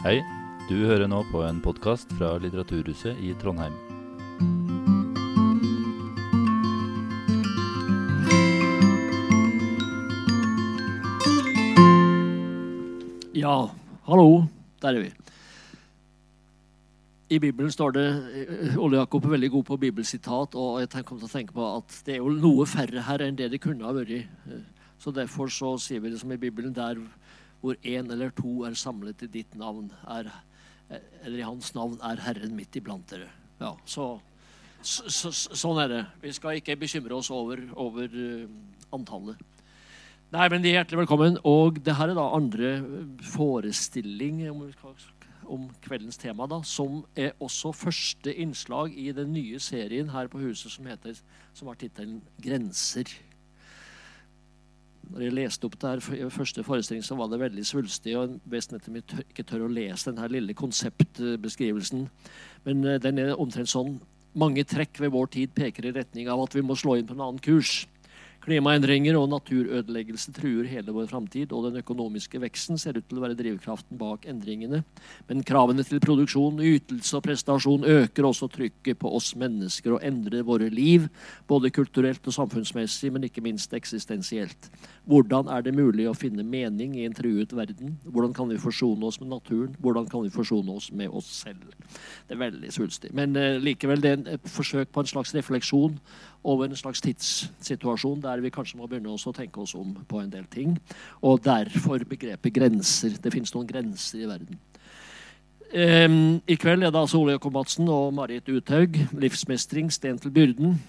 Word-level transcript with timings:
Hei, 0.00 0.22
du 0.64 0.78
hører 0.88 1.10
nå 1.12 1.18
på 1.28 1.42
en 1.44 1.58
podkast 1.60 2.08
fra 2.16 2.30
Litteraturhuset 2.40 3.18
i 3.20 3.34
Trondheim. 3.36 3.74
Ja, 13.36 13.68
hallo. 14.08 14.46
Der 14.80 14.96
er 14.96 15.04
vi. 15.04 15.12
I 17.28 17.38
Bibelen 17.38 17.68
står 17.68 17.92
det 17.98 18.08
eh, 18.08 18.80
Ole 18.80 19.02
Jakob 19.02 19.28
er 19.28 19.36
veldig 19.36 19.50
god 19.58 19.68
på 19.68 19.82
bibelsitat, 19.84 20.56
og 20.56 20.80
jeg 20.80 21.04
kom 21.04 21.20
til 21.20 21.28
å 21.28 21.34
tenke 21.36 21.52
på 21.60 21.66
at 21.76 22.00
det 22.08 22.16
er 22.16 22.22
jo 22.24 22.32
noe 22.40 22.64
færre 22.64 23.04
her 23.04 23.28
enn 23.28 23.36
det 23.36 23.52
det 23.52 23.60
kunne 23.60 23.84
ha 23.84 23.92
vært. 24.00 24.16
Eh, 24.48 24.64
Så 25.00 25.12
derfor 25.12 25.52
så 25.52 25.76
sier 25.80 26.00
vi 26.00 26.10
det 26.10 26.20
som 26.20 26.32
i 26.32 26.40
Bibelen, 26.40 26.72
der 26.72 26.96
hvor 27.60 27.76
én 27.84 28.10
eller 28.12 28.32
to 28.36 28.64
er 28.68 28.78
samlet 28.78 29.22
i 29.26 29.30
ditt 29.30 29.54
navn, 29.58 29.90
er, 30.08 30.30
eller 31.22 31.38
i 31.38 31.46
hans 31.46 31.74
navn, 31.76 31.98
er 32.02 32.22
Herren 32.24 32.56
midt 32.56 32.76
iblant 32.80 33.08
dere. 33.12 33.28
Ja, 33.60 33.74
så, 33.84 34.14
så, 34.80 35.10
så, 35.12 35.32
sånn 35.32 35.80
er 35.82 35.92
det. 35.92 36.02
Vi 36.22 36.32
skal 36.36 36.60
ikke 36.60 36.78
bekymre 36.80 37.18
oss 37.18 37.28
over, 37.34 37.60
over 37.76 38.08
eh, 38.08 38.48
antallet. 38.96 39.40
Nei, 40.30 40.46
men 40.48 40.62
de 40.62 40.70
er 40.70 40.78
Hjertelig 40.78 41.02
velkommen. 41.02 41.36
Og 41.44 41.80
det 41.84 41.96
her 41.98 42.12
er 42.12 42.16
da 42.16 42.28
andre 42.36 42.76
forestilling 43.32 44.44
om 45.50 45.64
kveldens 45.82 46.20
tema, 46.20 46.46
da, 46.48 46.60
som 46.62 47.02
er 47.18 47.34
også 47.42 47.74
første 47.74 48.32
innslag 48.38 48.94
i 48.94 49.10
den 49.16 49.34
nye 49.34 49.58
serien 49.60 50.12
her 50.14 50.30
på 50.30 50.40
huset 50.44 50.72
som, 50.72 50.86
heter, 50.86 51.18
som 51.52 51.68
har 51.68 51.80
tittelen 51.80 52.22
'Grenser'. 52.40 53.10
Når 55.10 55.24
jeg 55.24 55.34
leste 55.34 55.66
opp 55.66 55.74
det 55.82 55.90
her 55.90 56.30
første 56.30 56.62
forestilling, 56.62 57.02
så 57.02 57.16
var 57.18 57.30
det 57.32 57.40
veldig 57.42 57.64
svulstig. 57.66 58.14
og 58.18 58.36
Best 58.50 58.70
nettopp 58.70 58.94
jeg 59.00 59.06
tør- 59.10 59.26
ikke 59.26 59.46
tør 59.48 59.64
å 59.66 59.72
lese 59.72 60.10
denne 60.12 60.28
lille 60.30 60.54
konseptbeskrivelsen. 60.54 62.08
Men 62.64 62.84
eh, 62.84 63.00
den 63.02 63.18
er 63.18 63.34
omtrent 63.34 63.72
sånn. 63.72 63.98
Mange 64.38 64.62
trekk 64.64 65.00
ved 65.02 65.10
vår 65.10 65.26
tid 65.34 65.54
peker 65.56 65.88
i 65.88 65.94
retning 65.96 66.28
av 66.30 66.44
at 66.44 66.54
vi 66.54 66.62
må 66.62 66.76
slå 66.78 66.96
inn 66.98 67.08
på 67.08 67.16
en 67.16 67.24
annen 67.26 67.42
kurs. 67.42 67.86
Klimaendringer 68.40 69.18
og 69.20 69.28
naturødeleggelse 69.28 70.32
truer 70.32 70.68
hele 70.70 70.94
vår 70.96 71.10
framtid, 71.10 71.50
og 71.52 71.66
den 71.66 71.82
økonomiske 71.82 72.40
veksten 72.40 72.78
ser 72.80 72.96
ut 72.96 73.04
til 73.08 73.20
å 73.20 73.24
være 73.26 73.36
drivkraften 73.36 73.98
bak 74.00 74.24
endringene. 74.30 74.80
Men 75.28 75.44
kravene 75.44 75.84
til 75.84 76.00
produksjon, 76.00 76.62
ytelse 76.64 77.18
og 77.18 77.26
prestasjon 77.26 77.84
øker 77.84 78.28
også 78.30 78.48
trykket 78.52 79.00
på 79.02 79.12
oss 79.12 79.34
mennesker 79.36 79.96
og 79.96 80.06
endrer 80.06 80.46
våre 80.48 80.70
liv, 80.72 81.10
både 81.50 81.72
kulturelt 81.74 82.24
og 82.24 82.36
samfunnsmessig, 82.38 83.12
men 83.12 83.28
ikke 83.28 83.44
minst 83.44 83.76
eksistensielt. 83.76 84.70
Hvordan 85.10 85.50
er 85.52 85.66
det 85.66 85.76
mulig 85.76 86.08
å 86.08 86.16
finne 86.16 86.44
mening 86.46 86.96
i 86.96 87.04
en 87.04 87.16
truet 87.16 87.52
verden? 87.56 87.98
Hvordan 88.08 88.32
kan 88.36 88.48
vi 88.48 88.60
forsone 88.62 89.04
oss 89.04 89.20
med 89.20 89.34
naturen? 89.34 89.76
Hvordan 89.84 90.08
kan 90.08 90.24
vi 90.24 90.32
forsone 90.32 90.80
oss 90.80 90.88
med 90.96 91.12
oss 91.12 91.28
selv? 91.42 91.68
Det 92.24 92.38
er 92.38 92.40
veldig 92.46 92.72
svulstig. 92.72 93.12
Men 93.16 93.36
uh, 93.36 93.60
likevel 93.60 94.00
det 94.00 94.16
er 94.16 94.36
et 94.38 94.48
forsøk 94.48 94.88
på 94.94 95.04
en 95.04 95.12
slags 95.12 95.34
refleksjon 95.36 95.98
over 96.44 96.64
en 96.64 96.76
slags 96.76 97.02
tidssituasjon 97.04 98.22
der 98.24 98.40
vi 98.40 98.52
kanskje 98.52 98.78
må 98.80 98.88
begynne 98.88 99.12
å 99.12 99.32
tenke 99.36 99.60
oss 99.60 99.74
om 99.76 99.92
på 100.08 100.22
en 100.22 100.30
del 100.32 100.46
ting. 100.50 100.78
Og 101.22 101.42
derfor 101.44 102.04
begrepet 102.08 102.54
grenser. 102.56 103.16
Det 103.20 103.32
finnes 103.32 103.52
noen 103.54 103.68
grenser 103.68 104.22
i 104.22 104.28
verden. 104.30 104.60
Um, 105.70 106.40
I 106.50 106.56
kveld 106.58 106.82
er 106.82 106.90
det 106.90 106.98
altså 106.98 107.20
Ole 107.20 107.36
Jakob 107.36 107.54
Madsen 107.54 107.88
og 107.92 108.14
Marit 108.16 108.48
Uthaug. 108.48 108.96
Livsmestring, 109.12 109.92
sten 109.92 110.18
til 110.18 110.32
byrden. 110.34 110.80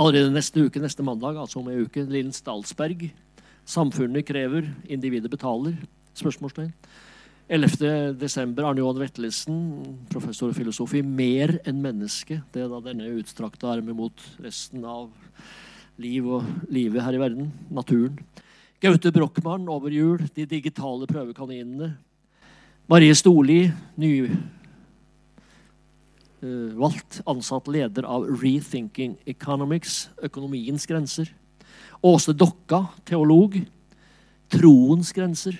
Allerede 0.00 0.32
neste 0.32 0.62
uke, 0.64 0.80
neste 0.80 1.04
mandag, 1.04 1.36
altså 1.36 1.60
om 1.60 1.68
ei 1.68 1.82
uke, 1.82 2.06
Linn 2.08 2.32
Stalsberg. 2.32 3.10
Samfunnet 3.68 4.24
krever, 4.24 4.70
individet 4.88 5.30
betaler? 5.30 5.76
Spørsmålstegn. 6.16 6.72
11. 7.50 8.14
desember, 8.14 8.62
Arne 8.62 8.78
Johan 8.78 9.00
Vettelsen, 9.02 9.56
professor 10.06 10.52
i 10.52 10.54
filosofi. 10.54 11.00
Mer 11.02 11.58
enn 11.66 11.80
menneske. 11.82 12.46
Det 12.54 12.62
er 12.62 12.68
da 12.70 12.78
denne 12.84 13.08
utstrakte 13.18 13.66
armen 13.66 13.96
mot 13.98 14.14
resten 14.38 14.84
av 14.86 15.10
liv 15.98 16.22
og 16.30 16.46
livet 16.70 17.02
her 17.02 17.10
i 17.16 17.18
verden. 17.18 17.50
Naturen. 17.74 18.14
Gaute 18.78 19.10
Brochmann 19.10 19.66
over 19.66 19.90
jul. 19.90 20.22
De 20.36 20.46
digitale 20.46 21.10
prøvekaninene. 21.10 21.98
Marie 22.86 23.10
Storli, 23.18 23.74
nyvalgt 23.98 24.38
ansatt 27.26 27.66
leder 27.66 28.06
av 28.06 28.30
Rethinking 28.30 29.18
Economics, 29.26 30.06
økonomiens 30.22 30.86
grenser. 30.86 31.34
Åse 31.98 32.30
Dokka, 32.30 32.94
teolog. 33.10 33.58
Troens 34.54 35.10
grenser. 35.18 35.58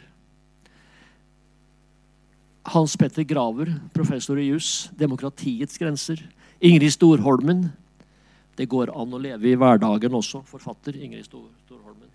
Hans 2.62 2.96
Petter 2.96 3.24
Graver, 3.24 3.72
professor 3.94 4.38
i 4.38 4.50
juss. 4.50 4.90
Demokratiets 4.98 5.78
grenser. 5.80 6.20
Ingrid 6.60 6.92
Storholmen. 6.92 7.70
Det 8.56 8.68
går 8.68 8.92
an 8.92 9.16
å 9.16 9.20
leve 9.20 9.48
i 9.48 9.56
hverdagen 9.56 10.16
også. 10.18 10.42
Forfatter 10.48 10.98
Ingrid 11.00 11.24
Storholmen. 11.24 12.10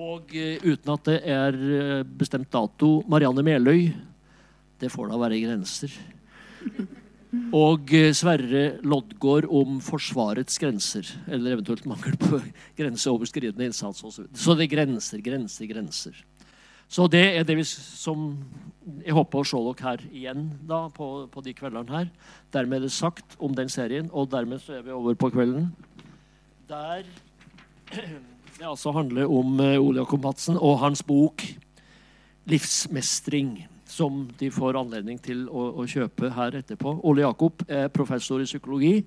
Og 0.00 0.32
eh, 0.36 0.60
uten 0.62 0.92
at 0.94 1.08
det 1.08 1.18
er 1.28 1.56
eh, 1.56 2.02
bestemt 2.04 2.50
dato, 2.52 3.00
Marianne 3.10 3.44
Meløy. 3.44 3.88
Det 4.80 4.92
får 4.92 5.10
da 5.10 5.20
være 5.20 5.40
grenser. 5.42 5.96
Og 7.54 7.92
eh, 7.94 8.10
Sverre 8.16 8.64
Loddgaard 8.86 9.48
om 9.48 9.80
Forsvarets 9.84 10.60
grenser. 10.62 11.08
Eller 11.30 11.56
eventuelt 11.56 11.88
mangel 11.88 12.16
på 12.20 12.40
grenseoverskridende 12.78 13.70
innsats. 13.70 14.04
Også. 14.04 14.26
Så, 14.34 14.56
det 14.58 14.68
er 14.68 14.74
grenser, 14.76 15.22
grenser, 15.24 15.68
grenser. 15.70 16.22
Så 16.90 17.06
det 17.06 17.22
er 17.38 17.46
det 17.46 17.54
vi 17.60 17.64
som 17.66 18.32
Jeg 19.04 19.14
håper 19.14 19.38
å 19.38 19.46
se 19.46 19.58
dere 19.62 19.86
her 19.86 20.00
igjen 20.10 20.48
da, 20.66 20.88
på, 20.90 21.28
på 21.30 21.42
de 21.44 21.52
kveldene 21.54 21.94
her. 21.94 22.08
Dermed 22.50 22.80
er 22.80 22.88
det 22.88 22.94
sagt 22.96 23.36
om 23.38 23.54
den 23.54 23.68
serien, 23.70 24.08
og 24.10 24.30
dermed 24.32 24.58
så 24.64 24.78
er 24.78 24.82
vi 24.82 24.90
over 24.96 25.14
på 25.14 25.30
kvelden. 25.30 25.68
Der 26.66 27.04
det 28.60 28.66
altså 28.66 28.90
handler 28.92 29.30
om 29.30 29.60
eh, 29.62 29.78
Ole 29.78 30.02
Jakob 30.02 30.24
Madsen 30.24 30.58
og 30.58 30.80
hans 30.82 31.02
bok 31.02 31.44
'Livsmestring', 32.46 33.68
som 33.86 34.28
de 34.40 34.50
får 34.50 34.78
anledning 34.80 35.20
til 35.22 35.46
å, 35.48 35.70
å 35.80 35.86
kjøpe 35.86 36.32
her 36.34 36.56
etterpå. 36.58 36.98
Ole 37.06 37.22
Jakob 37.22 37.62
er 37.68 37.92
professor 37.94 38.42
i 38.42 38.48
psykologi 38.48 39.04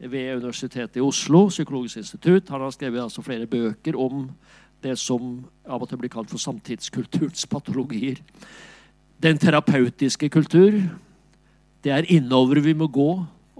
ved 0.00 0.40
Universitetet 0.40 0.96
i 0.96 1.04
Oslo, 1.04 1.46
Psykologisk 1.48 1.96
institutt. 2.02 2.48
Han 2.50 2.60
har 2.60 2.74
skrevet 2.74 3.02
altså 3.02 3.22
flere 3.22 3.46
bøker 3.46 3.96
om 3.96 4.26
det 4.82 4.96
som 4.98 5.40
av 5.68 5.82
og 5.82 5.90
til 5.90 6.00
blir 6.00 6.12
kalt 6.12 6.30
for 6.30 6.40
samtidskulturens 6.40 7.46
patologier. 7.50 8.20
Den 9.20 9.38
terapeutiske 9.38 10.30
kultur. 10.32 10.80
Det 11.84 11.92
er 11.92 12.08
innover 12.12 12.60
vi 12.64 12.74
må 12.76 12.88
gå 12.92 13.10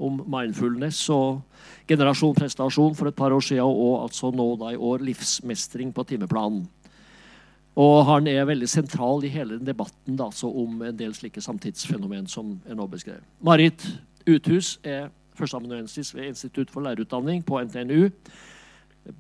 om 0.01 0.21
mindfulness 0.33 1.03
og 1.13 1.43
generasjon 1.89 2.37
prestasjon 2.37 2.95
for 2.97 3.11
et 3.11 3.17
par 3.17 3.33
år 3.33 3.45
siden, 3.45 3.65
og 3.65 4.05
altså 4.07 4.31
nå 4.33 4.47
da 4.61 4.73
i 4.73 4.81
år 4.81 5.05
livsmestring 5.05 5.93
på 5.93 6.05
timeplanen. 6.09 6.67
Og 7.81 8.05
han 8.09 8.27
er 8.29 8.49
veldig 8.49 8.69
sentral 8.69 9.25
i 9.25 9.31
hele 9.33 9.59
den 9.59 9.69
debatten 9.69 10.17
da, 10.19 10.29
altså 10.29 10.51
om 10.51 10.81
en 10.83 10.97
del 10.97 11.15
slike 11.17 11.41
samtidsfenomen 11.45 12.27
som 12.29 12.57
er 12.67 12.77
nå 12.77 12.87
beskrevet. 12.91 13.25
Marit 13.41 13.85
Uthus 14.29 14.79
er 14.85 15.09
førsteamanuensis 15.39 16.15
ved 16.15 16.33
Institutt 16.33 16.73
for 16.73 16.85
lærerutdanning 16.85 17.45
på 17.47 17.61
NTNU. 17.65 18.11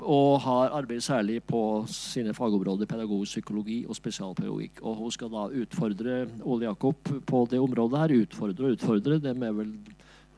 Og 0.01 0.41
har 0.45 0.75
arbeidet 0.77 1.03
særlig 1.03 1.39
på 1.43 1.85
sine 1.89 2.35
fagområder 2.37 2.87
pedagogisk 2.87 3.39
psykologi 3.39 3.79
og 3.89 3.97
spesialpedagogikk. 3.97 4.83
Og 4.83 4.97
hun 4.97 5.15
skal 5.15 5.33
da 5.33 5.47
utfordre 5.63 6.27
Ole 6.45 6.69
Jakob 6.69 7.09
på 7.27 7.41
det 7.51 7.61
området 7.61 8.03
her. 8.03 8.15
Utfordre 8.27 8.69
og 8.69 8.77
utfordre. 8.77 9.19
Dem 9.25 9.43
er 9.43 9.57
vel 9.57 9.73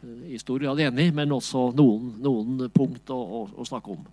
eh, 0.04 0.34
i 0.36 0.38
stor 0.38 0.62
grad 0.62 0.80
enig, 0.86 1.10
men 1.14 1.34
også 1.34 1.72
noen, 1.76 2.14
noen 2.22 2.68
punkt 2.74 3.10
å, 3.10 3.18
å, 3.18 3.42
å 3.58 3.66
snakke 3.66 3.96
om. 3.96 4.06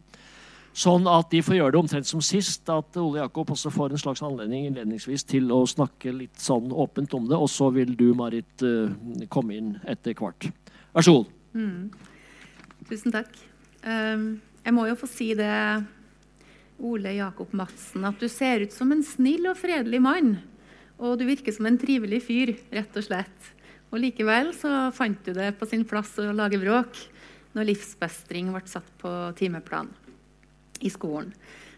Sånn 0.79 1.07
at 1.09 1.29
de 1.31 1.41
får 1.44 1.59
gjøre 1.59 1.75
det 1.75 1.79
omtrent 1.81 2.09
som 2.09 2.22
sist, 2.23 2.69
at 2.69 2.97
Ole 3.01 3.22
Jakob 3.22 3.53
også 3.53 3.72
får 3.73 3.94
en 3.94 4.01
slags 4.01 4.22
anledning 4.25 4.67
innledningsvis 4.69 5.25
til 5.29 5.50
å 5.53 5.64
snakke 5.70 6.14
litt 6.16 6.41
sånn 6.41 6.73
åpent 6.73 7.14
om 7.17 7.25
det, 7.29 7.37
og 7.37 7.49
så 7.52 7.70
vil 7.75 7.96
du, 7.99 8.11
Marit, 8.17 8.66
eh, 8.66 9.25
komme 9.29 9.58
inn 9.58 9.73
etter 9.90 10.17
hvert. 10.17 10.49
Vær 10.93 11.05
så 11.05 11.20
god. 11.20 11.34
Tusen 12.90 13.14
takk. 13.14 13.34
Um, 13.85 14.40
jeg 14.70 14.76
må 14.78 14.86
jo 14.86 14.98
få 15.00 15.08
si 15.10 15.32
det, 15.34 15.50
Ole 16.86 17.16
Jakob 17.18 17.52
Madsen, 17.58 18.06
at 18.06 18.22
du 18.22 18.30
ser 18.32 18.62
ut 18.62 18.74
som 18.74 18.92
en 18.94 19.02
snill 19.04 19.50
og 19.50 19.58
fredelig 19.58 20.00
mann. 20.00 20.36
Og 21.02 21.18
du 21.20 21.26
virker 21.28 21.56
som 21.56 21.66
en 21.66 21.80
trivelig 21.80 22.22
fyr, 22.28 22.54
rett 22.72 23.00
og 23.00 23.08
slett. 23.08 23.48
Og 23.90 23.98
likevel 24.04 24.52
så 24.54 24.92
fant 24.96 25.18
du 25.26 25.34
det 25.34 25.56
på 25.58 25.68
sin 25.68 25.88
plass 25.90 26.14
å 26.22 26.30
lage 26.36 26.60
bråk 26.62 27.00
når 27.58 27.72
livsbestring 27.72 28.52
ble 28.54 28.62
satt 28.70 28.92
på 29.02 29.12
timeplan 29.40 29.90
i 30.86 30.92
skolen. 30.94 31.34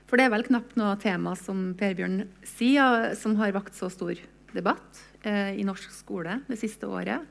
For 0.10 0.20
det 0.20 0.28
er 0.28 0.34
vel 0.34 0.44
knapt 0.50 0.76
noe 0.76 1.00
tema 1.00 1.38
som 1.40 1.72
Per 1.80 1.96
Bjørn 1.96 2.26
sier, 2.44 3.14
som 3.16 3.38
har 3.40 3.56
vakt 3.56 3.78
så 3.78 3.88
stor 3.94 4.20
debatt 4.52 5.00
eh, 5.24 5.56
i 5.56 5.64
norsk 5.64 5.96
skole 5.96 6.42
det 6.52 6.60
siste 6.60 6.92
året. 6.92 7.24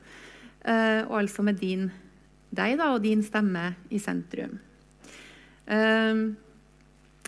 Eh, 0.65 1.05
og 1.05 1.19
altså 1.21 1.45
med 1.45 1.61
din, 1.61 1.91
deg 2.49 2.79
da, 2.81 2.89
og 2.95 3.05
din 3.05 3.21
stemme 3.21 3.75
i 3.93 4.01
sentrum. 4.01 4.57
Eh, 5.65 6.23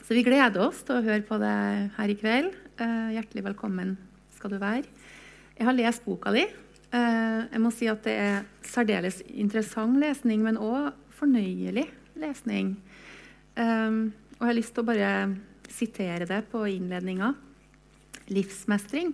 så 0.04 0.18
vi 0.18 0.26
gleder 0.26 0.66
oss 0.66 0.82
til 0.84 1.00
å 1.00 1.06
høre 1.06 1.24
på 1.28 1.38
det 1.42 1.56
her 1.98 2.12
i 2.12 2.18
kveld. 2.20 2.52
Eh, 2.82 3.14
hjertelig 3.18 3.46
velkommen 3.52 3.96
skal 4.36 4.56
du 4.56 4.60
være. 4.62 4.88
Jeg 5.58 5.68
har 5.68 5.78
lest 5.78 6.06
boka 6.06 6.34
di. 6.34 6.44
Eh, 6.94 7.40
jeg 7.52 7.62
må 7.62 7.72
si 7.74 7.88
at 7.90 8.04
det 8.06 8.16
er 8.20 8.44
særdeles 8.66 9.22
interessant 9.30 10.00
lesning, 10.02 10.44
men 10.46 10.60
òg 10.62 10.92
fornøyelig 11.18 11.88
lesning. 12.20 12.76
Um, 13.56 14.14
og 14.38 14.44
jeg 14.44 14.50
har 14.50 14.58
lyst 14.58 14.74
til 14.76 14.84
å 14.84 14.90
bare 14.90 15.12
sitere 15.70 16.28
det 16.30 16.42
på 16.52 16.64
innledninga. 16.70 17.34
Livsmestring. 18.34 19.14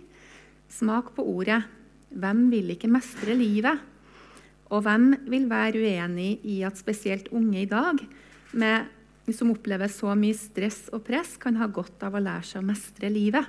Smak 0.71 1.13
på 1.15 1.25
ordet. 1.27 1.61
Hvem 2.09 2.47
vil 2.53 2.73
ikke 2.73 2.91
mestre 2.91 3.35
livet? 3.37 3.83
Og 4.69 4.83
hvem 4.85 5.11
vil 5.29 5.47
være 5.49 5.81
uenig 5.81 6.31
i 6.45 6.61
at 6.67 6.79
spesielt 6.79 7.29
unge 7.35 7.63
i 7.63 7.69
dag, 7.69 8.01
med, 8.53 8.89
som 9.35 9.51
opplever 9.53 9.87
så 9.91 10.15
mye 10.17 10.35
stress 10.37 10.89
og 10.95 11.01
press, 11.07 11.31
kan 11.41 11.55
ha 11.59 11.65
godt 11.67 12.03
av 12.05 12.15
å 12.15 12.23
lære 12.23 12.45
seg 12.51 12.61
å 12.61 12.67
mestre 12.67 13.07
livet? 13.13 13.45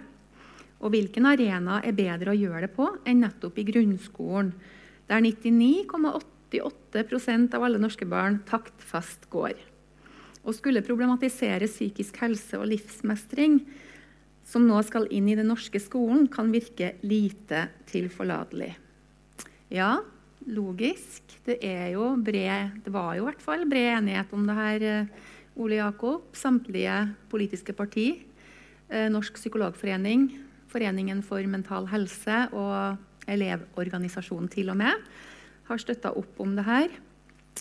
Og 0.81 0.88
hvilken 0.94 1.25
arena 1.29 1.75
er 1.85 1.93
bedre 1.97 2.31
å 2.32 2.38
gjøre 2.38 2.62
det 2.67 2.73
på 2.77 2.87
enn 3.09 3.21
nettopp 3.25 3.56
i 3.61 3.69
grunnskolen, 3.69 4.49
der 5.11 5.21
99,88% 5.27 7.55
av 7.56 7.62
alle 7.67 7.82
norske 7.82 8.06
barn 8.09 8.35
taktfast 8.49 9.23
går? 9.32 9.55
Å 10.41 10.50
skulle 10.56 10.87
problematisere 10.87 11.67
psykisk 11.69 12.15
helse 12.23 12.55
og 12.56 12.71
livsmestring, 12.71 13.55
som 14.50 14.62
nå 14.67 14.79
skal 14.87 15.05
inn 15.12 15.29
i 15.29 15.38
den 15.38 15.50
norske 15.53 15.81
skolen, 15.83 16.29
kan 16.33 16.53
virke 16.53 16.94
lite 17.05 17.69
tilforlatelig. 17.91 18.73
Ja, 19.71 20.00
logisk. 20.49 21.23
Det, 21.44 21.59
bred, 22.25 22.81
det 22.85 22.93
var 22.93 23.15
jo 23.17 23.23
i 23.23 23.26
hvert 23.29 23.44
fall 23.44 23.67
bred 23.69 23.99
enighet 23.99 24.33
om 24.35 24.47
det 24.49 24.56
her, 24.56 24.83
eh, 24.83 25.06
Ole 25.56 25.81
Jakob. 25.81 26.31
Samtlige 26.37 26.97
politiske 27.31 27.75
parti. 27.76 28.23
Eh, 28.91 29.08
Norsk 29.11 29.38
psykologforening, 29.38 30.29
Foreningen 30.70 31.23
for 31.26 31.43
mental 31.50 31.88
helse 31.91 32.44
og 32.55 32.99
Elevorganisasjonen 33.31 34.50
til 34.50 34.70
og 34.70 34.79
med 34.79 35.08
har 35.70 35.82
støtta 35.82 36.12
opp 36.19 36.38
om 36.43 36.55
det 36.58 36.67
her. 36.67 36.93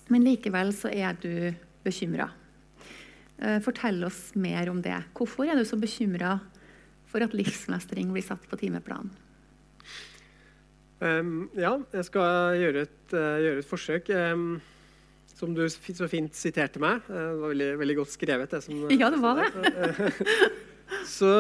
Men 0.09 0.25
likevel 0.25 0.74
så 0.74 0.91
er 0.94 1.18
du 1.21 1.53
bekymra. 1.86 2.30
Eh, 3.39 3.59
fortell 3.65 4.03
oss 4.06 4.33
mer 4.36 4.69
om 4.69 4.81
det. 4.81 4.97
Hvorfor 5.18 5.50
er 5.50 5.57
du 5.57 5.65
så 5.65 5.80
bekymra 5.80 6.38
for 7.09 7.25
at 7.25 7.33
livsmestring 7.33 8.12
blir 8.13 8.25
satt 8.25 8.45
på 8.50 8.59
timeplanen? 8.59 9.12
Um, 11.00 11.47
ja, 11.56 11.77
jeg 11.95 12.06
skal 12.09 12.57
gjøre 12.59 12.81
et, 12.83 13.13
uh, 13.13 13.38
gjøre 13.39 13.62
et 13.62 13.68
forsøk. 13.69 14.09
Um, 14.12 14.59
som 15.38 15.54
du 15.56 15.64
så 15.70 16.10
fint 16.12 16.36
siterte 16.36 16.81
meg. 16.84 17.04
Uh, 17.10 17.16
det 17.16 17.36
var 17.42 17.54
veldig, 17.54 17.70
veldig, 17.84 18.00
godt 18.02 18.16
skrevet. 18.16 18.56
Det 18.56 18.64
som, 18.66 18.81
ja, 18.94 19.12
det 19.14 19.22
var 19.24 19.44
det. 19.44 20.12
så 21.18 21.34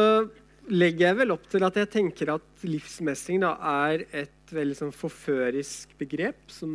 legger 0.69 1.07
jeg 1.07 1.17
vel 1.23 1.33
opp 1.33 1.47
til 1.49 1.65
at 1.65 1.77
jeg 1.79 1.89
tenker 1.89 2.33
at 2.35 2.65
livsmestring 2.67 3.41
da, 3.41 3.55
er 3.87 4.05
et 4.13 4.53
veldig 4.53 4.77
sånn, 4.77 4.93
forførisk 4.95 5.95
begrep 5.99 6.51
som 6.53 6.71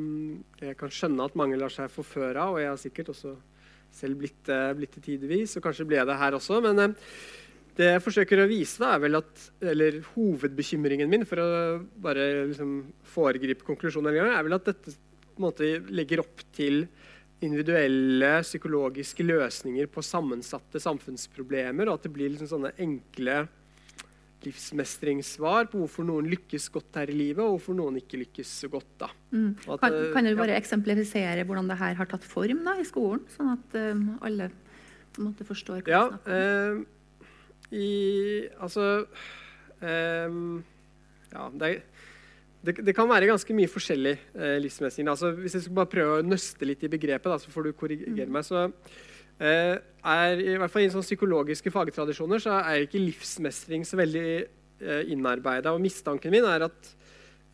jeg 0.60 0.76
kan 0.78 0.92
skjønne 0.92 1.26
at 1.28 1.38
mange 1.38 1.58
lar 1.60 1.72
seg 1.72 1.92
forføre 1.92 2.40
av. 2.40 2.56
Og 2.56 2.62
jeg 2.62 2.72
har 2.72 2.80
sikkert 2.80 3.12
også 3.14 3.34
selv 3.94 4.18
blitt, 4.18 4.42
eh, 4.50 4.72
blitt 4.74 4.98
det 4.98 5.04
tidvis, 5.06 5.56
og 5.56 5.64
kanskje 5.68 5.86
ble 5.86 6.00
jeg 6.00 6.10
det 6.10 6.18
her 6.18 6.36
også. 6.36 6.60
Men 6.64 6.82
eh, 6.82 6.96
det 7.78 7.90
jeg 7.92 8.04
forsøker 8.04 8.42
å 8.42 8.50
vise, 8.50 8.78
da, 8.82 8.94
er 8.94 9.02
vel 9.04 9.20
at, 9.20 9.48
eller 9.72 10.00
hovedbekymringen 10.14 11.10
min 11.10 11.26
for 11.28 11.42
å 11.42 11.48
bare 12.02 12.46
liksom 12.50 12.76
foregripe 13.14 13.66
konklusjonen, 13.66 14.14
er 14.14 14.46
vel 14.46 14.58
at 14.58 14.70
dette 14.70 14.94
måte, 15.42 15.76
legger 15.90 16.22
opp 16.22 16.44
til 16.54 16.84
individuelle 17.44 18.38
psykologiske 18.44 19.26
løsninger 19.26 19.88
på 19.92 20.04
sammensatte 20.04 20.80
samfunnsproblemer, 20.80 21.88
og 21.88 21.98
at 21.98 22.06
det 22.06 22.14
blir 22.14 22.32
liksom 22.32 22.50
sånne 22.54 22.72
enkle 22.80 23.44
livsmestringssvar 24.44 25.70
på 25.72 25.80
hvorfor 25.80 26.06
noen 26.06 26.28
lykkes 26.28 26.68
godt 26.74 26.98
her 27.00 27.12
i 27.12 27.16
livet, 27.16 27.40
og 27.44 27.56
hvorfor 27.56 27.76
noen 27.78 27.98
ikke 28.00 28.20
lykkes 28.20 28.50
så 28.64 28.70
godt. 28.72 28.90
da. 29.00 29.08
Mm. 29.32 29.54
At, 29.64 29.80
kan, 29.80 29.96
kan, 30.16 30.28
du 30.28 30.36
bare 30.38 30.54
ja. 30.56 30.60
eksemplifisere 30.60 31.46
hvordan 31.48 31.70
det 31.70 31.78
her 31.80 31.96
har 32.00 32.10
tatt 32.10 32.26
form 32.28 32.64
da, 32.66 32.76
i 32.80 32.86
skolen, 32.88 33.24
sånn 33.34 33.54
at 33.54 33.78
um, 33.80 34.04
alle 34.24 34.50
på 35.14 35.22
en 35.22 35.30
måte 35.30 35.46
forstår 35.46 35.84
hva 35.86 35.94
ja, 35.94 36.04
du 36.10 36.18
snakker 36.18 36.74
om? 36.74 36.84
Eh, 36.84 36.90
i, 37.74 37.90
altså 38.60 39.06
eh, 39.82 40.34
Ja, 41.34 41.48
det, 41.58 41.70
det, 42.64 42.78
det, 42.80 42.94
kan 42.96 43.08
være 43.10 43.28
ganske 43.28 43.56
mye 43.56 43.70
forskjellig 43.70 44.14
eh, 44.16 44.58
livsmestring. 44.64 45.08
Altså, 45.12 45.34
hvis 45.36 45.58
jeg 45.58 45.66
skal 45.66 45.78
bare 45.80 45.92
prøve 45.92 46.20
å 46.20 46.24
nøste 46.24 46.68
litt 46.68 46.84
i 46.86 46.92
begrepet, 46.92 47.28
da, 47.28 47.36
så 47.40 47.52
får 47.52 47.68
du 47.68 47.76
korrigere 47.76 48.28
mm. 48.28 48.32
meg. 48.38 48.46
så 48.48 48.68
Eh, 49.42 49.76
er, 50.06 50.38
i 50.38 50.58
hvert 50.60 50.70
fall 50.70 50.84
I 50.84 50.90
sånn 50.92 51.02
psykologiske 51.02 51.72
fagtradisjoner 51.74 52.42
så 52.42 52.60
er 52.60 52.84
ikke 52.84 53.02
livsmestring 53.02 53.82
så 53.86 53.98
veldig 53.98 54.28
eh, 54.38 55.10
innarbeida. 55.10 55.72
Mistanken 55.82 56.34
min 56.34 56.46
er 56.46 56.68
at 56.68 56.92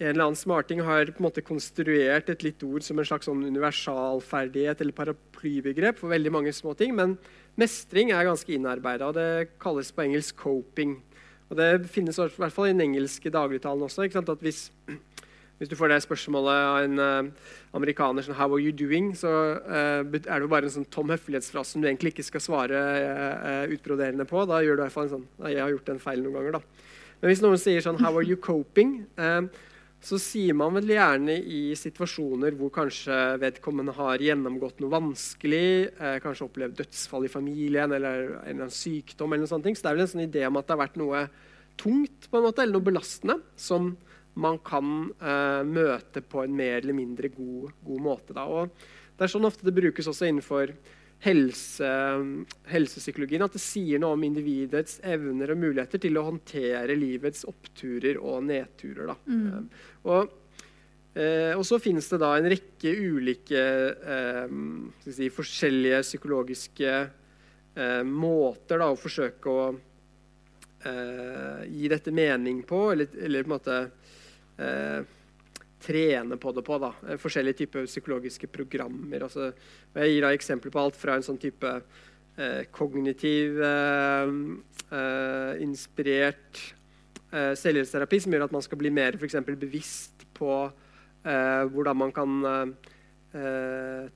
en 0.01 0.11
eller 0.13 0.27
annen 0.31 0.39
smarting 0.39 0.81
har 0.85 1.11
på 1.13 1.21
en 1.21 1.27
måte 1.27 1.45
konstruert 1.45 2.29
et 2.33 2.45
litt 2.45 2.63
ord 2.65 2.85
som 2.85 3.01
en 3.01 3.09
slags 3.09 3.29
sånn 3.29 3.43
universalferdighet 3.49 4.81
eller 4.81 4.97
paraplybegrep 4.97 6.01
for 6.01 6.13
veldig 6.13 6.33
mange 6.33 6.55
små 6.57 6.73
ting. 6.77 6.95
Men 6.97 7.19
mestring 7.61 8.13
er 8.13 8.29
ganske 8.29 8.55
innarbeida, 8.57 9.11
og 9.11 9.17
det 9.17 9.59
kalles 9.61 9.93
på 9.93 10.05
engelsk 10.07 10.41
'coping'. 10.41 10.99
Og 11.51 11.57
Det 11.59 11.91
finnes 11.91 12.19
i 12.19 12.29
hvert 12.39 12.55
fall 12.55 12.71
i 12.71 12.75
den 12.75 12.87
engelske 12.87 13.31
dagligtalen 13.31 13.83
også. 13.83 14.07
at 14.07 14.41
hvis 14.41 14.71
hvis 15.61 15.69
du 15.69 15.77
får 15.77 15.91
det 15.93 15.99
spørsmålet 16.01 16.57
av 16.57 16.77
en 16.87 16.99
uh, 16.99 17.49
amerikaner 17.77 18.25
sånn, 18.25 18.35
'How 18.35 18.49
are 18.49 18.63
you 18.65 18.73
doing?', 18.73 19.13
så 19.13 19.61
uh, 19.61 20.01
er 20.01 20.07
det 20.09 20.41
jo 20.41 20.49
bare 20.49 20.65
en 20.65 20.73
sånn 20.73 20.89
tom 20.89 21.11
høflighetsfrase 21.13 21.75
som 21.75 21.83
du 21.83 21.89
egentlig 21.89 22.15
ikke 22.15 22.25
skal 22.25 22.41
svare 22.41 22.79
uh, 22.81 23.67
utbroderende 23.69 24.25
på. 24.25 24.47
Da 24.49 24.63
gjør 24.65 24.79
du 24.79 24.81
i 24.81 24.85
hvert 24.87 24.95
fall 24.95 25.11
en 25.11 25.17
sånn 25.19 25.27
'Jeg 25.45 25.61
har 25.61 25.75
gjort 25.75 25.93
en 25.93 26.01
feil 26.01 26.23
noen 26.23 26.39
ganger', 26.39 26.57
da. 26.57 26.63
Men 27.21 27.29
hvis 27.29 27.43
noen 27.45 27.61
sier 27.61 27.85
sånn 27.85 28.01
'How 28.01 28.17
are 28.17 28.25
you 28.25 28.41
coping?', 28.41 29.05
så 30.01 30.17
sier 30.17 30.57
man 30.57 30.73
vel 30.79 30.95
gjerne 30.95 31.35
i 31.37 31.75
situasjoner 31.77 32.55
hvor 32.57 32.71
kanskje 32.73 33.17
vedkommende 33.43 33.93
har 33.99 34.23
gjennomgått 34.25 34.81
noe 34.81 34.95
vanskelig, 34.95 35.91
kanskje 36.25 36.47
opplevd 36.47 36.79
dødsfall 36.79 37.27
i 37.29 37.33
familien 37.33 37.93
eller 37.93 38.23
en 38.23 38.39
eller 38.39 38.63
annen 38.65 38.73
sykdom. 38.73 39.35
eller 39.35 39.45
noe 39.45 39.51
sånt. 39.53 39.69
Så 39.69 39.85
det 39.85 39.91
er 39.91 39.99
vel 39.99 40.07
en 40.07 40.13
sånn 40.15 40.25
idé 40.25 40.47
om 40.49 40.57
at 40.57 40.67
det 40.67 40.73
har 40.73 40.81
vært 40.87 40.97
noe 41.01 41.27
tungt 41.81 42.31
på 42.31 42.39
en 42.39 42.47
måte, 42.47 42.65
eller 42.65 42.79
noe 42.79 42.89
belastende 42.89 43.37
som 43.61 43.93
man 44.41 44.59
kan 44.65 45.11
eh, 45.21 45.63
møte 45.67 46.23
på 46.23 46.45
en 46.45 46.57
mer 46.57 46.81
eller 46.81 46.97
mindre 46.97 47.31
god, 47.35 47.75
god 47.85 48.03
måte. 48.05 48.37
Da. 48.37 48.47
Og 48.47 48.73
det 49.17 49.27
er 49.27 49.33
sånn 49.33 49.49
ofte 49.49 49.67
det 49.67 49.77
brukes 49.77 50.09
også 50.11 50.29
innenfor 50.31 50.73
helse, 51.25 51.91
helsepsykologien, 52.71 53.45
at 53.45 53.57
det 53.57 53.63
sier 53.63 54.01
noe 54.01 54.17
om 54.17 54.25
individets 54.25 54.99
evner 55.05 55.53
og 55.53 55.61
muligheter 55.61 56.01
til 56.03 56.17
å 56.17 56.27
håndtere 56.31 56.97
livets 56.99 57.45
oppturer 57.49 58.21
og 58.21 58.47
nedturer. 58.49 59.13
Mm. 59.27 59.69
Og, 60.09 60.33
uh, 61.19 61.53
og, 61.59 61.65
så 61.69 61.81
finnes 61.83 62.09
det 62.13 62.21
da 62.23 62.33
en 62.39 62.51
rekke 62.55 62.95
ulike 62.97 63.65
si, 65.05 65.31
forskjellige 65.35 66.03
psykologiske 66.09 66.99
måter 68.05 68.81
da, 68.83 68.89
å 68.91 68.99
forsøke 68.99 69.53
å 69.53 69.69
gi 71.71 71.89
dette 71.93 72.13
mening 72.13 72.65
på, 72.67 72.81
eller, 72.93 73.13
eller 73.21 73.45
på 73.45 73.51
en 73.51 73.53
måte 73.53 73.77
eh, 74.61 75.01
trene 75.81 76.39
på 76.41 76.53
det 76.53 76.65
på. 76.67 76.79
da, 76.79 76.93
eh, 77.09 77.17
Forskjellige 77.17 77.63
typer 77.63 77.87
psykologiske 77.87 78.47
programmer. 78.47 79.23
Altså, 79.23 79.53
jeg 79.95 80.15
gir 80.15 80.23
da 80.23 80.33
eksempler 80.35 80.71
på 80.71 80.81
alt 80.81 80.97
fra 80.97 81.17
en 81.17 81.23
sånn 81.23 81.41
type 81.41 81.83
eh, 82.37 82.65
kognitiv 82.71 83.61
eh, 83.63 84.35
eh 84.91 85.63
inspirert 85.63 86.75
eh, 87.33 87.55
selvhjelpsterapi 87.55 88.21
som 88.21 88.33
gjør 88.33 88.45
at 88.45 88.53
man 88.53 88.63
skal 88.63 88.79
bli 88.79 88.91
mer 88.91 89.19
for 89.19 89.57
bevisst 89.57 90.27
på 90.35 90.73
eh, 91.25 91.65
hvordan 91.65 91.97
man 91.97 92.13
kan 92.13 92.77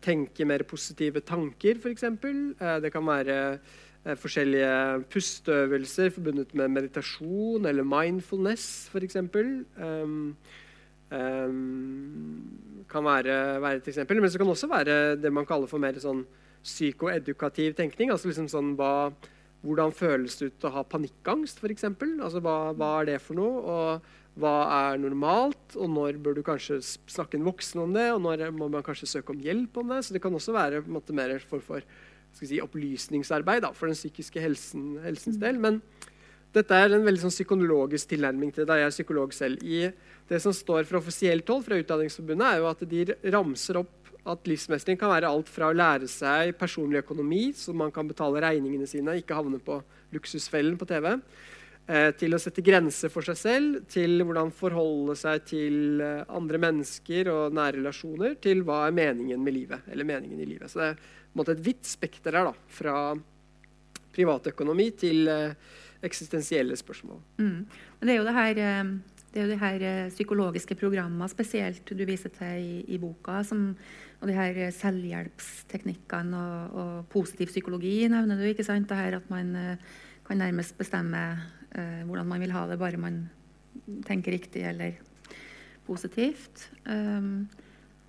tenke 0.02 0.42
mer 0.42 0.64
positive 0.66 1.20
tanker, 1.20 1.76
f.eks. 1.78 2.02
Eh, 2.02 2.80
det 2.82 2.90
kan 2.90 3.06
være 3.06 3.60
Eh, 4.04 4.16
forskjellige 4.20 5.04
pusteøvelser 5.08 6.10
forbundet 6.12 6.54
med 6.54 6.68
meditasjon 6.68 7.66
eller 7.66 7.86
mindfulness, 7.88 8.90
f.eks. 8.92 9.16
um, 11.14 12.82
kan 12.90 13.06
være, 13.06 13.36
være, 13.62 13.80
et 13.80 13.92
eksempel. 13.92 14.20
Men 14.20 14.30
det 14.30 14.40
kan 14.40 14.50
også 14.50 14.70
være 14.70 14.98
det 15.20 15.32
man 15.32 15.46
kaller 15.48 15.70
for 15.70 15.82
mer 15.82 15.96
sånn 16.02 16.24
psykoedukativ 16.64 17.74
tenkning. 17.78 18.10
altså 18.10 18.30
liksom 18.30 18.50
sånn 18.50 18.74
hva, 18.80 19.12
Hvordan 19.64 19.94
føles 19.96 20.34
det 20.36 20.50
ut 20.50 20.64
å 20.68 20.74
ha 20.74 20.82
panikkangst, 20.84 21.62
f.eks.? 21.62 21.86
Altså, 21.88 22.42
hva, 22.44 22.74
hva 22.76 22.90
er 23.00 23.14
det 23.14 23.20
for 23.24 23.38
noe? 23.38 23.62
og 23.64 24.10
hva 24.40 24.54
er 24.90 24.98
normalt, 24.98 25.76
og 25.78 25.90
når 25.94 26.18
bør 26.22 26.34
du 26.34 26.42
kanskje 26.46 26.80
snakke 26.82 27.38
en 27.38 27.46
voksen 27.46 27.84
om 27.84 27.92
det, 27.94 28.08
og 28.10 28.22
når 28.24 28.48
må 28.54 28.66
man 28.72 28.82
kanskje 28.86 29.06
søke 29.12 29.30
om 29.30 29.42
hjelp 29.42 29.78
om 29.78 29.92
det. 29.94 30.00
Så 30.04 30.16
det 30.16 30.22
kan 30.24 30.34
også 30.34 30.54
være 30.56 30.82
på 30.82 30.90
en 30.90 30.96
måte, 30.96 31.14
mer 31.14 31.36
for, 31.38 31.62
for 31.62 31.84
si, 32.34 32.58
opplysningsarbeid 32.62 33.62
da, 33.62 33.70
for 33.76 33.90
den 33.90 33.98
psykiske 33.98 34.42
helsen, 34.42 34.96
helsens 35.04 35.38
del. 35.42 35.60
Men 35.62 35.78
dette 36.54 36.78
er 36.78 36.94
en 36.94 37.06
veldig 37.06 37.24
sånn 37.24 37.34
psykologisk 37.34 38.12
tilnærming 38.12 38.52
til 38.54 38.68
det. 38.68 38.78
Jeg 38.80 38.90
er 38.90 38.94
psykolog 38.94 39.34
selv. 39.34 39.64
I 39.66 39.90
det 40.30 40.40
som 40.42 40.54
står 40.54 40.86
fra 40.88 41.00
offisielt 41.00 41.48
hold 41.50 41.66
fra 41.66 41.78
Utdanningsforbundet, 41.80 42.46
er 42.48 42.62
jo 42.62 42.70
at 42.70 42.84
de 42.90 43.04
ramser 43.34 43.80
opp 43.82 44.12
at 44.24 44.46
livsmestring 44.48 44.96
kan 44.96 45.12
være 45.12 45.28
alt 45.28 45.50
fra 45.52 45.68
å 45.68 45.76
lære 45.76 46.06
seg 46.08 46.54
personlig 46.56 47.02
økonomi, 47.02 47.50
så 47.52 47.74
man 47.76 47.92
kan 47.92 48.08
betale 48.08 48.40
regningene 48.40 48.88
sine, 48.88 49.18
ikke 49.20 49.36
havne 49.36 49.60
på 49.60 49.82
luksusfellen 50.14 50.78
på 50.80 50.88
TV, 50.88 51.10
Eh, 51.84 52.14
til 52.16 52.32
å 52.32 52.38
sette 52.40 52.62
grenser 52.64 53.10
for 53.12 53.26
seg 53.26 53.36
selv, 53.36 53.82
til 53.92 54.22
hvordan 54.24 54.48
forholde 54.56 55.12
seg 55.20 55.42
til 55.50 56.00
eh, 56.00 56.22
andre 56.32 56.56
mennesker 56.62 57.28
og 57.28 57.52
nære 57.52 57.76
relasjoner, 57.76 58.38
til 58.40 58.62
hva 58.64 58.86
er 58.86 58.94
meningen 58.96 59.42
med 59.44 59.52
livet. 59.52 59.82
eller 59.92 60.08
meningen 60.08 60.40
i 60.40 60.46
livet. 60.48 60.70
Så 60.72 60.80
det 60.80 60.86
er 60.86 61.02
måte 61.36 61.52
et 61.52 61.60
vidt 61.60 61.84
spekter 61.84 62.38
her, 62.38 62.48
da, 62.48 62.54
fra 62.72 63.12
privatøkonomi 64.16 64.86
til 64.96 65.28
eh, 65.28 65.52
eksistensielle 66.06 66.76
spørsmål. 66.78 67.20
Mm. 67.38 67.66
Men 67.98 68.08
det 68.08 68.14
er 68.14 68.18
jo 68.18 68.26
det 68.28 68.36
her, 68.36 68.54
det 69.34 69.40
er 69.40 69.46
jo 69.46 69.52
de 69.52 69.60
her 69.60 69.84
psykologiske 70.14 70.76
programmene 70.78 71.28
spesielt 71.32 71.88
du 71.90 72.04
viser 72.06 72.32
til 72.34 72.64
i, 72.64 72.80
i 72.94 72.98
boka, 73.02 73.42
som, 73.46 73.72
og 74.20 74.30
de 74.30 74.36
her 74.36 74.60
selvhjelpsteknikkene 74.78 76.40
og, 76.40 76.76
og, 76.80 76.92
positiv 77.12 77.50
psykologi 77.52 77.96
nevner 78.08 78.40
du. 78.40 78.46
ikke 78.50 78.66
sant? 78.66 78.88
Det 78.88 78.98
her 78.98 79.18
at 79.18 79.30
man 79.32 79.54
kan 80.24 80.40
nærmest 80.40 80.78
bestemme 80.78 81.24
eh, 81.74 82.04
hvordan 82.06 82.26
man 82.26 82.40
vil 82.40 82.54
ha 82.54 82.66
det, 82.70 82.78
bare 82.78 83.00
man 83.00 83.24
tenker 84.06 84.32
riktig 84.32 84.64
eller 84.64 84.96
positivt. 85.86 86.70
Um, 86.86 87.48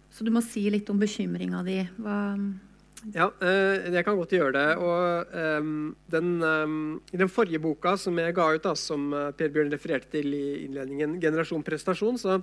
så 0.09 0.23
du 0.23 0.31
må 0.31 0.41
si 0.45 0.63
litt 0.71 0.89
om 0.91 0.99
bekymringa 0.99 1.63
di. 1.67 1.81
Hva 1.99 2.19
ja, 3.13 3.27
eh, 3.43 3.91
jeg 3.93 4.05
kan 4.05 4.17
godt 4.17 4.33
gjøre 4.33 4.53
det. 4.55 4.69
Og 4.81 5.35
um, 5.61 5.95
den, 6.11 6.29
um, 6.41 6.77
den 7.11 7.29
forrige 7.29 7.61
boka 7.61 7.95
som 8.01 8.17
jeg 8.17 8.33
ga 8.37 8.47
ut, 8.55 8.63
da, 8.63 8.73
som 8.79 9.11
eh, 9.13 9.31
Per 9.37 9.51
Bjørn 9.53 9.73
refererte 9.73 10.09
til 10.17 10.33
i 10.33 10.45
innledningen, 10.65 11.19
'Generasjon 11.21 11.65
prestasjon', 11.65 12.17
så 12.17 12.39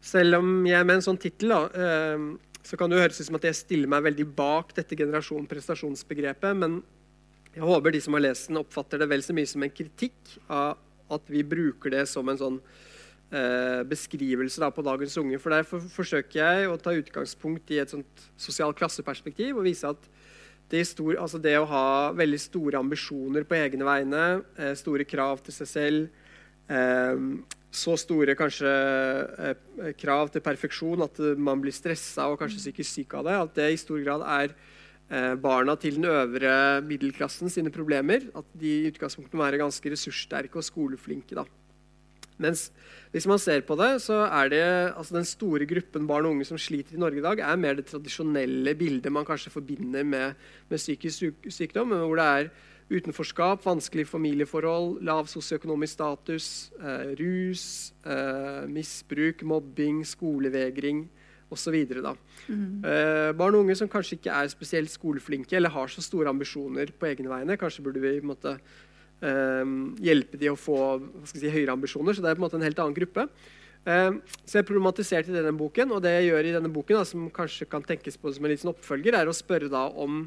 selv 0.00 0.38
om 0.38 0.66
jeg 0.66 0.86
med 0.86 1.00
en 1.00 1.06
sånn 1.08 1.20
tittel 1.20 1.52
um, 1.52 2.38
så 2.62 2.76
kan 2.78 2.90
det 2.90 3.00
høres 3.00 3.20
ut 3.20 3.26
som 3.26 3.38
at 3.38 3.48
jeg 3.48 3.58
stiller 3.58 3.90
meg 3.90 4.04
veldig 4.06 4.26
bak 4.36 4.74
dette 4.76 4.96
generasjon 4.98 5.46
prestasjonsbegrepet, 5.48 6.56
men 6.56 6.82
jeg 7.54 7.64
håper 7.64 7.94
de 7.94 8.00
som 8.04 8.14
har 8.14 8.22
lest 8.22 8.50
den, 8.50 8.60
oppfatter 8.60 9.00
det 9.00 9.08
vel 9.10 9.24
så 9.24 9.34
mye 9.34 9.48
som 9.48 9.64
en 9.64 9.72
kritikk 9.72 10.36
av 10.52 10.76
at 11.10 11.32
vi 11.32 11.42
bruker 11.42 11.94
det 11.94 12.04
som 12.10 12.28
en 12.28 12.38
sånn 12.38 12.58
eh, 13.30 13.82
beskrivelse 13.88 14.62
da, 14.62 14.70
på 14.72 14.84
dagens 14.84 15.16
unge. 15.20 15.40
For 15.42 15.54
Derfor 15.54 15.84
forsøker 15.92 16.40
jeg 16.40 16.70
å 16.70 16.78
ta 16.80 16.94
utgangspunkt 16.96 17.70
i 17.74 17.80
et 17.82 17.92
sånt 17.92 18.28
sosialt 18.40 18.78
klasseperspektiv 18.78 19.58
og 19.58 19.68
vise 19.68 19.88
at 19.88 20.08
det, 20.68 20.84
stor, 20.84 21.14
altså 21.16 21.40
det, 21.40 21.54
å 21.56 21.68
ha 21.68 21.84
veldig 22.16 22.40
store 22.42 22.80
ambisjoner 22.80 23.46
på 23.48 23.56
egne 23.56 23.86
vegne, 23.88 24.24
eh, 24.60 24.74
store 24.76 25.06
krav 25.08 25.44
til 25.44 25.56
seg 25.60 25.70
selv, 25.70 26.26
eh, 26.68 27.22
så 27.68 27.94
store 28.00 28.32
kanskje 28.32 28.68
krav 30.00 30.30
til 30.32 30.40
perfeksjon 30.40 31.04
at 31.04 31.18
man 31.36 31.60
blir 31.60 31.74
stressa 31.76 32.24
og 32.32 32.38
kanskje 32.40 32.62
psykisk 32.62 32.94
syk 32.94 33.16
av 33.18 33.26
det, 33.26 33.34
at 33.36 33.52
det 33.60 33.66
i 33.74 33.80
stor 33.80 34.00
grad 34.00 34.24
er 34.24 34.54
barna 35.36 35.74
til 35.76 36.00
den 36.00 36.08
øvre 36.08 36.80
middelklassen 36.84 37.52
sine 37.52 37.68
problemer. 37.72 38.24
At 38.36 38.48
de 38.56 38.72
i 38.72 38.88
utgangspunktet 38.88 39.36
må 39.36 39.44
være 39.44 39.60
ganske 39.60 39.92
ressurssterke 39.92 40.60
og 40.60 40.64
skoleflinke. 40.64 41.36
Da. 41.36 41.44
Mens 42.38 42.68
hvis 43.12 43.26
man 43.28 43.40
ser 43.42 43.64
på 43.66 43.76
det, 43.80 43.90
så 44.04 44.22
er 44.26 44.50
det 44.52 44.62
altså 44.94 45.18
den 45.18 45.28
store 45.28 45.66
gruppen 45.68 46.06
barn 46.08 46.28
og 46.28 46.36
unge 46.36 46.46
som 46.48 46.60
sliter 46.60 46.96
i 46.96 47.02
Norge 47.02 47.20
i 47.22 47.24
dag, 47.24 47.42
er 47.42 47.60
mer 47.60 47.78
det 47.78 47.88
tradisjonelle 47.90 48.74
bildet 48.78 49.12
man 49.12 49.26
kanskje 49.28 49.52
forbinder 49.54 50.06
med, 50.06 50.34
med 50.68 50.82
psykisk 50.82 51.30
sykdom, 51.48 51.96
hvor 51.96 52.20
det 52.20 52.26
er 52.26 52.50
utenforskap, 52.88 53.64
vanskelige 53.66 54.08
familieforhold, 54.08 55.02
lav 55.04 55.26
sosioøkonomisk 55.28 55.92
status, 55.92 56.70
eh, 56.80 57.14
rus, 57.20 57.92
eh, 58.06 58.64
misbruk, 58.68 59.42
mobbing, 59.42 60.06
skolevegring 60.06 61.08
osv. 61.50 61.76
Mm. 62.48 62.84
Eh, 62.84 63.32
barn 63.36 63.56
og 63.56 63.64
unge 63.64 63.76
som 63.76 63.88
kanskje 63.88 64.18
ikke 64.18 64.34
er 64.34 64.50
spesielt 64.52 64.92
skoleflinke 64.92 65.56
eller 65.56 65.72
har 65.72 65.88
så 65.88 66.04
store 66.04 66.28
ambisjoner 66.32 66.92
på 66.98 67.08
egne 67.08 67.28
vegne. 67.28 67.56
Kanskje 67.60 67.84
burde 67.84 68.00
vi 68.00 68.20
måtte, 68.20 68.56
eh, 68.56 68.58
hjelpe 69.20 70.38
de 70.38 70.50
å 70.52 70.58
få 70.58 70.76
si, 71.26 71.42
høyere 71.50 71.74
ambisjoner. 71.74 72.14
Så 72.14 72.22
det 72.22 72.30
er 72.30 72.38
på 72.38 72.42
en 72.42 72.46
måte 72.46 72.58
en 72.60 72.66
helt 72.66 72.78
annen 72.82 72.96
gruppe. 72.96 73.28
Eh, 73.88 74.10
så 74.44 74.60
jeg 74.60 74.68
problematiserte 74.68 75.34
denne 75.34 75.54
boken, 75.56 75.94
og 75.94 76.02
det 76.04 76.14
jeg 76.16 76.30
gjør 76.30 76.48
i 76.48 76.54
denne 76.58 76.72
boken, 76.72 77.00
da, 77.00 77.06
som 77.08 77.28
kanskje 77.34 77.68
kan 77.70 77.84
tenkes 77.86 78.18
på 78.20 78.32
som 78.34 78.44
en 78.44 78.52
liten 78.52 78.72
oppfølger, 78.72 79.16
er 79.16 79.30
å 79.30 79.36
spørre 79.36 79.70
da 79.72 79.86
om 79.90 80.26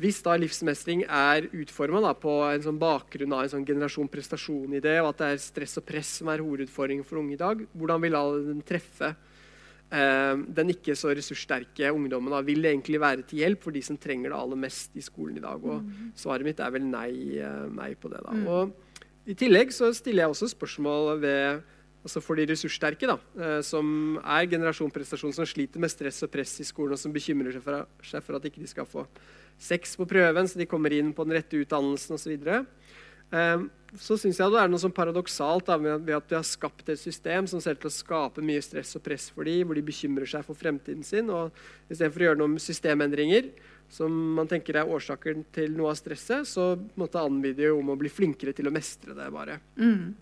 hvis 0.00 0.22
da 0.24 0.32
livsmestring 0.38 1.02
er 1.04 1.50
utforma 1.52 2.14
på 2.16 2.32
en 2.46 2.62
sånn 2.64 2.78
bakgrunn 2.80 3.34
av 3.36 3.42
en 3.44 3.52
sånn 3.52 3.66
generasjon 3.68 4.08
prestasjon-idé, 4.08 4.94
og 5.02 5.10
at 5.10 5.20
det 5.20 5.28
er 5.28 5.42
stress 5.42 5.76
og 5.76 5.84
press 5.84 6.14
som 6.20 6.30
er 6.32 6.40
hovedutfordringen 6.40 7.04
for 7.04 7.20
unge 7.20 7.36
i 7.36 7.40
dag, 7.40 7.66
hvordan 7.76 8.06
vil 8.06 8.16
den 8.46 8.62
treffe 8.64 9.12
den 9.90 10.70
ikke 10.70 10.94
så 10.94 11.10
ressurssterke 11.10 11.90
ungdommen 11.90 12.30
da, 12.30 12.38
vil 12.46 12.62
egentlig 12.68 13.00
være 13.02 13.24
til 13.26 13.42
hjelp 13.42 13.64
for 13.64 13.74
de 13.74 13.82
som 13.82 13.98
trenger 13.98 14.30
det 14.30 14.38
aller 14.38 14.60
mest 14.62 14.94
i 14.94 15.02
skolen 15.02 15.40
i 15.40 15.42
dag. 15.42 15.58
Og 15.58 15.82
mm. 15.82 16.12
svaret 16.18 16.46
mitt 16.46 16.62
er 16.62 16.70
vel 16.74 16.86
nei, 16.86 17.10
eh, 17.42 17.66
nei 17.74 17.90
på 17.98 18.12
det. 18.12 18.22
da. 18.22 18.36
Mm. 18.36 18.46
Og 18.46 19.30
I 19.30 19.36
tillegg 19.38 19.74
så 19.74 19.90
stiller 19.96 20.24
jeg 20.24 20.36
også 20.36 20.52
spørsmål 20.54 21.16
ved, 21.24 21.66
altså 22.04 22.22
for 22.22 22.38
de 22.38 22.46
ressurssterke, 22.52 23.10
da, 23.10 23.18
eh, 23.42 23.58
som 23.66 24.20
er 24.22 24.46
generasjon 24.52 24.94
prestasjon, 24.94 25.34
som 25.34 25.48
sliter 25.48 25.82
med 25.82 25.90
stress 25.90 26.22
og 26.26 26.30
press 26.30 26.54
i 26.62 26.68
skolen, 26.68 26.94
og 26.94 27.02
som 27.02 27.14
bekymrer 27.14 27.58
seg 27.58 27.66
for, 27.66 27.86
seg 28.12 28.26
for 28.26 28.38
at 28.38 28.46
ikke 28.46 28.62
de 28.62 28.70
skal 28.70 28.88
få 28.88 29.08
sex 29.60 29.98
på 29.98 30.06
prøven, 30.08 30.48
så 30.48 30.56
de 30.56 30.70
kommer 30.70 30.94
inn 30.96 31.10
på 31.12 31.26
den 31.26 31.36
rette 31.36 31.58
utdannelsen 31.60 32.16
osv. 32.16 32.46
Um, 33.30 33.68
så 33.98 34.14
syns 34.18 34.38
jeg 34.38 34.52
det 34.52 34.58
er 34.60 34.70
noe 34.70 34.78
sånn 34.78 34.94
paradoksalt 34.94 35.66
da, 35.66 35.76
ved 35.80 36.12
at 36.14 36.30
vi 36.30 36.36
har 36.36 36.46
skapt 36.46 36.92
et 36.92 37.00
system 37.00 37.48
som 37.50 37.62
ser 37.62 37.78
til 37.78 37.90
å 37.90 37.94
skape 37.94 38.42
mye 38.44 38.62
stress 38.62 38.94
og 38.98 39.02
press 39.02 39.28
for 39.34 39.48
dem, 39.48 39.64
hvor 39.66 39.78
de 39.78 39.82
bekymrer 39.86 40.30
seg 40.30 40.46
for 40.46 40.58
fremtiden 40.58 41.02
sin. 41.06 41.30
og 41.34 41.50
Istedenfor 41.90 42.22
å 42.22 42.28
gjøre 42.28 42.40
noen 42.42 42.56
systemendringer 42.62 43.50
som 43.90 44.14
man 44.36 44.46
tenker 44.50 44.78
er 44.78 44.90
årsaker 44.90 45.42
til 45.54 45.74
noe 45.74 45.90
av 45.90 45.98
stresset, 45.98 46.46
så 46.46 46.76
måtte 47.00 47.22
anvide 47.22 47.72
om 47.74 47.90
å 47.90 47.98
bli 47.98 48.12
flinkere 48.12 48.54
til 48.54 48.70
å 48.70 48.74
mestre 48.74 49.16
det. 49.18 49.26
bare. 49.34 49.58
Mm. 49.74 50.14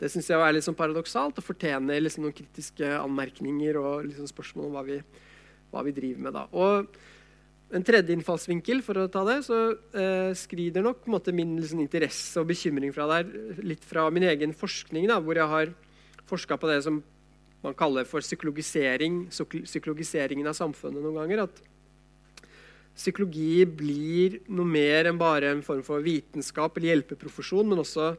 Det 0.00 0.08
syns 0.10 0.30
jeg 0.32 0.40
er 0.40 0.56
litt 0.56 0.64
sånn 0.64 0.78
paradoksalt 0.78 1.36
og 1.38 1.44
fortjener 1.44 2.00
liksom 2.00 2.24
noen 2.24 2.36
kritiske 2.36 2.88
anmerkninger 2.96 3.76
og 3.78 4.08
liksom 4.08 4.30
spørsmål 4.30 4.70
om 4.70 4.78
hva 4.78 4.86
vi, 4.88 4.96
hva 5.70 5.84
vi 5.84 5.92
driver 5.94 6.24
med. 6.24 6.38
da. 6.38 6.48
Og 6.56 6.88
en 7.72 7.84
tredje 7.86 8.12
innfallsvinkel 8.14 8.82
for 8.84 9.00
å 9.00 9.08
ta 9.12 9.22
det, 9.26 9.38
så 9.46 9.58
eh, 9.96 10.32
skrider 10.36 10.84
nok 10.84 11.06
måte, 11.10 11.32
min 11.34 11.54
liksom, 11.60 11.80
interesse 11.80 12.40
og 12.40 12.50
bekymring 12.50 12.92
fra 12.94 13.08
der 13.14 13.32
litt 13.64 13.84
fra 13.88 14.08
min 14.12 14.26
egen 14.28 14.52
forskning, 14.56 15.08
da, 15.08 15.16
hvor 15.22 15.40
jeg 15.40 15.48
har 15.48 15.72
forska 16.28 16.58
på 16.60 16.68
det 16.68 16.82
som 16.84 17.00
man 17.62 17.76
kaller 17.78 18.06
for 18.08 18.24
psykologisering, 18.24 19.24
psykologiseringen 19.30 20.48
av 20.50 20.56
samfunnet 20.58 21.00
noen 21.02 21.20
ganger. 21.22 21.44
At 21.46 21.60
psykologi 22.92 23.64
blir 23.64 24.40
noe 24.52 24.68
mer 24.68 25.08
enn 25.08 25.20
bare 25.20 25.52
en 25.54 25.62
form 25.64 25.84
for 25.86 26.04
vitenskap 26.04 26.76
eller 26.76 26.92
hjelpeprofesjon, 26.92 27.68
men 27.70 27.84
også 27.84 28.12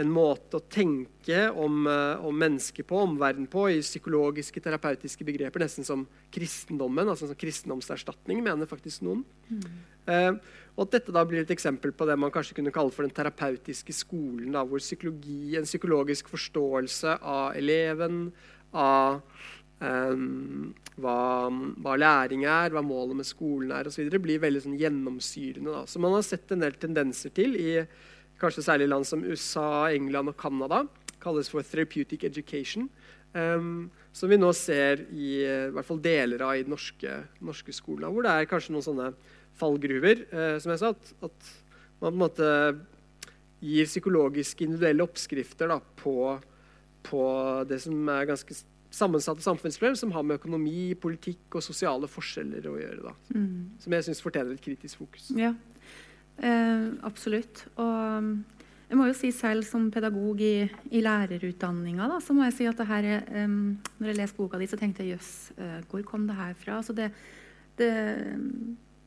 en 0.00 0.08
måte 0.08 0.56
å 0.56 0.64
tenke 0.72 1.44
om, 1.50 1.84
uh, 1.84 2.22
om 2.24 2.36
mennesket 2.38 2.86
på, 2.88 2.96
omverdenen 3.04 3.48
på, 3.52 3.66
i 3.68 3.82
psykologiske, 3.84 4.62
terapeutiske 4.64 5.26
begreper, 5.28 5.60
nesten 5.60 5.84
som 5.84 6.06
kristendommen. 6.32 7.08
altså 7.08 7.28
som 7.28 7.38
kristendomserstatning, 7.38 8.40
mener 8.44 8.70
faktisk 8.70 9.04
noen. 9.04 9.24
Mm. 9.50 9.80
Uh, 10.08 10.60
og 10.72 10.86
at 10.86 10.94
dette 10.96 11.14
da 11.14 11.24
blir 11.28 11.44
et 11.44 11.52
eksempel 11.52 11.92
på 11.92 12.08
det 12.08 12.16
man 12.16 12.32
kanskje 12.32 12.56
kunne 12.56 12.72
kalle 12.72 12.94
for 12.94 13.04
den 13.04 13.14
terapeutiske 13.14 13.94
skolen, 13.96 14.54
da, 14.56 14.64
hvor 14.64 14.80
psykologi, 14.80 15.58
en 15.60 15.68
psykologisk 15.68 16.32
forståelse 16.32 17.18
av 17.20 17.58
eleven, 17.60 18.30
av 18.72 19.20
um, 19.82 20.72
hva, 20.96 21.18
hva, 21.84 21.98
læring 22.00 22.46
er, 22.48 22.72
hva 22.72 22.80
målet 22.84 23.20
med 23.20 23.28
skolen 23.28 23.74
er 23.76 23.90
osv., 23.90 24.08
blir 24.24 24.40
veldig 24.40 24.64
sånn 24.64 24.80
gjennomsyrende. 24.80 25.68
Da. 25.68 25.84
Så 25.84 26.00
man 26.00 26.16
har 26.16 26.24
sett 26.26 26.56
en 26.56 26.64
del 26.64 26.80
tendenser 26.80 27.34
til 27.36 27.58
i 27.60 27.74
kanskje 28.42 28.66
særlig 28.66 28.90
land 28.90 29.08
som 29.08 29.24
USA, 29.24 29.88
England 29.94 30.32
og 30.32 30.38
Canada, 30.40 30.82
kalles 31.22 31.50
for 31.52 31.64
therapeutic 31.66 32.24
education. 32.26 32.88
Um, 33.32 33.90
som 34.12 34.28
vi 34.28 34.36
nå 34.36 34.50
ser 34.52 35.06
i, 35.08 35.40
i 35.40 35.70
hvert 35.72 35.88
fall 35.88 36.00
deler 36.04 36.42
av 36.44 36.58
i 36.58 36.64
den 36.66 36.74
norske, 36.74 37.14
norske 37.40 37.72
skolen. 37.72 38.10
Hvor 38.12 38.26
det 38.26 38.32
er 38.34 38.48
kanskje 38.50 38.74
noen 38.74 38.84
sånne 38.84 39.12
fallgruver. 39.56 40.26
Uh, 40.32 40.56
som 40.60 40.74
jeg 40.74 40.82
sa, 40.82 40.92
at, 40.92 41.14
at, 41.24 41.52
man 42.02 42.10
på 42.10 42.12
en 42.12 42.20
måte 42.20 42.50
gir 43.62 43.86
psykologiske 43.86 44.66
individuelle 44.66 45.06
oppskrifter 45.06 45.70
da, 45.70 45.78
på, 46.02 46.16
på, 47.06 47.22
det 47.70 47.78
som 47.84 48.10
er 48.10 48.26
ganske 48.28 48.56
sammensatte 48.92 49.44
samfunnsproblem, 49.44 49.94
som 49.96 50.12
har 50.12 50.26
med 50.26 50.40
økonomi, 50.40 50.92
politikk 51.00 51.56
og 51.56 51.64
sosiale 51.64 52.10
forskjeller 52.10 52.66
å 52.68 52.74
gjøre. 52.80 53.14
Mm. 53.32 53.78
Som 53.80 53.96
jeg 53.96 54.08
syns 54.08 54.20
fortjener 54.24 54.58
et 54.58 54.64
kritisk 54.66 55.00
fokus. 55.00 55.30
Ja, 55.38 55.54
Eh, 56.40 56.86
absolutt. 57.04 57.66
Og 57.76 58.18
um, 58.18 58.32
jeg 58.92 58.98
må 59.00 59.06
jo 59.08 59.16
si 59.16 59.30
selv 59.32 59.64
som 59.64 59.86
pedagog 59.92 60.40
i, 60.44 60.66
i 60.92 61.00
lærerutdanninga, 61.00 62.10
da, 62.10 62.18
så 62.20 62.34
må 62.36 62.44
jeg 62.44 62.56
si 62.58 62.66
at 62.68 62.76
det 62.76 62.88
her 62.90 63.06
er, 63.08 63.22
eh, 63.24 63.48
Når 63.48 64.10
jeg 64.10 64.18
leste 64.18 64.36
boka 64.36 64.60
di, 64.60 64.68
så 64.68 64.76
tenkte 64.76 65.04
jeg 65.04 65.16
jøss, 65.16 65.52
eh, 65.56 65.78
hvor 65.88 66.02
kom 66.04 66.26
det 66.28 66.36
her 66.36 66.52
fra? 66.52 66.76
Altså 66.80 66.92
det, 66.92 67.10
det, 67.78 67.88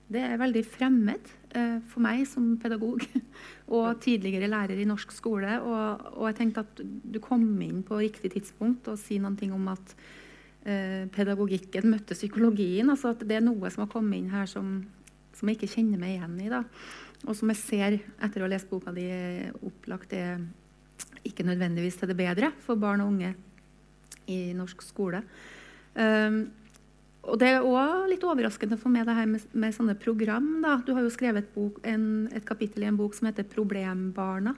det, 0.10 0.24
er 0.24 0.42
veldig 0.42 0.64
fremmed 0.66 1.30
uh, 1.54 1.78
for 1.86 2.02
meg 2.02 2.26
som 2.26 2.56
pedagog 2.62 3.06
og 3.78 4.02
tidligere 4.02 4.50
lærer 4.50 4.82
i 4.82 4.90
norsk 4.90 5.14
skole. 5.14 5.60
Og, 5.62 6.06
og, 6.16 6.26
jeg 6.32 6.40
tenkte 6.42 6.66
at 6.66 6.82
du 6.82 7.22
kom 7.22 7.46
inn 7.62 7.84
på 7.86 8.02
riktig 8.02 8.34
tidspunkt 8.34 8.90
og 8.90 8.98
si 9.02 9.20
noe 9.22 9.54
om 9.54 9.70
at 9.74 9.96
uh, 10.66 11.06
pedagogikken 11.14 11.92
møtte 11.94 12.18
psykologien. 12.18 12.90
altså 12.90 13.14
at 13.14 13.22
Det 13.22 13.38
er 13.38 13.46
noe 13.46 13.70
som 13.70 13.86
har 13.86 13.94
kommet 13.94 14.18
inn 14.18 14.34
her 14.34 14.50
som, 14.50 14.80
som 15.36 15.50
jeg 15.50 15.60
ikke 15.60 15.74
kjenner 15.76 16.02
meg 16.02 16.16
igjen 16.16 16.40
i. 16.46 16.52
da 16.54 16.64
og 17.26 17.34
som 17.38 17.52
jeg 17.52 17.62
ser 17.62 17.98
etter 18.24 18.42
å 18.42 18.46
ha 18.46 18.52
lest 18.52 18.70
boka 18.70 18.94
di 18.94 19.08
opplagt 19.66 20.14
er 20.18 20.44
ikke 21.26 21.46
nødvendigvis 21.48 21.98
til 22.00 22.12
det 22.12 22.18
bedre 22.20 22.52
for 22.66 22.80
barn 22.80 23.02
og 23.04 23.14
unge 23.14 23.32
i 24.32 24.54
norsk 24.58 24.84
skole. 24.86 25.24
Um, 25.96 26.46
og 27.26 27.40
Det 27.42 27.48
er 27.50 27.66
òg 27.66 28.06
litt 28.12 28.26
overraskende 28.26 28.78
for 28.78 28.94
meg 28.94 29.08
det 29.08 29.16
her 29.18 29.26
med, 29.30 29.48
med 29.58 29.74
sånne 29.74 29.96
program. 29.98 30.60
Da. 30.62 30.76
Du 30.86 30.94
har 30.94 31.02
jo 31.02 31.14
skrevet 31.14 31.42
et, 31.48 31.54
bok, 31.56 31.80
en, 31.88 32.28
et 32.30 32.46
kapittel 32.46 32.86
i 32.86 32.90
en 32.92 33.00
bok 33.00 33.18
som 33.18 33.30
heter 33.30 33.48
'Problembarna'. 33.50 34.54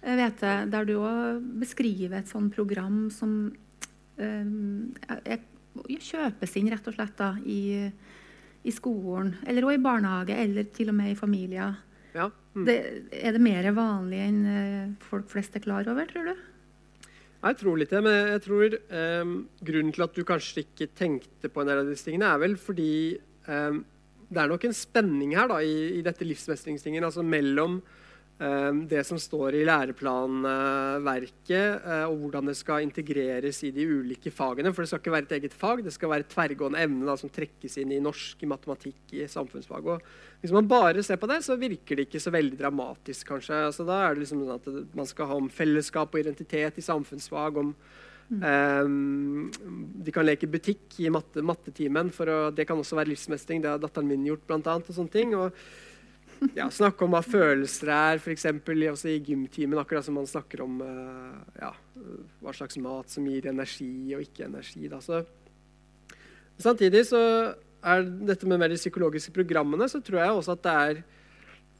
Jeg 0.00 0.32
Der 0.40 0.84
du 0.88 0.94
òg 0.96 1.44
beskriver 1.60 2.18
et 2.18 2.28
sånt 2.28 2.54
program 2.54 3.10
som 3.10 3.52
um, 4.16 4.94
jeg, 5.26 5.40
jeg 5.88 6.00
kjøpes 6.00 6.56
inn 6.56 6.70
rett 6.72 6.88
og 6.88 6.94
slett 6.94 7.16
da, 7.18 7.36
i, 7.44 7.92
i 8.66 8.72
skolen, 8.74 9.34
eller 9.48 9.64
også 9.64 9.78
i 9.78 9.82
barnehage, 9.84 10.36
eller 10.36 10.68
til 10.74 10.92
og 10.92 10.96
med 10.98 11.14
i 11.14 11.18
familier. 11.18 11.78
Ja. 12.14 12.28
Mm. 12.54 12.64
Det, 12.66 12.76
er 13.14 13.36
det 13.36 13.42
mer 13.42 13.68
vanlig 13.76 14.20
enn 14.26 14.40
eh, 14.50 14.88
folk 15.06 15.30
flest 15.30 15.54
er 15.56 15.64
klar 15.64 15.86
over, 15.88 16.08
tror 16.10 16.32
du? 16.32 16.46
Jeg 17.40 17.56
tror 17.56 17.78
litt 17.80 17.92
det, 17.94 18.00
men 18.04 18.16
jeg 18.34 18.42
tror 18.44 18.74
um, 19.22 19.36
grunnen 19.64 19.94
til 19.96 20.04
at 20.04 20.16
du 20.16 20.26
kanskje 20.28 20.64
ikke 20.66 20.90
tenkte 20.92 21.48
på 21.48 21.62
en 21.62 21.70
del 21.70 21.80
av 21.80 21.88
disse 21.88 22.04
tingene, 22.04 22.28
er 22.28 22.42
vel 22.42 22.58
fordi 22.60 22.90
um, 23.46 23.80
det 24.28 24.42
er 24.42 24.50
nok 24.50 24.66
en 24.68 24.76
spenning 24.76 25.32
her 25.38 25.48
da, 25.48 25.62
i, 25.64 25.96
i 25.96 26.02
dette 26.04 26.26
livsmestringstingen 26.26 27.06
altså 27.06 27.24
mellom 27.24 27.78
det 28.40 29.02
som 29.04 29.18
står 29.20 29.52
i 29.58 29.66
læreplanverket, 29.68 31.82
uh, 31.84 32.08
og 32.08 32.14
hvordan 32.22 32.48
det 32.48 32.54
skal 32.56 32.80
integreres 32.86 33.58
i 33.68 33.70
de 33.76 33.84
ulike 33.84 34.32
fagene. 34.32 34.72
For 34.72 34.80
det 34.80 34.88
skal 34.88 35.00
ikke 35.02 35.12
være 35.12 35.26
et 35.28 35.34
eget 35.36 35.56
fag, 35.56 35.82
det 35.84 35.92
skal 35.92 36.08
være 36.14 36.24
et 36.24 36.32
tverrgående 36.32 36.80
emne 36.80 37.04
da, 37.04 37.16
som 37.20 37.28
trekkes 37.32 37.76
inn 37.82 37.92
i 37.92 38.00
norsk, 38.00 38.40
i 38.40 38.48
matematikk, 38.48 39.02
i 39.12 39.28
samfunnsfag. 39.28 39.84
Og 39.92 40.00
hvis 40.40 40.54
man 40.56 40.68
bare 40.70 41.02
ser 41.04 41.18
på 41.20 41.28
det, 41.28 41.44
så 41.44 41.58
virker 41.60 41.96
det 41.98 42.06
ikke 42.08 42.24
så 42.24 42.32
veldig 42.32 42.56
dramatisk, 42.62 43.28
kanskje. 43.28 43.66
Altså, 43.66 43.84
da 43.88 43.96
er 44.06 44.10
det 44.14 44.20
liksom 44.24 44.40
sånn 44.46 44.56
at 44.56 44.66
man 44.96 45.08
skal 45.10 45.28
ha 45.28 45.34
om 45.36 45.52
fellesskap 45.52 46.08
og 46.14 46.20
identitet 46.22 46.80
i 46.80 46.86
samfunnsfag. 46.86 47.52
om 47.60 47.68
um, 48.40 49.52
De 50.00 50.10
kan 50.16 50.24
leke 50.24 50.48
butikk 50.48 50.96
i 51.04 51.12
matte, 51.12 51.44
mattetimen. 51.44 52.08
For 52.16 52.24
å, 52.24 52.48
det 52.56 52.64
kan 52.70 52.80
også 52.80 52.96
være 52.96 53.12
livsmestring. 53.12 53.60
Det 53.60 53.68
har 53.74 53.80
datteren 53.84 54.08
min 54.08 54.24
gjort, 54.32 54.48
blant 54.48 54.64
annet. 54.72 54.88
og 54.88 54.96
sånne 54.96 55.12
ting. 55.12 55.36
Og, 55.36 55.52
ja, 56.56 56.66
snakke 56.72 57.04
om 57.04 57.14
hva 57.14 57.20
følelser 57.24 57.90
er, 57.92 58.20
f.eks. 58.20 58.46
i 59.08 59.18
gymtimen. 59.26 59.78
Akkurat 59.80 60.06
som 60.06 60.16
man 60.18 60.28
snakker 60.28 60.64
om 60.64 60.80
uh, 60.82 61.36
ja, 61.60 61.72
hva 62.40 62.54
slags 62.56 62.78
mat 62.80 63.12
som 63.12 63.26
gir 63.28 63.50
energi 63.50 64.14
og 64.16 64.24
ikke 64.24 64.46
energi. 64.48 64.88
Så, 65.04 65.22
samtidig 66.60 67.04
så 67.10 67.22
er 67.80 68.04
dette 68.28 68.48
med 68.48 68.66
de 68.68 68.80
psykologiske 68.80 69.32
programmene, 69.36 69.88
så 69.88 70.02
tror 70.04 70.22
jeg 70.22 70.36
også 70.36 70.56
at 70.56 70.66
det 70.66 70.76
er 70.88 71.00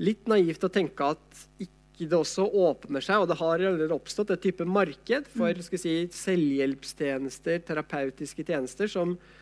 litt 0.00 0.30
naivt 0.30 0.64
å 0.64 0.72
tenke 0.72 1.12
at 1.12 1.44
ikke 1.60 2.08
det 2.08 2.16
også 2.16 2.46
åpner 2.56 3.04
seg, 3.04 3.20
og 3.20 3.28
det 3.28 3.36
har 3.36 3.60
allerede 3.60 3.96
oppstått 3.96 4.32
et 4.32 4.40
type 4.46 4.64
marked 4.64 5.28
for 5.34 5.52
mm. 5.52 5.76
si, 5.76 5.98
selvhjelpstjenester, 6.16 7.60
terapeutiske 7.68 8.46
tjenester, 8.48 8.88
som 8.88 9.12
eh, 9.18 9.39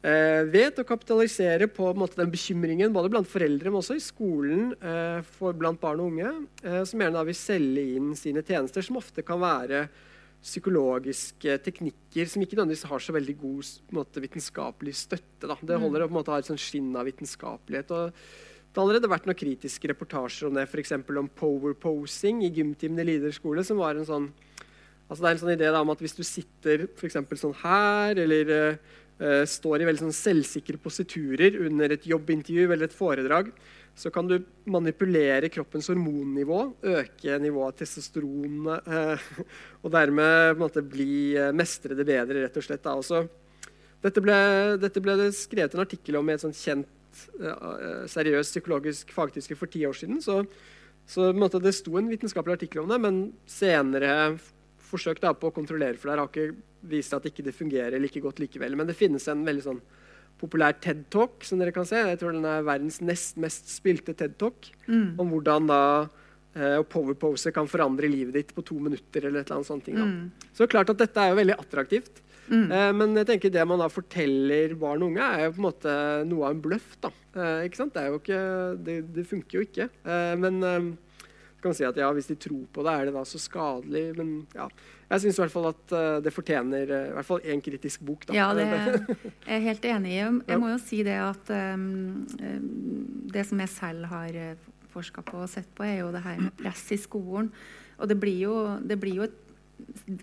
vet 0.00 0.78
å 0.80 0.86
kapitalisere 0.88 1.66
på 1.68 1.90
måte, 1.92 2.16
den 2.16 2.30
bekymringen 2.32 2.92
både 2.94 3.10
blant 3.12 3.28
foreldre, 3.28 3.68
men 3.68 3.82
også 3.82 3.98
i 3.98 4.04
skolen 4.04 4.70
eh, 4.80 5.18
for, 5.36 5.52
blant 5.52 5.80
barn 5.82 6.00
og 6.00 6.14
unge, 6.14 6.30
eh, 6.64 6.80
som 6.88 7.02
gjerne 7.02 7.24
vil 7.28 7.36
selge 7.36 7.84
inn 7.98 8.14
sine 8.16 8.40
tjenester, 8.40 8.84
som 8.86 8.96
ofte 8.96 9.24
kan 9.26 9.42
være 9.42 9.84
psykologiske 10.40 11.58
teknikker 11.66 12.28
som 12.32 12.40
ikke 12.40 12.56
nødvendigvis 12.56 12.88
har 12.88 13.02
så 13.04 13.12
veldig 13.12 13.34
god 13.42 13.72
måte, 13.92 14.22
vitenskapelig 14.24 14.94
støtte. 15.02 15.44
Da. 15.44 15.58
Det 15.60 15.76
mm. 15.76 15.82
holder 15.84 16.06
å 16.06 16.12
måte, 16.14 16.32
ha 16.32 16.40
et 16.40 16.48
sånn 16.48 16.60
skinn 16.60 16.94
av 16.96 17.04
vitenskapelighet. 17.04 17.92
det 17.92 18.72
har 18.72 18.86
allerede 18.86 19.10
vært 19.12 19.28
noen 19.28 19.36
kritiske 19.36 19.90
reportasjer 19.92 20.48
om 20.48 20.56
det, 20.56 20.64
f.eks. 20.64 20.96
om 20.96 21.28
powerposing 21.42 22.40
i 22.46 22.52
gymtimen 22.56 23.04
i 23.04 23.10
Lider 23.10 23.36
skole. 23.36 23.66
som 23.68 23.84
var 23.84 24.00
en 24.00 24.08
sånn, 24.08 24.30
altså 25.10 25.20
Det 25.20 25.28
er 25.28 25.36
en 25.36 25.42
sånn 25.44 25.54
idé 25.58 25.68
da, 25.68 25.84
om 25.84 25.92
at 25.92 26.00
hvis 26.00 26.16
du 26.16 26.24
sitter 26.24 26.88
for 26.96 27.36
sånn 27.36 27.58
her, 27.60 28.16
eller 28.24 28.54
uh, 28.56 28.96
står 29.20 29.82
i 29.82 29.84
veldig 29.84 30.00
sånn 30.00 30.14
selvsikre 30.16 30.78
positurer 30.80 31.58
under 31.66 31.92
et 31.92 32.06
jobbintervju 32.08 32.70
eller 32.70 32.88
et 32.88 32.94
foredrag, 32.96 33.50
så 34.00 34.10
kan 34.12 34.28
du 34.28 34.38
manipulere 34.70 35.50
kroppens 35.52 35.90
hormonnivå, 35.90 36.60
øke 36.94 37.38
nivået 37.42 37.74
av 37.74 37.80
testosteron 37.82 38.70
eh, 38.78 39.26
og 39.82 39.92
dermed 39.92 40.60
måte, 40.60 40.82
bli, 40.86 41.36
eh, 41.36 41.52
mestre 41.56 41.96
det 41.98 42.06
bedre, 42.08 42.46
rett 42.46 42.56
og 42.56 42.66
slett. 42.66 42.88
Dette, 44.00 44.22
ble, 44.24 44.38
dette, 44.80 45.02
ble, 45.04 45.18
det 45.20 45.30
skrevet 45.36 45.76
en 45.76 45.84
artikkel 45.84 46.20
om 46.20 46.30
i 46.30 46.36
et 46.36 46.46
kjent, 46.62 46.88
eh, 47.42 48.06
seriøst 48.08 48.56
psykologisk 48.56 49.12
fagtidsskrift 49.16 49.64
for 49.66 49.72
ti 49.72 49.84
år 49.88 49.98
siden. 49.98 50.22
Så, 50.24 50.40
så 51.04 51.28
måte, 51.36 51.60
det 51.62 51.74
sto 51.76 51.98
en 52.00 52.08
vitenskapelig 52.10 52.60
artikkel 52.60 52.84
om 52.84 52.94
det, 52.94 53.00
men 53.04 53.22
senere 53.50 54.38
forsøk 54.90 55.20
da, 55.22 55.34
på 55.36 55.50
å 55.50 55.54
kontrollere 55.54 55.98
for 56.00 56.10
det 56.10 56.18
har 56.18 56.30
ikke 56.30 56.69
vist 56.82 57.14
at 57.16 57.26
ikke 57.28 57.44
det 57.44 57.52
ikke 57.52 57.64
fungerer 57.64 58.00
like 58.00 58.22
godt 58.22 58.40
likevel. 58.42 58.76
Men 58.78 58.88
det 58.88 58.98
finnes 58.98 59.26
en 59.28 59.44
veldig 59.46 59.66
sånn 59.66 59.82
populær 60.40 60.78
TED-talk, 60.80 61.44
som 61.44 61.60
dere 61.60 61.74
kan 61.76 61.88
se. 61.88 62.00
Jeg 62.00 62.20
tror 62.20 62.32
den 62.32 62.48
er 62.48 62.64
verdens 62.64 63.00
nest 63.04 63.36
mest 63.40 63.68
spilte 63.72 64.14
TED-talk. 64.16 64.70
Mm. 64.88 65.20
Om 65.20 65.34
hvordan 65.34 65.68
da 65.68 65.82
eh, 66.56 66.80
powerpose 66.88 67.52
kan 67.54 67.68
forandre 67.70 68.08
livet 68.10 68.38
ditt 68.38 68.54
på 68.56 68.64
to 68.64 68.78
minutter. 68.80 69.26
eller 69.26 69.42
et 69.42 69.50
eller 69.50 69.60
annet 69.60 69.70
sånt. 69.70 69.88
Mm. 69.92 70.50
Så 70.56 70.68
klart 70.70 70.92
at 70.92 71.00
dette 71.02 71.20
er 71.20 71.34
jo 71.34 71.40
veldig 71.42 71.58
attraktivt. 71.60 72.22
Mm. 72.50 72.66
Eh, 72.72 72.92
men 72.96 73.14
jeg 73.20 73.28
tenker 73.28 73.52
det 73.54 73.66
man 73.68 73.82
da 73.82 73.90
forteller 73.92 74.74
barn 74.78 75.04
og 75.04 75.12
unge, 75.12 75.26
er 75.28 75.46
jo 75.46 75.52
på 75.54 75.62
en 75.62 75.68
måte 75.68 75.98
noe 76.30 76.48
av 76.48 76.56
en 76.56 76.64
bløff. 76.64 76.96
da. 77.04 77.12
Eh, 77.36 77.68
ikke 77.68 77.82
sant? 77.82 77.94
Det, 77.94 78.02
er 78.02 78.10
jo 78.10 78.22
ikke, 78.22 78.42
det, 78.88 78.98
det 79.14 79.28
funker 79.28 79.60
jo 79.60 79.68
ikke. 79.68 79.90
Eh, 80.02 80.34
men 80.40 80.96
kan 81.62 81.74
si 81.76 81.84
at 81.86 81.98
ja, 81.98 82.08
hvis 82.14 82.28
de 82.30 82.36
tror 82.40 82.64
på 82.72 82.84
det, 82.86 82.94
er 82.94 83.08
det 83.08 83.14
da 83.16 83.22
så 83.28 83.40
skadelig? 83.40 84.04
Men 84.18 84.32
ja, 84.56 84.66
jeg 85.10 85.24
syns 85.24 85.38
i 85.38 85.42
hvert 85.44 85.54
fall 85.54 85.68
at 85.70 85.94
uh, 85.94 86.18
det 86.24 86.32
fortjener 86.34 86.92
uh, 86.92 87.08
i 87.10 87.14
hvert 87.16 87.28
fall 87.28 87.44
én 87.52 87.62
kritisk 87.64 88.04
bok. 88.06 88.26
Da. 88.28 88.36
Ja, 88.36 88.48
det 88.56 88.66
er 89.46 89.56
jeg 89.56 89.66
helt 89.68 89.88
enig 89.92 90.14
i. 90.14 90.18
Jeg 90.22 90.62
må 90.62 90.72
jo 90.72 90.80
si 90.82 91.02
det 91.06 91.18
at 91.20 91.52
um, 91.76 92.26
det 93.30 93.46
som 93.48 93.62
jeg 93.62 93.74
selv 93.74 94.10
har 94.10 94.40
forska 94.90 95.22
på 95.26 95.44
og 95.44 95.50
sett 95.50 95.70
på, 95.76 95.86
er 95.86 96.00
jo 96.02 96.10
det 96.14 96.24
her 96.24 96.40
med 96.42 96.56
press 96.58 96.88
i 96.94 96.98
skolen. 97.00 97.52
Og 98.00 98.10
det 98.10 98.16
blir 98.20 98.40
jo, 98.46 98.56
det 98.80 98.98
blir 99.00 99.20
jo 99.20 99.28
et 99.28 99.38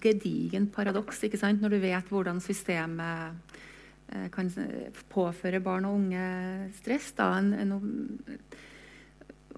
gedigent 0.03 0.69
paradoks 0.73 1.23
ikke 1.25 1.39
sant? 1.39 1.61
når 1.61 1.75
du 1.75 1.79
vet 1.81 2.09
hvordan 2.11 2.41
systemet 2.43 3.55
kan 4.31 4.49
påføre 5.11 5.59
barn 5.63 5.87
og 5.87 5.97
unge 5.97 6.27
stress. 6.77 7.11
Da. 7.17 7.31
En, 7.39 7.53
en, 7.53 8.37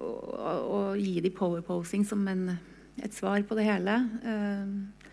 og, 0.00 0.98
gi 1.00 1.20
dem 1.22 1.36
powerposing 1.36 2.04
som 2.06 2.26
en, 2.30 2.48
et 3.00 3.14
svar 3.14 3.42
på 3.46 3.56
det 3.58 3.66
hele. 3.68 3.96
Uh, 4.24 5.10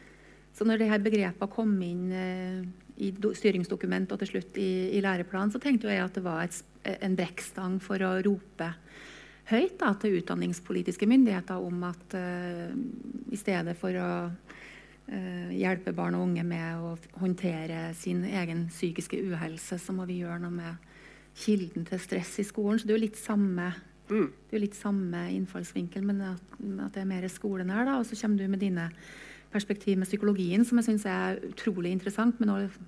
så 0.58 0.65
når 0.65 0.82
de 0.82 0.89
begrepene 1.06 1.54
kom 1.54 1.76
inn 1.86 2.08
uh, 2.12 2.62
i 2.97 3.12
styringsdokument 3.13 4.12
og 4.13 4.23
til 4.23 4.34
slutt 4.34 4.58
i, 4.62 4.71
i 4.97 5.04
læreplanen, 5.06 5.54
så 5.54 5.62
tenkte 5.62 5.91
jeg 5.91 6.02
at 6.04 6.17
det 6.17 6.26
var 6.26 6.47
et, 6.47 6.58
en 6.97 7.17
brekkstang 7.17 7.78
for 7.84 8.02
å 8.02 8.17
rope 8.26 8.71
høyt 9.47 9.78
da, 9.80 9.93
til 9.95 10.17
utdanningspolitiske 10.19 11.08
myndigheter 11.08 11.62
om 11.63 11.86
at 11.88 12.17
uh, 12.17 12.73
i 13.32 13.39
stedet 13.39 13.78
for 13.80 13.95
å 14.02 14.12
hjelpe 15.08 15.93
barn 15.95 16.17
og 16.17 16.26
unge 16.26 16.41
med 16.43 16.82
å 16.84 16.89
håndtere 17.21 17.93
sin 17.95 18.26
egen 18.28 18.65
psykiske 18.67 19.15
uhelse, 19.23 19.78
så 19.80 19.93
må 19.95 20.04
vi 20.04 20.17
gjøre 20.19 20.41
noe 20.43 20.52
med 20.52 20.89
kilden 21.38 21.86
til 21.88 22.02
stress 22.04 22.34
i 22.41 22.43
skolen. 22.43 22.76
Så 22.76 22.84
det 22.84 22.91
er 22.91 23.00
jo 23.00 23.06
litt 23.06 23.21
samme 23.21 23.69
Mm. 24.07 24.27
Det 24.31 24.55
er 24.55 24.59
jo 24.59 24.65
litt 24.65 24.77
samme 24.77 25.23
innfallsvinkel, 25.35 26.03
men 26.07 26.21
at, 26.29 26.53
at 26.57 26.95
det 26.95 27.03
er 27.03 27.09
mer 27.09 27.27
skolen 27.31 27.71
her. 27.73 27.87
da, 27.87 27.97
Og 27.99 28.07
så 28.07 28.19
kommer 28.19 28.39
du 28.39 28.51
med 28.51 28.63
dine 28.63 28.89
perspektiv 29.51 29.97
med 29.99 30.09
psykologien, 30.09 30.65
som 30.67 30.79
jeg 30.79 30.89
syns 30.89 31.07
er 31.09 31.41
utrolig 31.47 31.93
interessant, 31.95 32.39
men 32.39 32.51
også, 32.53 32.87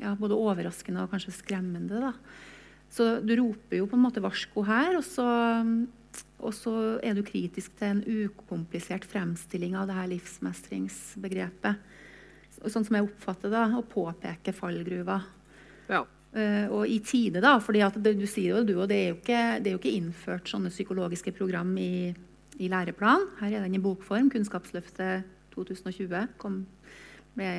ja, 0.00 0.14
både 0.18 0.38
overraskende 0.38 1.04
og 1.04 1.12
kanskje 1.12 1.36
skremmende. 1.36 2.00
da. 2.08 2.12
Så 2.92 3.18
du 3.20 3.34
roper 3.36 3.82
jo 3.82 3.88
på 3.88 3.98
en 3.98 4.04
måte 4.06 4.22
varsko 4.24 4.64
her, 4.64 4.96
og 4.96 5.04
så, 5.04 5.26
og 6.40 6.54
så 6.56 6.74
er 7.04 7.16
du 7.16 7.24
kritisk 7.26 7.76
til 7.78 7.92
en 7.92 8.28
ukomplisert 8.28 9.04
fremstilling 9.08 9.76
av 9.76 9.90
det 9.90 9.98
her 9.98 10.12
livsmestringsbegrepet. 10.14 11.82
Sånn 12.64 12.86
som 12.86 12.96
jeg 12.96 13.06
oppfatter 13.06 13.52
det, 13.52 13.66
å 13.76 13.84
påpeke 13.86 14.56
fallgruva. 14.56 15.20
Ja. 15.88 16.02
Uh, 16.28 16.68
og 16.76 16.90
i 16.92 16.98
tide, 17.00 17.40
da. 17.40 17.54
fordi 17.56 17.80
det, 18.04 18.10
du 18.20 18.26
sier 18.28 18.58
jo 18.58 18.64
du, 18.66 18.74
og 18.82 18.90
det 18.90 18.96
er 18.98 19.06
jo, 19.08 19.16
ikke, 19.16 19.42
det 19.64 19.70
er 19.70 19.74
jo 19.74 19.80
ikke 19.80 19.94
innført 19.96 20.50
sånne 20.50 20.68
psykologiske 20.68 21.32
program 21.38 21.70
i, 21.80 22.12
i 22.60 22.68
læreplan. 22.68 23.24
Her 23.40 23.54
er 23.56 23.64
den 23.64 23.78
i 23.78 23.80
bokform. 23.80 24.28
Kunnskapsløftet 24.34 25.24
2020 25.54 26.26
kom, 26.38 26.60
ble, 27.32 27.52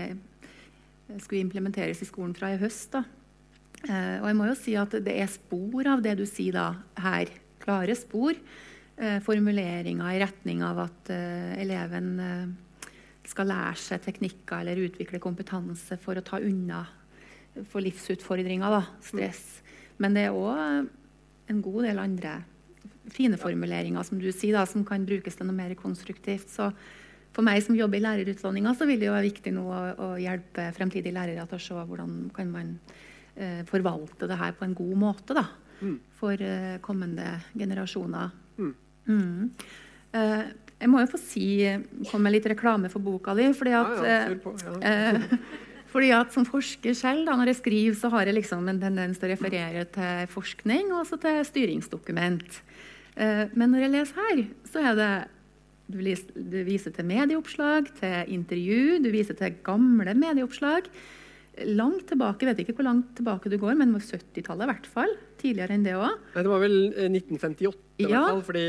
skulle 1.18 1.42
implementeres 1.42 2.04
i 2.06 2.10
skolen 2.12 2.36
fra 2.38 2.52
i 2.54 2.60
høst. 2.62 2.94
da. 2.94 3.04
Uh, 3.88 4.20
og 4.22 4.30
jeg 4.30 4.38
må 4.38 4.52
jo 4.52 4.60
si 4.60 4.78
at 4.78 4.94
det 5.02 5.18
er 5.18 5.34
spor 5.34 5.90
av 5.90 6.06
det 6.06 6.20
du 6.22 6.28
sier 6.30 6.60
da 6.60 6.70
her. 7.02 7.34
Klare 7.64 7.98
spor. 7.98 8.38
Uh, 9.00 9.18
formuleringer 9.26 10.14
i 10.14 10.22
retning 10.22 10.62
av 10.68 10.86
at 10.86 11.10
eleven 11.10 12.14
skal 13.26 13.50
lære 13.50 13.82
seg 13.82 14.06
teknikker 14.06 14.62
eller 14.62 14.86
utvikle 14.86 15.22
kompetanse 15.22 15.98
for 16.02 16.18
å 16.18 16.26
ta 16.26 16.38
unna 16.42 16.84
for 17.68 17.84
livsutfordringer. 17.84 18.70
Da, 18.72 18.84
stress. 19.04 19.62
Men 20.00 20.16
det 20.16 20.28
er 20.30 20.38
òg 20.38 20.88
en 21.50 21.62
god 21.66 21.84
del 21.84 22.00
andre 22.00 22.38
fine 23.10 23.38
formuleringer 23.42 24.06
som 24.06 24.20
du 24.22 24.28
sier, 24.32 24.54
da, 24.54 24.66
som 24.70 24.84
kan 24.86 25.06
brukes 25.06 25.36
til 25.36 25.48
noe 25.50 25.58
mer 25.58 25.74
konstruktivt. 25.80 26.50
Så 26.54 26.70
for 27.34 27.46
meg 27.46 27.62
som 27.66 27.76
jobber 27.78 27.98
i 28.00 28.04
lærerutdanninga, 28.06 28.76
så 28.78 28.86
vil 28.90 29.00
det 29.02 29.10
jo 29.10 29.16
være 29.16 29.30
viktig 29.30 29.54
nå 29.56 29.64
å, 29.66 29.80
å 29.98 30.10
hjelpe 30.22 30.70
fremtidige 30.78 31.14
lærere 31.16 31.48
til 31.50 31.58
å 31.58 31.64
se 31.64 31.74
hvordan 31.90 32.30
kan 32.36 32.52
man 32.54 32.76
eh, 33.36 33.64
forvalte 33.70 34.30
det 34.30 34.38
her 34.40 34.54
på 34.58 34.66
en 34.68 34.78
god 34.78 34.96
måte 35.08 35.38
da, 35.38 35.48
Mm. 35.80 35.94
for 36.20 36.36
eh, 36.44 36.74
kommende 36.84 37.24
generasjoner. 37.56 38.34
Mm. 38.60 38.72
Mm. 39.08 39.46
Eh, 40.12 40.42
jeg 40.82 40.90
må 40.92 41.00
jo 41.00 41.08
få 41.14 41.20
si, 41.24 41.46
komme 42.10 42.26
med 42.26 42.34
litt 42.36 42.50
reklame 42.52 42.90
for 42.92 43.00
boka 43.00 43.32
di. 43.38 43.46
fordi 43.56 43.72
at... 43.78 43.94
Ja, 44.04 44.10
ja, 44.10 44.18
eh, 44.28 44.36
på. 44.44 44.52
Ja. 44.60 45.14
Fordi 45.90 46.12
at 46.14 46.34
Som 46.34 46.46
forsker 46.46 46.94
selv, 46.94 47.26
da, 47.26 47.36
når 47.36 47.54
jeg 47.54 47.60
skriver, 47.64 47.96
så 47.98 48.12
har 48.14 48.30
jeg 48.30 48.38
liksom 48.38 48.68
en 48.70 48.82
tendens 48.82 49.18
til 49.18 49.30
å 49.30 49.34
referere 49.34 49.86
til 49.90 50.30
forskning 50.30 50.94
og 50.94 51.10
til 51.10 51.42
styringsdokument. 51.50 52.62
Eh, 53.18 53.46
men 53.54 53.74
når 53.74 53.86
jeg 53.86 53.94
leser 53.96 54.20
her, 54.22 54.44
så 54.70 54.84
er 54.86 55.00
det 55.00 55.12
du 55.90 56.60
viser 56.68 56.94
til 56.94 57.08
medieoppslag, 57.10 57.90
til 57.98 58.36
intervju, 58.36 59.00
du 59.02 59.10
viser 59.10 59.34
til 59.34 59.58
gamle 59.66 60.14
medieoppslag. 60.14 60.86
Langt 61.66 62.06
tilbake, 62.08 62.46
vet 62.48 62.60
ikke 62.64 62.74
hvor 62.78 62.86
langt 62.88 63.10
tilbake 63.18 63.50
du 63.52 63.58
går, 63.60 63.76
men 63.80 63.92
70-tallet 64.00 64.64
i 64.64 64.70
hvert 64.70 64.86
fall. 64.88 65.12
Tidligere 65.40 65.76
enn 65.76 65.84
det 65.84 65.94
òg. 65.96 66.18
Det 66.36 66.44
var 66.52 66.60
vel 66.64 66.76
eh, 66.94 67.08
1958, 67.12 67.78
i 68.00 68.04
Ja. 68.04 68.10
hvert 68.10 68.30
fall, 68.32 68.42
fordi 68.48 68.64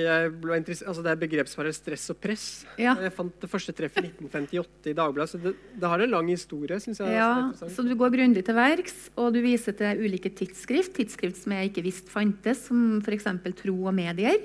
altså 0.87 1.03
det 1.07 1.11
er 1.13 1.21
begrepsparet 1.21 1.75
stress 1.75 2.09
og 2.11 2.19
press. 2.23 2.45
Ja. 2.79 2.97
Jeg 2.99 3.13
fant 3.15 3.35
det 3.43 3.51
første 3.51 3.75
treffet 3.75 4.05
i 4.07 4.11
1958 4.11 4.91
i 4.91 4.95
Dagbladet, 4.99 5.31
så 5.31 5.39
det, 5.43 5.55
det 5.79 5.89
har 5.93 6.01
en 6.03 6.11
lang 6.11 6.29
historie, 6.31 6.79
Synes 6.81 6.99
jeg. 7.03 7.15
Ja, 7.15 7.51
er 7.51 7.69
så 7.75 7.83
du 7.87 7.95
går 7.95 8.11
grundig 8.15 8.45
til 8.47 8.55
verks, 8.59 9.11
og 9.17 9.35
du 9.35 9.41
viser 9.45 9.73
til 9.79 10.03
ulike 10.03 10.31
tidsskrift. 10.35 10.95
Tidsskrift 10.99 11.37
som 11.43 11.53
jeg 11.53 11.71
ikke 11.71 11.85
visste 11.87 12.11
fantes, 12.11 12.67
som 12.67 13.01
f.eks. 13.03 13.29
Tro 13.63 13.77
og 13.87 13.95
medier. 13.95 14.39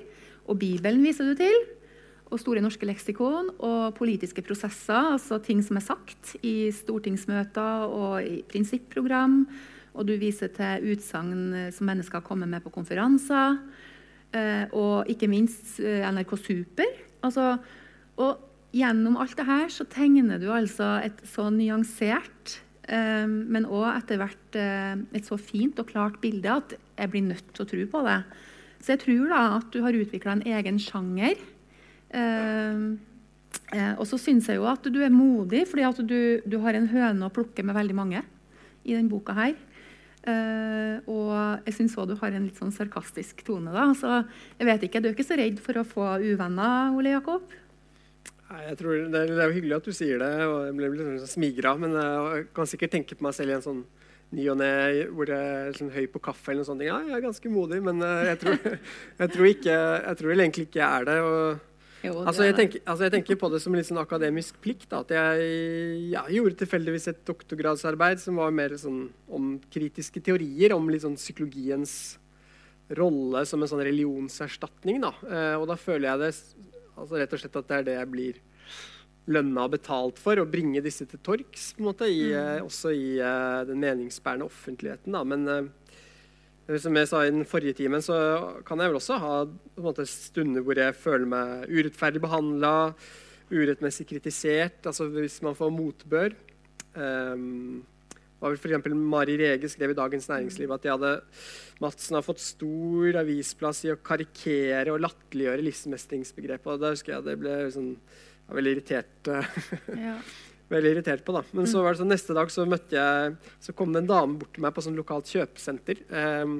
Og 0.48 0.60
Bibelen 0.60 1.02
viser 1.04 1.26
du 1.32 1.36
til. 1.40 1.56
Og 2.34 2.42
Store 2.42 2.62
norske 2.64 2.88
leksikon 2.88 3.52
og 3.64 3.94
politiske 4.00 4.42
prosesser, 4.46 5.14
altså 5.14 5.38
ting 5.46 5.62
som 5.64 5.78
er 5.78 5.86
sagt 5.86 6.34
i 6.42 6.72
stortingsmøter 6.74 7.86
og 7.86 8.26
i 8.26 8.40
prinsipprogram. 8.50 9.44
Og 9.96 10.08
du 10.10 10.16
viser 10.20 10.52
til 10.56 10.90
utsagn 10.92 11.54
eh, 11.56 11.72
som 11.74 11.88
mennesker 11.90 12.24
kommer 12.26 12.50
med 12.50 12.64
på 12.66 12.74
konferanser. 12.74 13.60
Eh, 14.36 14.66
og 14.76 15.08
ikke 15.12 15.30
minst 15.32 15.78
eh, 15.80 16.04
NRK 16.04 16.36
Super. 16.42 16.92
Altså, 17.24 17.56
og 18.20 18.42
gjennom 18.76 19.20
alt 19.22 19.38
det 19.38 19.48
her 19.48 19.70
så 19.72 19.88
tegner 19.88 20.42
du 20.42 20.50
altså 20.52 20.98
et 21.06 21.22
så 21.30 21.50
nyansert, 21.54 22.60
men 22.86 23.64
òg 23.66 23.88
etter 23.96 24.20
hvert 24.22 24.58
et 24.60 25.26
så 25.26 25.40
fint 25.42 25.80
og 25.82 25.88
klart 25.90 26.20
bilde 26.22 26.52
at 26.54 26.76
jeg 26.76 27.10
blir 27.10 27.24
nødt 27.26 27.48
til 27.56 27.64
å 27.64 27.70
tro 27.72 27.86
på 27.90 28.02
det. 28.06 28.18
Så 28.78 28.94
jeg 28.94 29.02
tror 29.02 29.32
da 29.32 29.40
at 29.56 29.72
du 29.74 29.80
har 29.82 29.98
utvikla 29.98 30.36
en 30.36 30.44
egen 30.46 30.78
sjanger. 30.78 31.40
Eh, 32.16 32.82
eh, 33.76 33.94
og 34.00 34.06
så 34.10 34.20
syns 34.22 34.48
jeg 34.50 34.60
jo 34.60 34.68
at 34.70 34.88
du 34.88 35.02
er 35.04 35.14
modig, 35.14 35.66
fordi 35.70 35.88
at 35.88 36.02
du, 36.08 36.20
du 36.46 36.58
har 36.64 36.78
en 36.78 36.90
høne 36.92 37.28
å 37.28 37.34
plukke 37.34 37.66
med 37.66 37.78
veldig 37.78 37.98
mange 37.98 38.24
i 38.86 38.96
denne 38.96 39.12
boka 39.12 39.36
her. 39.38 39.58
Eh, 40.26 40.96
og 41.12 41.68
jeg 41.68 41.76
syns 41.78 41.98
òg 42.02 42.10
du 42.10 42.16
har 42.18 42.34
en 42.34 42.48
litt 42.48 42.58
sånn 42.58 42.74
sarkastisk 42.74 43.44
tone. 43.46 43.74
da, 43.76 43.90
så 43.98 44.24
jeg 44.58 44.70
vet 44.72 44.88
ikke, 44.88 45.04
Du 45.04 45.12
er 45.12 45.18
ikke 45.18 45.28
så 45.28 45.38
redd 45.38 45.62
for 45.62 45.82
å 45.82 45.86
få 45.86 46.08
uvenner, 46.24 46.96
Ole 46.98 47.14
Jakob? 47.14 47.46
Nei, 48.46 48.62
jeg 48.70 48.78
tror 48.80 48.98
det, 49.10 49.20
er, 49.20 49.30
det 49.34 49.42
er 49.42 49.50
jo 49.50 49.58
hyggelig 49.58 49.78
at 49.80 49.88
du 49.90 49.94
sier 49.98 50.22
det, 50.22 50.34
og 50.46 50.58
jeg 50.68 50.74
ble 50.78 50.90
litt 50.94 51.06
sånn 51.06 51.36
smigra. 51.36 51.76
Men 51.82 51.98
jeg 51.98 52.50
kan 52.58 52.70
sikkert 52.70 52.94
tenke 52.98 53.18
på 53.18 53.26
meg 53.26 53.38
selv 53.38 53.54
i 53.54 53.58
en 53.58 53.66
sånn 53.66 53.86
ny 54.34 54.48
og 54.52 54.58
ne 54.60 54.72
hvor 55.14 55.30
jeg 55.30 55.54
er 55.70 55.78
sånn 55.78 55.94
høy 55.94 56.06
på 56.12 56.22
kaffe 56.24 56.52
eller 56.52 56.64
noe 56.64 56.70
sånt. 56.70 56.84
Ja, 56.86 56.98
jeg 57.06 57.16
er 57.18 57.24
ganske 57.24 57.52
modig, 57.52 57.82
men 57.86 58.02
eh, 58.06 58.32
jeg 58.32 58.42
tror, 58.42 58.60
jeg 59.22 59.34
tror, 59.36 59.48
ikke, 59.52 59.78
jeg 59.78 60.22
tror 60.22 60.36
egentlig 60.36 60.68
ikke 60.70 60.82
jeg 60.82 60.90
er 60.90 61.10
det. 61.10 61.18
og 61.22 61.74
Jo, 62.06 62.18
Altså 62.24 62.46
jeg, 62.48 62.56
tenker, 62.58 62.84
altså 62.86 63.08
jeg 63.08 63.14
tenker 63.16 63.40
på 63.42 63.50
det 63.54 63.62
som 63.64 63.76
litt 63.76 63.88
sånn 63.90 64.02
akademisk 64.02 64.60
plikt. 64.64 64.88
Da, 64.92 65.02
at 65.06 65.14
jeg 65.16 65.50
ja, 66.14 66.26
gjorde 66.34 66.60
tilfeldigvis 66.62 67.10
et 67.12 67.24
doktorgradsarbeid 67.28 68.22
som 68.24 68.42
var 68.42 68.54
mer 68.56 68.76
sånn 68.80 69.08
om 69.28 69.56
kritiske 69.74 70.24
teorier, 70.26 70.76
om 70.76 70.88
litt 70.92 71.06
sånn 71.06 71.20
psykologiens 71.20 71.96
rolle 72.96 73.42
som 73.50 73.64
en 73.64 73.72
sånn 73.72 73.86
religionserstatning. 73.86 75.02
Da. 75.04 75.14
Eh, 75.26 75.56
og 75.58 75.68
da 75.72 75.78
føler 75.80 76.12
jeg 76.12 76.22
det 76.22 76.34
altså 76.96 77.20
rett 77.20 77.34
og 77.34 77.42
slett 77.42 77.58
at 77.60 77.72
det 77.72 77.80
er 77.80 77.88
det 77.88 77.98
jeg 77.98 78.12
blir 78.12 78.44
lønna 79.32 79.66
og 79.66 79.74
betalt 79.74 80.20
for, 80.22 80.38
å 80.38 80.46
bringe 80.50 80.84
disse 80.86 81.08
til 81.10 81.22
torgs, 81.26 81.72
på 81.74 81.82
en 81.82 81.88
måte, 81.90 82.10
i, 82.10 82.28
mm. 82.30 82.66
også 82.68 82.92
i 82.94 83.08
uh, 83.18 83.64
den 83.66 83.82
meningsbærende 83.82 84.46
offentligheten. 84.46 85.16
Da. 85.16 85.24
Men 85.26 85.48
eh, 85.50 85.72
som 86.82 86.98
jeg 86.98 87.10
sa 87.10 87.22
i 87.22 87.34
den 87.34 87.46
forrige 87.46 87.78
timen, 87.78 88.02
så 88.02 88.16
kan 88.66 88.82
jeg 88.82 88.90
vel 88.90 88.98
også 88.98 89.20
ha 89.22 89.34
måte, 89.86 90.06
stunder 90.10 90.66
hvor 90.66 90.80
jeg 90.82 90.98
føler 90.98 91.28
meg 91.30 91.68
urettferdig 91.70 92.22
behandla, 92.24 92.72
urettmessig 93.52 94.08
kritisert, 94.10 94.80
altså 94.90 95.06
hvis 95.14 95.38
man 95.46 95.58
får 95.58 95.74
motbør. 95.76 96.34
Um, 96.96 97.84
var 98.42 98.52
vel 98.52 98.60
eksempel 98.60 98.96
Mari 98.98 99.36
Rege 99.40 99.70
skrev 99.72 99.94
i 99.94 99.98
Dagens 99.98 100.28
Næringsliv 100.30 100.74
at 100.74 100.84
de 100.84 100.92
hadde, 100.92 101.12
Madsen 101.84 102.18
har 102.18 102.26
fått 102.26 102.44
stor 102.44 103.22
avisplass 103.22 103.84
i 103.86 103.94
å 103.94 104.00
karikere 104.02 104.94
og 104.94 105.02
latterliggjøre 105.06 105.66
livsmestringsbegrepet. 105.66 106.74
og 106.74 106.82
Da 106.82 106.92
husker 106.96 107.16
jeg 107.16 107.28
det 107.30 107.38
ble 107.42 107.56
sånn, 107.74 107.94
jeg 108.46 108.60
veldig 108.60 108.76
irritert. 108.76 109.32
ja. 110.08 110.18
Veldig 110.70 110.92
irritert 110.96 111.24
på. 111.26 111.34
da. 111.34 111.44
Men 111.54 111.66
så 111.70 111.82
var 111.84 111.94
det 111.94 112.00
sånn, 112.02 112.10
neste 112.14 112.34
dag 112.34 112.50
så 112.50 112.66
møtte 112.66 112.96
jeg, 112.98 113.36
så 113.62 113.74
kom 113.76 113.92
det 113.94 114.04
en 114.04 114.08
dame 114.10 114.40
bort 114.40 114.54
til 114.54 114.62
meg 114.66 114.74
på 114.74 114.82
sånn 114.86 114.96
lokalt 114.98 115.26
kjøpesenter. 115.30 116.02
Eh, 116.10 116.56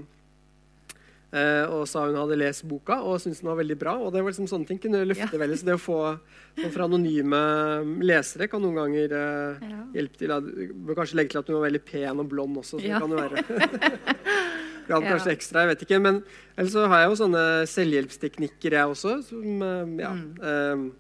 eh, 1.36 1.66
og 1.74 1.88
sa 1.90 2.06
hun 2.06 2.16
hadde 2.16 2.38
lest 2.40 2.64
boka 2.70 3.00
og 3.04 3.18
syntes 3.20 3.42
den 3.42 3.50
var 3.50 3.58
veldig 3.60 3.78
bra. 3.82 3.96
og 3.98 4.14
det 4.14 4.22
var 4.24 4.32
liksom 4.32 4.48
Sånne 4.48 4.68
ting 4.68 4.80
kunne 4.80 5.02
løfte 5.06 5.34
Ja. 5.34 5.40
veldig. 5.42 5.58
Så 5.60 5.66
det 5.66 5.76
å 5.76 5.82
få 5.82 6.20
noen 6.58 6.72
fra 6.72 6.86
anonyme 6.86 7.42
lesere 8.06 8.48
kan 8.50 8.62
noen 8.62 8.76
ganger 8.78 9.12
eh, 9.12 9.58
Ja. 9.70 9.84
hjelpe 9.94 10.18
til. 10.18 10.28
da. 10.30 10.40
Du 10.40 10.74
bør 10.74 10.96
kanskje 11.02 11.16
legge 11.16 11.30
til 11.32 11.40
at 11.40 11.48
hun 11.48 11.60
var 11.60 11.70
veldig 11.70 11.86
pen 11.86 12.20
og 12.20 12.30
blond 12.30 12.58
også. 12.58 12.80
så 12.80 12.86
Ja. 12.86 13.00
det 13.00 13.02
kan 13.02 13.10
jo 13.10 13.18
være. 13.18 13.36
Ja. 14.88 15.00
kanskje 15.02 15.32
ekstra, 15.34 15.66
jeg 15.66 15.70
vet 15.74 15.82
ikke. 15.88 16.00
Men 16.00 16.24
ellers 16.56 16.72
så 16.74 16.88
har 16.88 17.00
jeg 17.02 17.10
jo 17.10 17.26
sånne 17.26 17.66
selvhjelpsteknikker, 17.66 18.70
jeg 18.70 18.86
også. 18.86 19.24
Som 19.26 19.62
eh, 19.64 20.04
ja, 20.04 20.14
Mm. 20.14 20.92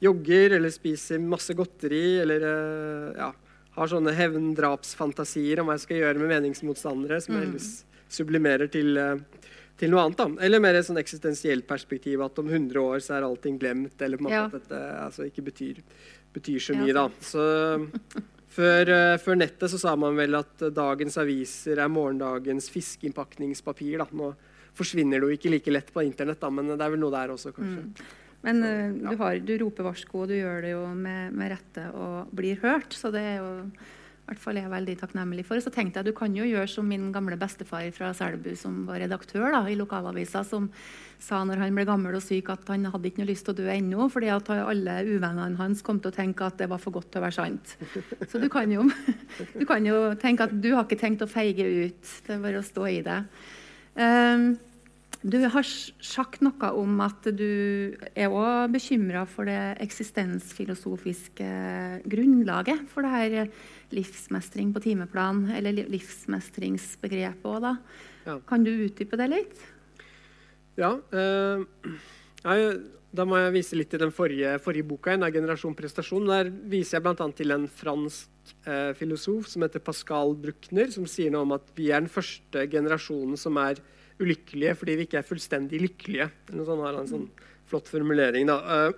Jogger 0.00 0.56
eller 0.56 0.70
spiser 0.72 1.20
masse 1.20 1.54
godteri 1.54 2.20
eller 2.22 2.40
eh, 2.42 3.18
ja, 3.20 3.30
har 3.76 3.86
sånne 3.92 4.14
hevndrapsfantasier 4.16 5.60
om 5.60 5.68
hva 5.70 5.76
jeg 5.78 5.84
skal 5.86 6.00
gjøre 6.02 6.18
med 6.22 6.32
meningsmotstandere, 6.34 7.20
som 7.22 7.34
jeg 7.36 7.44
Mm. 7.46 7.50
ellers 7.50 7.84
sublimerer 8.10 8.70
til, 8.70 8.96
eh, 8.98 9.16
til 9.78 9.90
noe 9.90 10.00
annet. 10.06 10.16
da. 10.16 10.28
Eller 10.44 10.60
mer 10.60 10.74
et 10.74 10.84
sånn 10.86 10.98
eksistensielt 10.98 11.66
perspektiv, 11.66 12.24
at 12.24 12.38
om 12.38 12.48
100 12.48 12.76
år 12.82 12.98
så 13.00 13.14
er 13.18 13.22
allting 13.28 13.58
glemt, 13.60 14.00
eller 14.02 14.16
på 14.18 14.20
en 14.20 14.24
måte 14.26 14.32
Ja. 14.32 14.44
at 14.46 14.52
dette 14.52 14.80
altså, 15.04 15.30
ikke 15.30 15.44
betyr, 15.44 15.82
betyr 16.34 16.58
så 16.60 16.74
mye, 16.76 16.92
da. 16.92 17.08
Så 17.20 17.90
før, 18.50 18.88
eh, 18.88 19.16
før 19.18 19.36
nettet 19.38 19.70
så 19.70 19.78
sa 19.78 19.94
man 19.96 20.16
vel 20.16 20.34
at 20.34 20.58
dagens 20.58 21.16
aviser 21.16 21.78
er 21.78 21.88
morgendagens 21.88 22.68
fiskeinnpakningspapir. 22.70 23.98
da. 23.98 24.06
Nå 24.12 24.34
forsvinner 24.74 25.20
det 25.20 25.28
jo 25.28 25.36
ikke 25.36 25.50
like 25.52 25.72
lett 25.72 25.92
på 25.92 26.02
internett, 26.04 26.40
da, 26.40 26.50
men 26.50 26.66
det 26.66 26.80
er 26.80 26.90
vel 26.90 27.00
noe 27.00 27.10
der 27.10 27.28
også, 27.34 27.52
kanskje. 27.54 27.84
Mm. 27.84 27.94
Men 28.46 28.62
Så, 28.62 28.72
eh, 28.72 28.82
ja. 29.04 29.10
du, 29.10 29.16
har, 29.20 29.40
du 29.44 29.54
roper 29.64 29.90
varsko, 29.90 30.24
og 30.24 30.28
du 30.30 30.36
gjør 30.38 30.62
det 30.64 30.74
jo 30.74 30.84
med, 30.96 31.32
med 31.36 31.54
rette 31.54 31.88
og 31.92 32.30
blir 32.36 32.60
hørt. 32.62 32.94
Så 32.96 33.12
det 33.14 33.24
er 33.34 33.40
jo 33.42 33.50
i 34.30 34.32
hvert 34.36 34.44
fall 34.44 34.58
jeg 34.60 34.70
veldig 34.70 34.94
takknemlig 35.00 35.42
for. 35.42 35.58
Så 35.58 35.72
tenkte 35.74 35.98
jeg 35.98 36.06
du 36.06 36.14
kan 36.14 36.34
jo 36.38 36.44
gjøre 36.46 36.70
som 36.70 36.86
min 36.86 37.08
gamle 37.10 37.34
bestefar 37.34 37.88
fra 37.90 38.12
Selbu, 38.14 38.52
som 38.54 38.84
var 38.86 39.00
redaktør 39.02 39.48
da, 39.50 39.64
i 39.66 39.74
lokalavisa, 39.74 40.44
som 40.46 40.68
sa 41.20 41.40
når 41.42 41.64
han 41.64 41.74
ble 41.74 41.84
gammel 41.88 42.14
og 42.14 42.22
syk 42.22 42.52
at 42.54 42.70
han 42.70 42.86
hadde 42.92 43.10
ikke 43.10 43.24
noe 43.24 43.30
lyst 43.32 43.48
til 43.48 43.56
å 43.56 43.58
dø 43.58 43.66
ennå, 43.74 44.06
fordi 44.14 44.30
at 44.30 44.52
alle 44.54 45.00
uvennene 45.08 45.58
hans 45.58 45.82
kom 45.82 45.98
til 45.98 46.12
å 46.12 46.14
tenke 46.14 46.46
at 46.46 46.62
det 46.62 46.70
var 46.70 46.78
for 46.78 46.94
godt 46.94 47.10
til 47.10 47.18
å 47.18 47.26
være 47.26 47.38
sant. 47.40 47.74
Så 48.30 48.38
du 48.38 48.46
kan 48.52 48.70
jo, 48.70 48.86
du 49.58 49.66
kan 49.66 49.90
jo 49.90 50.12
tenke 50.22 50.46
at 50.46 50.54
du 50.54 50.70
har 50.76 50.86
ikke 50.86 51.02
tenkt 51.02 51.26
å 51.26 51.30
feige 51.30 51.66
ut. 51.66 52.14
Det 52.22 52.36
er 52.36 52.44
bare 52.46 52.62
å 52.62 52.70
stå 52.70 52.86
i 52.86 53.00
det. 53.10 53.20
Um, 53.98 54.52
du 55.20 55.36
har 55.52 55.66
sagt 56.00 56.40
noe 56.40 56.68
om 56.80 57.00
at 57.04 57.26
du 57.36 57.92
er 58.14 58.32
òg 58.32 58.72
bekymra 58.72 59.26
for 59.28 59.44
det 59.50 59.76
eksistensfilosofiske 59.84 61.48
grunnlaget 62.08 62.86
for 62.88 63.04
det 63.04 63.10
her 63.12 63.50
livsmestring 63.92 64.72
på 64.72 64.80
timeplan, 64.86 65.44
eller 65.58 65.84
livsmestringsbegrepet 65.92 67.44
òg, 67.44 67.60
da. 67.66 67.74
Ja. 68.24 68.38
Kan 68.48 68.64
du 68.64 68.72
utdype 68.72 69.20
det 69.20 69.28
litt? 69.34 69.60
Ja. 70.80 70.94
eh, 71.12 71.60
jeg, 72.40 72.80
da 73.12 73.26
må 73.28 73.36
jeg 73.42 73.54
vise 73.58 73.76
litt 73.76 73.92
til 73.92 74.00
den 74.00 74.16
forrige, 74.16 74.56
forrige 74.64 74.88
boka, 74.88 75.12
en 75.12 75.28
Generasjon 75.34 75.76
prestasjon. 75.76 76.28
Der 76.30 76.48
viser 76.48 76.96
jeg 76.96 77.04
bl.a. 77.04 77.28
til 77.36 77.52
en 77.52 77.68
fransk 77.68 78.54
eh, 78.64 78.92
filosof 78.96 79.52
som 79.52 79.66
heter 79.66 79.84
Pascal 79.84 80.32
Bruckner, 80.38 80.88
som 80.94 81.04
sier 81.04 81.34
noe 81.34 81.44
om 81.44 81.56
at 81.58 81.72
vi 81.76 81.90
er 81.90 82.00
den 82.00 82.12
første 82.12 82.64
generasjonen 82.72 83.36
som 83.40 83.60
er 83.60 83.82
ulykkelige 84.20 84.76
fordi 84.78 84.92
vi 84.98 85.04
ikke 85.08 85.20
er 85.20 85.26
fullstendig 85.26 85.78
lykkelige. 85.82 86.26
Eller 86.50 86.64
sånt 86.68 86.84
har 86.84 86.94
han 86.94 87.04
en 87.04 87.14
sånn 87.14 87.28
flott 87.70 87.88
formulering. 87.90 88.44
da. 88.50 88.56
Eh, 88.60 88.90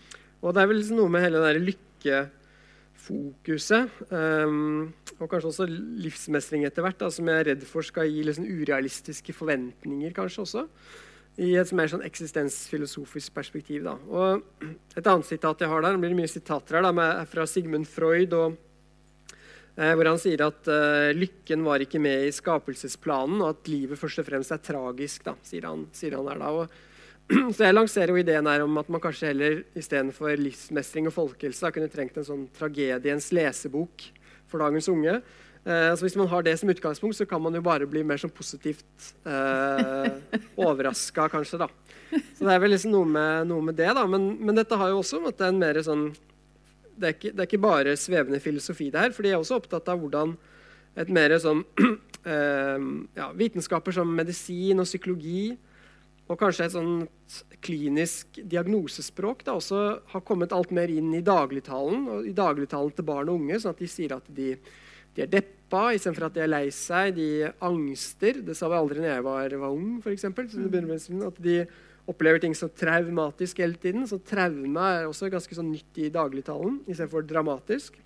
og 0.44 0.48
det 0.54 0.60
er 0.62 0.68
vel 0.70 0.78
liksom 0.80 0.98
noe 1.00 1.12
med 1.12 1.24
hele 1.24 1.38
det 1.40 1.48
derre 1.48 1.68
lykkefokuset, 1.68 3.84
um, 4.14 4.82
og 5.18 5.26
kanskje 5.28 5.50
også 5.50 5.66
livsmestring 5.68 6.62
etter 6.68 6.82
hvert, 6.86 7.00
da, 7.02 7.08
som 7.12 7.24
jeg 7.28 7.36
er 7.42 7.48
redd 7.52 7.62
for 7.68 7.80
skal 7.84 8.08
gi 8.08 8.20
liksom 8.24 8.46
urealistiske 8.48 9.32
forventninger, 9.36 10.10
kanskje 10.16 10.44
også. 10.46 10.62
i 11.40 11.56
et 11.56 11.72
mer 11.72 11.88
sånn 11.88 12.04
eksistensfilosofisk 12.04 13.32
perspektiv. 13.32 13.84
Da. 13.86 13.94
Og 14.10 14.42
et 14.98 15.06
annet 15.06 15.28
sitat 15.28 15.60
jeg 15.62 15.70
har 15.70 15.80
der, 15.80 15.92
det 15.96 16.02
blir 16.02 16.18
mye 16.18 16.28
sitater 16.28 16.76
her, 16.76 16.84
da, 16.84 16.90
er 17.22 17.26
fra 17.30 17.46
Sigmund 17.48 17.86
Freud, 17.88 18.32
og, 18.36 18.52
eh, 18.52 18.58
hvor 19.96 20.10
han 20.10 20.20
sier 20.20 20.42
at 20.44 20.68
uh, 20.68 21.10
lykken 21.16 21.64
var 21.64 21.80
ikke 21.80 22.00
med 22.02 22.26
i 22.26 22.34
skapelsesplanen, 22.34 23.40
og 23.40 23.54
at 23.54 23.70
livet 23.72 24.00
først 24.00 24.20
og 24.20 24.28
fremst 24.28 24.54
er 24.54 24.62
tragisk. 24.64 25.24
Da, 25.24 25.36
sier, 25.46 25.64
han, 25.68 25.86
sier 25.96 26.18
han 26.18 26.28
der 26.28 26.40
da. 26.42 26.50
Og, 26.52 26.74
så 27.54 27.68
jeg 27.68 27.76
lanserer 27.76 28.12
jo 28.12 28.20
ideen 28.20 28.48
her 28.50 28.64
om 28.66 28.80
at 28.80 28.90
man 28.92 29.02
kanskje 29.02 29.30
heller 29.30 29.60
istedenfor 29.78 30.34
livsmestring 30.40 31.08
og 31.08 31.16
folkehelse 31.16 31.72
kunne 31.72 31.92
trengt 31.92 32.18
en 32.20 32.26
sånn 32.26 32.48
tragediens 32.56 33.30
lesebok 33.36 34.10
for 34.50 34.62
dagens 34.64 34.90
unge. 34.92 35.20
Uh, 35.60 35.92
så 35.92 36.04
Hvis 36.06 36.16
man 36.16 36.28
har 36.32 36.44
det 36.44 36.56
som 36.60 36.72
utgangspunkt, 36.72 37.16
så 37.16 37.28
kan 37.28 37.42
man 37.42 37.56
jo 37.56 37.64
bare 37.64 37.88
bli 37.88 38.02
mer 38.04 38.20
sånn 38.20 38.32
positivt 38.32 39.12
uh, 39.28 40.16
overraska, 40.60 41.28
kanskje. 41.32 41.60
da. 41.60 41.68
Så 42.10 42.46
det 42.46 42.54
er 42.54 42.62
vel 42.62 42.74
liksom 42.74 42.94
noe 42.94 43.08
med, 43.08 43.48
noe 43.50 43.64
med 43.68 43.76
det. 43.78 43.92
da, 43.96 44.06
men, 44.08 44.32
men, 44.40 44.56
dette 44.56 44.76
har 44.76 44.92
jo 44.92 45.02
også 45.02 45.22
en 45.30 45.60
mer 45.60 45.80
sånn 45.84 46.10
det 47.00 47.08
er, 47.08 47.16
ikke, 47.16 47.32
det 47.32 47.42
er, 47.42 47.48
ikke, 47.48 47.62
bare 47.64 47.96
svevende 47.98 48.40
filosofi, 48.42 48.90
det 48.92 49.00
her. 49.00 49.14
For 49.16 49.26
de 49.26 49.32
er 49.32 49.40
også 49.40 49.58
opptatt 49.60 49.88
av 49.90 50.00
hvordan 50.02 50.36
et 51.00 51.10
mer 51.14 51.32
sånn 51.40 51.64
eh, 52.34 52.86
ja, 53.16 53.30
Vitenskaper 53.38 53.94
som 53.96 54.10
medisin 54.16 54.82
og 54.82 54.88
psykologi 54.88 55.54
og 56.30 56.38
kanskje 56.38 56.66
et 56.68 56.74
sånt 56.76 57.38
klinisk 57.64 58.38
diagnosespråk 58.38 59.42
da, 59.46 59.56
også 59.58 59.80
har 60.12 60.22
kommet 60.26 60.54
alt 60.54 60.70
mer 60.74 60.90
inn 60.92 61.10
i 61.16 61.24
dagligtalen 61.26 62.04
og 62.06 62.28
i 62.28 62.34
dagligtalen 62.36 62.94
til 62.94 63.06
barn 63.08 63.32
og 63.32 63.40
unge, 63.40 63.58
sånn 63.58 63.74
at 63.74 63.82
de 63.82 63.88
sier 63.90 64.14
at 64.14 64.30
de 64.36 64.54
de 65.16 65.24
er 65.24 65.30
deppa 65.30 65.90
istedenfor 65.94 66.28
at 66.28 66.36
de 66.36 66.42
er 66.44 66.50
lei 66.50 66.66
seg. 66.74 67.16
De 67.16 67.50
angster. 67.66 68.40
Det 68.46 68.54
sa 68.56 68.70
vi 68.70 68.78
aldri 68.78 69.02
da 69.02 69.16
jeg 69.16 69.26
var, 69.26 69.56
var 69.62 69.74
ung, 69.74 69.98
f.eks. 69.98 70.26
At 70.30 71.40
de 71.42 71.56
opplever 72.10 72.42
ting 72.42 72.54
så 72.58 72.68
traumatisk 72.68 73.62
hele 73.62 73.78
tiden. 73.80 74.06
Så 74.10 74.20
traume 74.26 74.86
er 74.92 75.08
også 75.08 75.30
ganske 75.32 75.56
sånn 75.56 75.70
nytt 75.72 76.00
i 76.02 76.10
dagligtalen 76.12 76.80
istedenfor 76.86 77.26
dramatisk. 77.28 77.98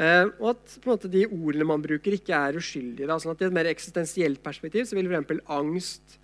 Eh, 0.00 0.26
og 0.40 0.54
at 0.54 0.76
måte, 0.88 1.10
de 1.12 1.26
ordene 1.28 1.66
man 1.68 1.82
bruker, 1.84 2.16
ikke 2.16 2.36
er 2.36 2.58
uskyldige. 2.60 3.08
Da. 3.10 3.18
Sånn 3.20 3.34
at 3.34 3.42
I 3.44 3.50
et 3.50 3.56
mer 3.56 3.68
eksistensielt 3.68 4.40
perspektiv 4.44 4.88
så 4.88 4.96
vil 4.96 5.10
f.eks. 5.12 5.42
angst, 5.52 6.16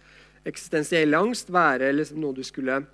eksistensiell 0.46 1.16
angst 1.18 1.52
være 1.52 1.92
liksom 1.92 2.22
noe 2.22 2.36
du 2.36 2.44
skulle 2.46 2.84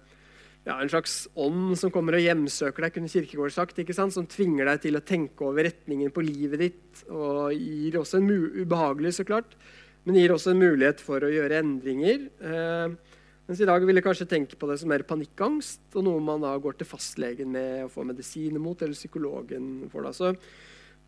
ja, 0.62 0.76
en 0.76 0.90
slags 0.90 1.24
ånd 1.34 1.74
som 1.78 1.90
kommer 1.90 2.14
og 2.14 2.22
hjemsøker 2.22 2.84
deg, 2.84 2.94
kunne 2.94 3.10
Kirkegård 3.10 3.54
sagt, 3.54 3.80
som 3.98 4.28
tvinger 4.30 4.68
deg 4.70 4.82
til 4.84 4.98
å 4.98 5.02
tenke 5.02 5.46
over 5.48 5.66
retningen 5.66 6.12
på 6.14 6.22
livet 6.22 6.62
ditt. 6.62 7.02
Og 7.10 7.50
gir 7.56 7.98
også 7.98 8.20
en 8.20 8.30
ubehagelig, 8.62 9.16
så 9.18 9.26
klart, 9.26 9.56
men 10.06 10.18
gir 10.18 10.34
også 10.34 10.52
en 10.52 10.62
mulighet 10.62 11.02
for 11.02 11.22
å 11.22 11.32
gjøre 11.32 11.58
endringer. 11.62 12.28
Eh, 12.42 13.18
mens 13.48 13.60
i 13.60 13.68
dag 13.68 13.84
vil 13.86 13.98
jeg 13.98 14.06
kanskje 14.06 14.28
tenke 14.30 14.58
på 14.58 14.68
det 14.70 14.78
som 14.80 14.92
mer 14.92 15.04
panikkangst, 15.06 15.82
og 15.96 16.06
noe 16.06 16.22
man 16.22 16.44
da 16.44 16.52
går 16.62 16.78
til 16.78 16.88
fastlegen 16.88 17.50
med 17.54 17.86
og 17.86 17.94
får 17.94 18.12
medisiner 18.12 18.62
mot, 18.62 18.78
eller 18.82 18.98
psykologen 18.98 19.88
for. 19.92 20.06
det. 20.06 20.14
Så 20.18 20.34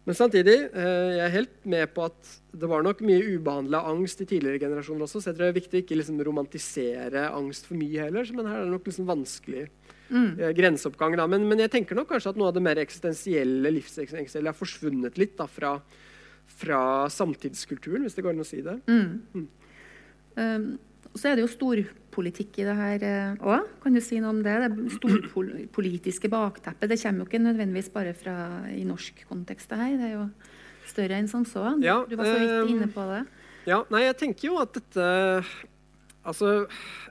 men 0.05 0.17
samtidig 0.17 0.57
eh, 0.69 1.11
jeg 1.17 1.23
er 1.25 1.33
helt 1.33 1.55
med 1.69 1.93
på 1.97 2.05
at 2.05 2.33
det 2.53 2.69
var 2.69 2.85
nok 2.85 3.01
mye 3.07 3.25
ubehandla 3.39 3.81
angst 3.89 4.21
i 4.21 4.27
tidligere 4.29 4.61
generasjoner 4.67 5.07
også. 5.07 5.23
Så 5.23 5.31
jeg 5.31 5.39
tror 5.39 5.47
det 5.47 5.53
er 5.55 5.61
viktig 5.61 5.79
å 5.79 5.85
ikke 5.85 5.99
liksom 6.01 6.21
romantisere 6.29 7.25
angst 7.33 7.69
for 7.69 7.81
mye 7.81 8.05
heller. 8.05 8.29
Men 8.37 8.51
her 8.51 8.61
er 8.61 8.67
det 8.67 8.75
nok 8.75 8.91
liksom 8.91 9.09
vanskelig 9.09 9.65
mm. 10.11 10.29
Eh, 10.37 10.53
grenseoppgang. 10.61 11.17
Da. 11.21 11.29
Men, 11.31 11.49
men, 11.49 11.63
jeg 11.65 11.73
tenker 11.73 11.97
nok 11.97 12.11
kanskje 12.13 12.35
at 12.35 12.41
noe 12.41 12.53
av 12.53 12.59
det 12.59 12.65
mer 12.67 12.83
eksistensielle 12.85 13.73
livseksistensielle 13.79 14.53
har 14.53 14.59
forsvunnet 14.59 15.17
litt 15.21 15.39
da, 15.41 15.49
fra, 15.49 15.79
fra, 16.61 16.83
samtidskulturen, 17.13 18.05
hvis 18.05 18.19
det 18.19 18.27
går 18.27 18.37
an 18.37 18.45
å 18.45 18.49
si 18.49 18.61
det. 18.67 18.77
Mm. 18.85 19.09
Mm. 19.33 19.49
Um, 20.37 20.69
så 21.15 21.31
er 21.31 21.39
det 21.39 21.45
jo 21.45 21.53
storpolitikk 21.53 22.59
i 22.59 22.67
det 22.67 22.75
her 22.79 23.05
òg. 23.39 23.61
Eh, 23.61 23.69
kan 23.83 23.95
du 23.95 24.01
si 24.03 24.19
noe 24.23 24.33
om 24.35 24.43
det? 24.43 24.57
Det 24.65 24.97
storpolitiske 24.97 26.31
bakteppet. 26.33 26.91
Det 26.91 26.99
kommer 27.03 27.23
jo 27.23 27.29
ikke 27.31 27.45
nødvendigvis 27.45 27.93
bare 27.95 28.15
fra 28.19 28.37
i 28.73 28.83
norsk 28.89 29.25
kontekst. 29.29 29.71
Det 29.71 29.79
her. 29.79 29.95
Det 30.01 30.09
er 30.09 30.17
jo 30.17 30.27
større 30.91 31.21
enn 31.21 31.31
som 31.31 31.47
så. 31.49 31.69
Ja, 31.85 32.03
du 32.09 32.17
var 32.19 32.29
så 32.29 32.41
vidt 32.41 32.57
eh, 32.57 32.73
inne 32.75 32.91
på 32.91 33.07
det. 33.13 33.23
Ja, 33.65 33.85
nei, 33.93 34.05
jeg 34.09 34.19
tenker 34.21 34.51
jo 34.51 34.59
at 34.61 34.75
dette 34.77 35.07
Altså, 36.25 36.65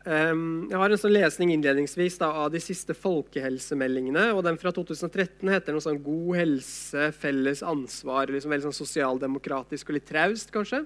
um, 0.10 0.46
Jeg 0.72 0.80
har 0.82 0.90
en 0.90 0.98
sånn 0.98 1.14
lesning 1.14 1.52
innledningsvis 1.54 2.16
da, 2.18 2.32
av 2.46 2.48
de 2.50 2.58
siste 2.58 2.96
folkehelsemeldingene. 2.98 4.32
og 4.34 4.42
Den 4.48 4.58
fra 4.58 4.72
2013 4.74 5.52
heter 5.54 5.76
noe 5.76 5.86
sånn 5.86 6.02
'God 6.02 6.34
helse, 6.40 7.12
felles 7.14 7.62
ansvar'. 7.62 8.34
liksom 8.34 8.50
Veldig 8.50 8.72
sånn 8.72 8.82
sosialdemokratisk 8.82 9.92
og 9.92 10.00
litt 10.00 10.10
traust, 10.10 10.50
kanskje. 10.50 10.82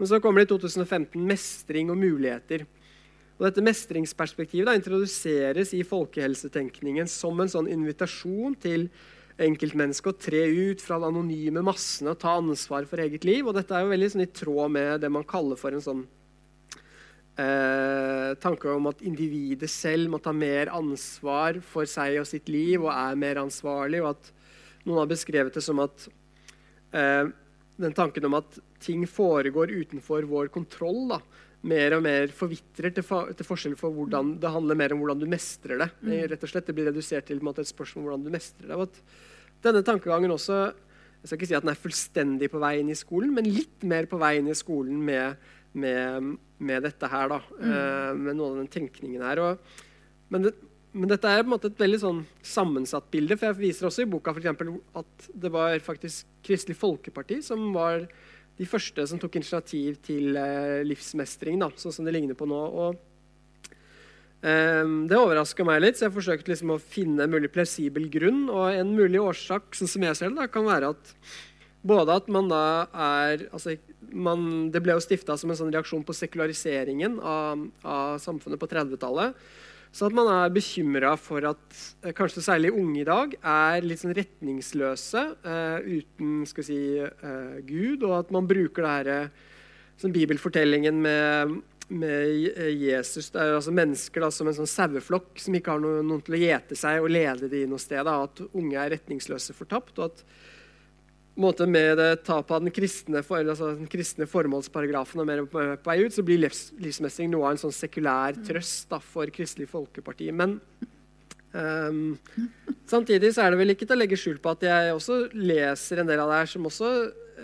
Men 0.00 0.08
så 0.08 0.16
kommer 0.24 0.40
det 0.40 0.48
i 0.48 0.52
2015 0.54 1.24
mestring 1.28 1.90
og 1.92 1.98
muligheter. 2.00 2.64
Og 3.36 3.44
dette 3.44 3.64
Mestringsperspektivet 3.64 4.68
da, 4.68 4.76
introduseres 4.76 5.74
i 5.76 5.82
folkehelsetenkningen 5.84 7.08
som 7.08 7.36
en 7.40 7.50
sånn 7.52 7.68
invitasjon 7.68 8.56
til 8.60 8.86
enkeltmennesket 9.40 10.10
å 10.14 10.22
tre 10.24 10.40
ut 10.48 10.80
fra 10.84 10.96
den 11.00 11.12
anonyme 11.12 11.62
massene 11.64 12.14
og 12.14 12.20
ta 12.20 12.38
ansvar 12.40 12.88
for 12.88 13.00
eget 13.04 13.26
liv. 13.28 13.44
Og 13.44 13.56
dette 13.56 13.76
er 13.76 13.84
jo 13.84 13.92
veldig 13.92 14.10
sånn, 14.14 14.24
i 14.24 14.32
tråd 14.40 14.74
med 14.76 15.04
det 15.04 15.12
man 15.12 15.28
kaller 15.28 15.60
for 15.60 15.76
en 15.76 15.84
sånn 15.84 16.02
eh, 17.40 18.32
tanke 18.40 18.72
om 18.72 18.88
at 18.88 19.04
individet 19.04 19.68
selv 19.72 20.14
må 20.14 20.20
ta 20.24 20.32
mer 20.36 20.72
ansvar 20.76 21.60
for 21.64 21.88
seg 21.88 22.22
og 22.22 22.28
sitt 22.28 22.48
liv 22.52 22.80
og 22.80 22.92
er 22.94 23.20
mer 23.20 23.44
ansvarlig. 23.44 24.00
og 24.00 24.14
at 24.16 24.32
Noen 24.88 25.02
har 25.02 25.12
beskrevet 25.12 25.56
det 25.56 25.64
som 25.64 25.80
at 25.84 26.08
eh, 26.96 27.28
den 27.80 27.96
tanken 27.96 28.26
om 28.28 28.36
at 28.38 28.58
ting 28.82 29.06
foregår 29.08 29.72
utenfor 29.72 30.26
vår 30.28 30.50
kontroll, 30.54 31.06
da, 31.14 31.20
mer 31.70 31.96
og 31.96 32.04
mer 32.04 32.30
forvitrer 32.32 32.92
til, 32.96 33.04
for, 33.04 33.32
til, 33.36 33.46
forskjell 33.46 33.76
for 33.76 33.92
hvordan 33.92 34.36
det 34.40 34.52
handler 34.52 34.78
mer 34.80 34.94
om 34.94 35.02
hvordan 35.02 35.20
du 35.20 35.26
mestrer 35.28 35.80
det. 35.82 35.90
Mm. 36.00 36.14
Rett 36.32 36.46
og 36.46 36.52
slett, 36.52 36.68
Det 36.68 36.76
blir 36.76 36.88
redusert 36.88 37.28
til 37.28 37.42
måte, 37.44 37.64
et 37.64 37.72
spørsmål 37.72 38.02
om 38.02 38.08
hvordan 38.08 38.28
du 38.28 38.32
mestrer 38.36 38.70
det. 38.70 38.86
At 38.86 39.66
denne 39.66 39.84
tankegangen 39.84 40.32
også 40.32 40.70
jeg 41.20 41.28
skal 41.28 41.36
ikke 41.36 41.48
si 41.50 41.56
at 41.58 41.64
den 41.66 41.72
er 41.74 41.80
fullstendig 41.82 42.48
på 42.48 42.60
vei 42.62 42.78
inn 42.80 42.92
i 42.92 42.96
skolen, 42.96 43.34
men 43.36 43.48
litt 43.48 43.84
mer 43.84 44.06
på 44.08 44.16
vei 44.20 44.38
inn 44.38 44.48
i 44.48 44.56
skolen 44.56 45.02
med, 45.04 45.36
med, 45.76 46.30
med 46.64 46.86
dette 46.86 47.10
her. 47.12 47.28
da, 47.28 47.40
mm. 47.44 47.66
uh, 47.68 48.12
Med 48.16 48.38
noe 48.38 48.54
av 48.54 48.60
den 48.62 48.70
tenkningen 48.72 49.26
her. 49.28 49.42
Og, 49.44 49.82
men 50.32 50.46
det, 50.46 50.54
men 50.92 51.10
dette 51.12 51.30
er 51.30 51.44
på 51.44 51.46
en 51.46 51.52
måte 51.52 51.70
et 51.70 51.82
veldig 51.82 52.00
sånn 52.02 52.20
sammensatt 52.42 53.06
bilde. 53.12 53.36
for 53.38 53.50
Jeg 53.50 53.60
viser 53.60 53.86
også 53.86 54.02
i 54.02 54.10
boka 54.10 54.32
for 54.34 54.42
eksempel, 54.42 54.72
at 54.98 55.28
det 55.30 55.50
var 55.54 55.78
faktisk 55.84 56.26
Kristelig 56.42 56.78
Folkeparti 56.80 57.38
som 57.46 57.68
var 57.74 58.08
de 58.58 58.66
første 58.68 59.06
som 59.06 59.20
tok 59.20 59.38
initiativ 59.38 60.00
til 60.04 60.34
eh, 60.36 60.82
livsmestring, 60.84 61.60
da, 61.62 61.70
sånn 61.80 61.94
som 61.94 62.08
det 62.08 62.12
ligner 62.16 62.36
på 62.36 62.48
nå. 62.50 62.58
Og, 62.82 62.98
eh, 64.42 64.82
det 65.08 65.20
overraska 65.20 65.64
meg 65.64 65.80
litt, 65.84 66.00
så 66.00 66.08
jeg 66.08 66.16
forsøkte 66.18 66.52
liksom 66.52 66.74
å 66.74 66.80
finne 66.82 67.24
en 67.24 67.32
mulig 67.32 67.52
plausibel 67.54 68.10
grunn. 68.12 68.48
Og 68.50 68.74
en 68.74 68.92
mulig 68.98 69.22
årsak 69.22 69.78
sånn 69.78 69.94
som 69.94 70.04
jeg 70.08 70.18
ser 70.18 70.34
det, 70.34 70.50
kan 70.52 70.66
være 70.66 70.92
at 70.96 71.14
både 71.86 72.18
at 72.18 72.28
man 72.28 72.50
da 72.50 72.64
er 72.92 73.46
altså, 73.54 73.78
man, 74.12 74.68
Det 74.74 74.82
ble 74.82 74.92
jo 74.96 75.00
stifta 75.00 75.36
som 75.38 75.52
en 75.52 75.56
sånn 75.56 75.70
reaksjon 75.72 76.02
på 76.04 76.16
sekulariseringen 76.18 77.20
av, 77.22 77.62
av 77.86 78.18
samfunnet 78.20 78.60
på 78.60 78.68
30-tallet. 78.68 79.38
Så 79.90 80.06
at 80.06 80.14
man 80.14 80.28
er 80.30 80.52
bekymra 80.54 81.16
for 81.18 81.44
at 81.48 81.80
eh, 82.04 82.12
kanskje 82.14 82.44
særlig 82.46 82.70
unge 82.70 83.00
i 83.02 83.06
dag 83.08 83.34
er 83.40 83.86
litt 83.86 84.02
sånn 84.02 84.14
retningsløse 84.14 85.24
uh, 85.42 85.80
uten 85.82 86.44
skal 86.46 86.66
si, 86.66 86.78
uh, 87.02 87.58
Gud, 87.66 88.04
og 88.06 88.20
at 88.20 88.30
man 88.34 88.46
bruker 88.50 88.86
det 88.86 88.92
her, 88.94 89.48
sånn 90.00 90.14
bibelfortellingen 90.14 91.02
med, 91.02 91.56
med 91.90 92.54
Jesus, 92.78 93.32
det 93.34 93.42
er 93.42 93.56
altså 93.56 93.74
mennesker 93.74 94.22
da, 94.22 94.30
som 94.32 94.48
en 94.48 94.56
sånn 94.56 94.70
saueflokk 94.70 95.42
som 95.42 95.58
ikke 95.58 95.74
har 95.74 95.82
noen, 95.82 96.22
til 96.24 96.38
å 96.38 96.40
gjete 96.44 96.78
seg 96.78 97.02
og 97.02 97.10
lede 97.12 97.50
dem 97.50 97.74
noe 97.74 97.82
sted. 97.82 98.06
Da, 98.06 98.22
at 98.30 98.40
unge 98.46 98.78
er 98.78 98.94
retningsløse 98.94 99.58
fortapt. 99.58 99.98
og 99.98 100.06
at 100.06 100.24
måte 101.38 101.66
med 101.66 101.98
det 102.00 102.24
tapet 102.26 102.54
av 102.56 102.64
den 102.64 102.74
kristne, 102.74 103.22
for, 103.26 103.42
altså 103.42 103.72
den 103.78 103.90
kristne 103.90 104.26
formålsparagrafen 104.28 105.22
og 105.22 105.28
mer 105.28 105.42
på 105.50 105.64
vei 105.86 105.98
ut, 106.02 106.14
så 106.14 106.24
blir 106.26 106.40
livs, 106.42 106.70
livsmestring 106.80 107.30
noe 107.32 107.46
av 107.46 107.54
en 107.54 107.62
sånn 107.64 107.74
sekulær 107.74 108.38
trøst 108.46 108.90
da, 108.90 109.00
for 109.02 109.30
Kristelig 109.34 109.70
Folkeparti. 109.70 110.30
Men 110.36 110.58
um, 111.52 112.18
samtidig 112.90 113.32
så 113.36 113.44
er 113.44 113.54
det 113.54 113.62
vel 113.62 113.74
ikke 113.76 113.86
til 113.86 113.96
å 113.96 114.02
legge 114.02 114.18
skjul 114.20 114.40
på 114.42 114.54
at 114.56 114.66
jeg 114.66 114.96
også 114.96 115.22
leser 115.36 116.02
en 116.02 116.10
del 116.10 116.22
av 116.22 116.32
det 116.32 116.42
her 116.42 116.52
som, 116.54 116.66
også, 116.70 116.92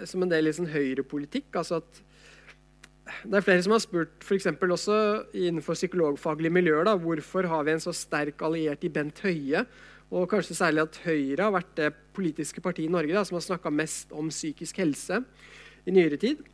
som 0.08 0.26
en 0.26 0.34
del 0.34 0.48
liksom 0.50 0.68
høyrepolitikk. 0.72 1.50
altså 1.54 1.80
at 1.82 2.02
det 3.06 3.38
er 3.38 3.44
flere 3.46 3.62
som 3.62 3.70
har 3.70 3.82
spurt 3.84 4.24
f.eks. 4.24 4.48
også 4.50 4.96
innenfor 5.30 5.78
psykologfaglige 5.78 6.54
miljøer 6.56 6.88
da, 6.88 6.96
hvorfor 6.98 7.46
har 7.46 7.62
vi 7.66 7.76
en 7.76 7.82
så 7.82 7.94
sterk 7.94 8.42
alliert 8.42 8.82
i 8.82 8.90
Bent 8.90 9.22
Høie 9.22 9.62
og 10.14 10.28
kanskje 10.30 10.54
særlig 10.54 10.84
at 10.84 10.98
Høyre 11.02 11.48
har 11.48 11.54
vært 11.54 11.72
det 11.78 11.88
politiske 12.14 12.62
partiet 12.62 12.86
i 12.86 12.92
Norge 12.92 13.14
da, 13.14 13.24
som 13.26 13.38
har 13.38 13.46
snakka 13.46 13.72
mest 13.74 14.12
om 14.14 14.28
psykisk 14.30 14.78
helse 14.82 15.18
i 15.86 15.94
nyere 15.94 16.18
tid. 16.20 16.44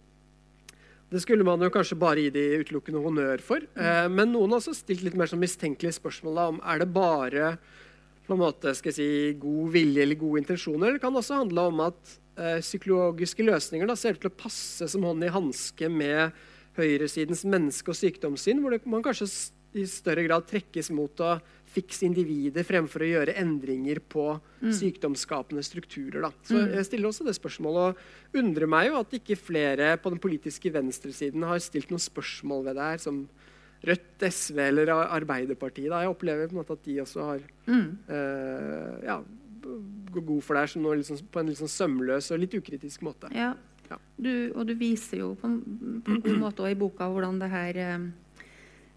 Det 1.12 1.20
skulle 1.20 1.44
man 1.44 1.60
jo 1.60 1.68
kanskje 1.72 1.98
bare 2.00 2.24
gi 2.24 2.32
de 2.32 2.44
utelukkende 2.62 3.02
honnør 3.04 3.42
for. 3.44 3.60
Eh, 3.76 4.06
men 4.08 4.32
noen 4.32 4.54
har 4.54 4.62
også 4.62 4.72
stilt 4.78 5.04
litt 5.04 5.16
mer 5.18 5.28
sånn 5.28 5.42
mistenkelige 5.42 5.98
spørsmål 5.98 6.38
da, 6.38 6.46
om 6.54 6.60
er 6.64 6.80
det 6.80 6.88
bare 6.94 7.50
på 8.24 8.32
en 8.32 8.40
måte, 8.40 8.72
skal 8.78 8.92
jeg 8.92 8.96
si, 8.96 9.36
god 9.42 9.72
vilje 9.74 10.06
eller 10.06 10.16
gode 10.16 10.40
intensjoner. 10.40 10.94
Det 10.94 11.02
kan 11.02 11.18
også 11.18 11.42
handle 11.42 11.66
om 11.68 11.82
at 11.84 12.14
eh, 12.40 12.62
psykologiske 12.64 13.44
løsninger 13.44 13.90
da, 13.90 13.98
ser 13.98 14.16
ut 14.16 14.22
til 14.24 14.32
å 14.32 14.40
passe 14.40 14.88
som 14.88 15.04
hånd 15.04 15.26
i 15.26 15.32
hanske 15.34 15.90
med 15.92 16.32
høyresidens 16.78 17.44
menneske- 17.44 17.92
og 17.92 17.98
sykdomssyn, 17.98 18.62
hvor 18.62 18.72
det, 18.72 18.80
man 18.88 19.04
kanskje 19.04 19.28
i 19.78 19.86
større 19.88 20.24
grad 20.26 20.46
trekkes 20.48 20.90
mot 20.94 21.20
å 21.24 21.36
fikse 21.72 22.04
individer 22.04 22.66
fremfor 22.68 23.04
å 23.04 23.08
gjøre 23.08 23.36
endringer 23.40 24.02
på 24.12 24.26
mm. 24.34 24.72
sykdomsskapende 24.76 25.64
strukturer. 25.64 26.20
Da. 26.26 26.32
Så 26.44 26.58
mm. 26.58 26.74
Jeg 26.76 26.88
stiller 26.88 27.08
også 27.08 27.26
det 27.26 27.36
spørsmålet, 27.38 27.96
og 27.96 28.42
undrer 28.42 28.68
meg 28.70 28.90
jo 28.90 28.98
at 29.00 29.16
ikke 29.16 29.38
flere 29.40 29.94
på 30.02 30.12
den 30.12 30.20
politiske 30.22 30.72
venstresiden 30.74 31.46
har 31.48 31.62
stilt 31.64 31.92
noen 31.92 32.02
spørsmål 32.02 32.68
ved 32.68 32.78
det 32.80 32.90
her, 32.90 33.02
som 33.06 33.24
Rødt, 33.82 34.22
SV 34.22 34.60
eller 34.62 34.92
Arbeiderpartiet. 34.94 35.88
Da. 35.90 36.04
Jeg 36.04 36.12
opplever 36.12 36.46
på 36.46 36.54
en 36.54 36.60
måte 36.60 36.76
at 36.76 36.84
de 36.86 37.00
også 37.02 37.24
har 37.26 37.40
mm. 37.66 37.88
uh, 38.12 38.92
ja, 39.02 39.16
går 40.14 40.26
god 40.28 40.44
for 40.46 40.58
deg 40.58 40.76
liksom, 41.00 41.18
på 41.34 41.40
en 41.40 41.50
litt 41.50 41.58
sånn 41.58 41.72
sømløs 41.72 42.30
og 42.30 42.38
litt 42.44 42.54
ukritisk 42.54 43.02
måte. 43.02 43.30
Ja. 43.34 43.50
ja. 43.88 43.98
Du, 44.14 44.30
og 44.54 44.68
du 44.70 44.76
viser 44.78 45.24
jo 45.24 45.32
på 45.40 45.50
en, 45.50 45.58
på 46.06 46.14
en 46.14 46.22
god 46.28 46.38
måte 46.44 46.70
i 46.70 46.78
boka 46.78 47.10
hvordan 47.10 47.42
det 47.42 47.50
her 47.50 47.80
Eh, 47.88 48.06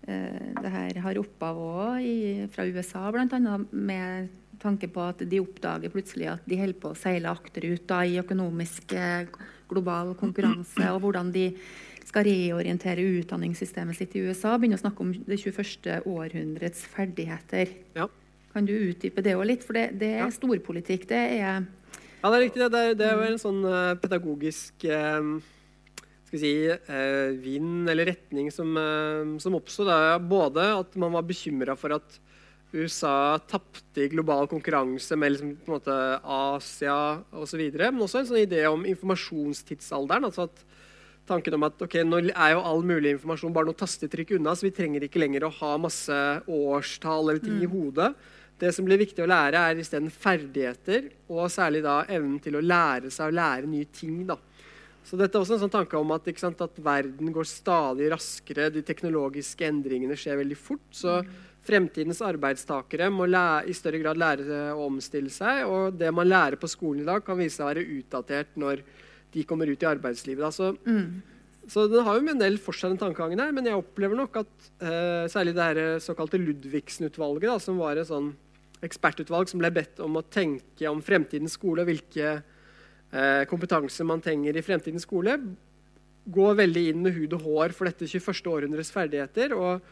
det 0.06 0.70
her 0.70 1.00
har 1.02 1.18
opphav 1.18 1.58
òg 1.58 2.50
fra 2.54 2.65
USA, 2.70 3.08
bl.a. 3.12 3.56
med 3.72 4.34
tanke 4.62 4.89
på 4.91 5.04
at 5.04 5.24
de 5.30 5.41
oppdager 5.44 5.91
plutselig 5.94 6.30
at 6.32 6.46
de 6.50 6.60
holder 6.60 6.80
på 6.82 6.91
å 6.94 6.98
seile 6.98 7.32
akterut 7.32 7.86
da, 7.89 8.02
i 8.06 8.20
økonomisk 8.22 8.96
eh, 8.98 9.28
global 9.70 10.13
konkurranse, 10.20 10.86
og 10.91 11.02
hvordan 11.04 11.32
de 11.36 11.50
skal 12.06 12.28
reorientere 12.28 13.04
utdanningssystemet 13.22 13.98
sitt 13.98 14.13
i 14.15 14.22
USA. 14.28 14.54
Begynne 14.60 14.78
å 14.78 14.84
snakke 14.84 15.02
om 15.04 15.13
det 15.26 15.39
21. 15.41 16.06
århundrets 16.06 16.86
ferdigheter. 16.94 17.74
Ja. 17.98 18.08
Kan 18.54 18.70
du 18.70 18.76
utdype 18.76 19.24
det 19.26 19.34
òg 19.36 19.50
litt? 19.50 19.65
For 19.65 19.76
det, 19.76 19.89
det 20.00 20.13
er 20.20 20.24
ja. 20.28 20.30
storpolitikk. 20.34 21.10
Det 21.10 21.24
er 21.39 21.65
Ja, 22.22 22.30
det 22.30 22.38
er 22.38 22.44
riktig. 22.46 22.70
Det, 22.72 22.84
er, 22.91 22.96
det 22.98 23.10
er 23.10 23.26
en 23.26 23.41
sånn 23.41 23.65
uh, 23.65 23.98
pedagogisk 24.02 24.86
uh, 24.86 25.34
skal 26.36 26.43
si, 26.43 26.69
eh, 26.69 27.32
vind 27.41 27.89
eller 27.89 28.12
retning 28.12 28.52
som, 28.52 28.76
eh, 28.78 29.39
som 29.39 29.56
oppsto. 29.56 29.86
Både 30.19 30.80
at 30.80 30.95
man 30.95 31.13
var 31.13 31.24
bekymra 31.24 31.78
for 31.78 31.93
at 31.93 32.19
USA 32.74 33.39
tapte 33.48 34.04
i 34.04 34.10
global 34.12 34.48
konkurranse 34.48 35.15
med 35.15 35.32
liksom, 35.32 35.56
på 35.63 35.71
en 35.71 35.80
måte 35.80 36.19
Asia 36.24 37.24
osv. 37.32 37.62
Men 37.71 38.04
også 38.04 38.19
en 38.19 38.28
sånn 38.28 38.43
idé 38.43 38.65
om 38.67 38.84
informasjonstidsalderen. 38.86 40.26
altså 40.26 40.43
at 40.43 40.65
tanken 41.26 41.56
om 41.58 41.63
at 41.63 41.82
okay, 41.82 42.04
nå 42.04 42.19
er 42.30 42.54
jo 42.54 42.62
all 42.62 42.84
mulig 42.86 43.15
informasjon 43.15 43.54
bare 43.54 43.65
noe 43.65 43.78
tastetrykk 43.78 44.36
unna, 44.38 44.54
så 44.54 44.67
vi 44.67 44.76
trenger 44.76 45.06
ikke 45.06 45.21
lenger 45.24 45.48
å 45.48 45.54
ha 45.62 45.78
masse 45.82 46.17
årstall 46.45 47.32
eller 47.32 47.41
ting 47.41 47.58
mm. 47.58 47.63
i 47.65 47.71
hodet. 47.71 48.12
Det 48.62 48.71
som 48.71 48.86
blir 48.88 49.02
viktig 49.02 49.24
å 49.24 49.28
lære, 49.28 49.60
er 49.60 49.82
isteden 49.82 50.12
ferdigheter, 50.13 51.10
og 51.28 51.50
særlig 51.52 51.82
da 51.84 52.04
evnen 52.08 52.38
til 52.43 52.56
å 52.56 52.63
lære 52.63 53.12
seg 53.12 53.32
å 53.32 53.36
lære 53.36 53.67
nye 53.67 53.89
ting. 53.91 54.21
da. 54.30 54.38
Så 55.06 55.18
dette 55.20 55.38
er 55.38 55.44
også 55.44 55.60
en 55.60 55.62
sånn 55.65 55.74
tanke 55.74 55.98
om 56.00 56.13
at, 56.15 56.28
sant, 56.41 56.62
at, 56.65 56.80
verden 56.82 57.30
går 57.34 57.46
stadig 57.46 58.08
raskere. 58.13 58.72
De 58.74 58.82
teknologiske 58.86 59.68
endringene 59.68 60.18
skjer 60.18 60.39
veldig 60.41 60.58
fort. 60.58 60.88
Så 60.89 61.20
fremtidens 61.65 62.24
arbeidstakere 62.26 63.12
må 63.13 63.28
lære, 63.30 63.68
i 63.70 63.78
større 63.78 64.02
grad 64.02 64.18
lære 64.22 64.63
å 64.74 64.88
omstille 64.88 65.34
seg. 65.34 65.63
Og 65.70 66.00
det 66.00 66.10
man 66.13 66.30
lærer 66.30 66.58
på 66.62 66.70
skolen 66.72 67.04
i 67.04 67.08
dag, 67.10 67.22
kan 67.26 67.38
vise 67.38 67.60
seg 67.60 67.68
å 67.68 67.70
være 67.70 67.86
utdatert 68.00 68.58
når 68.62 68.82
de 69.36 69.46
kommer 69.46 69.70
ut 69.70 69.86
i 69.86 69.89
arbeidslivet. 69.89 70.58
Så, 70.58 70.72
mm. 70.88 71.70
så 71.70 71.86
den 71.91 72.06
har 72.08 72.18
jo 72.18 72.34
en 72.34 72.41
del 72.41 72.58
for 72.62 72.78
seg, 72.78 72.96
den 72.96 73.04
tankegangen 73.04 73.46
her. 73.46 73.54
Men 73.54 73.70
jeg 73.70 73.78
opplever 73.78 74.18
nok 74.18 74.41
at 74.41 74.68
uh, 74.82 75.30
særlig 75.30 75.54
det 75.54 75.70
her 75.70 76.02
såkalte 76.02 76.41
Ludvigsen-utvalget, 76.41 77.62
som 77.62 77.78
var 77.84 78.02
et 78.02 78.10
sånn 78.10 78.34
ekspertutvalg 78.86 79.54
som 79.54 79.62
ble 79.62 79.70
bedt 79.74 80.02
om 80.04 80.18
å 80.18 80.26
tenke 80.26 80.89
om 80.89 81.06
fremtidens 81.06 81.56
skole 81.58 81.86
og 81.86 81.94
hvilke 81.94 82.36
Eh, 82.36 82.55
kompetanse 83.48 84.04
man 84.04 84.20
trenger 84.24 84.58
i 84.58 84.63
fremtidens 84.65 85.06
skole, 85.06 85.38
går 86.26 86.58
veldig 86.58 86.82
inn 86.89 87.04
med 87.06 87.13
hud 87.15 87.36
og 87.38 87.46
hår 87.46 87.76
for 87.78 87.88
dette 87.88 88.08
21. 88.10 88.41
århundres 88.52 88.89
ferdigheter. 88.91 89.54
og 89.54 89.86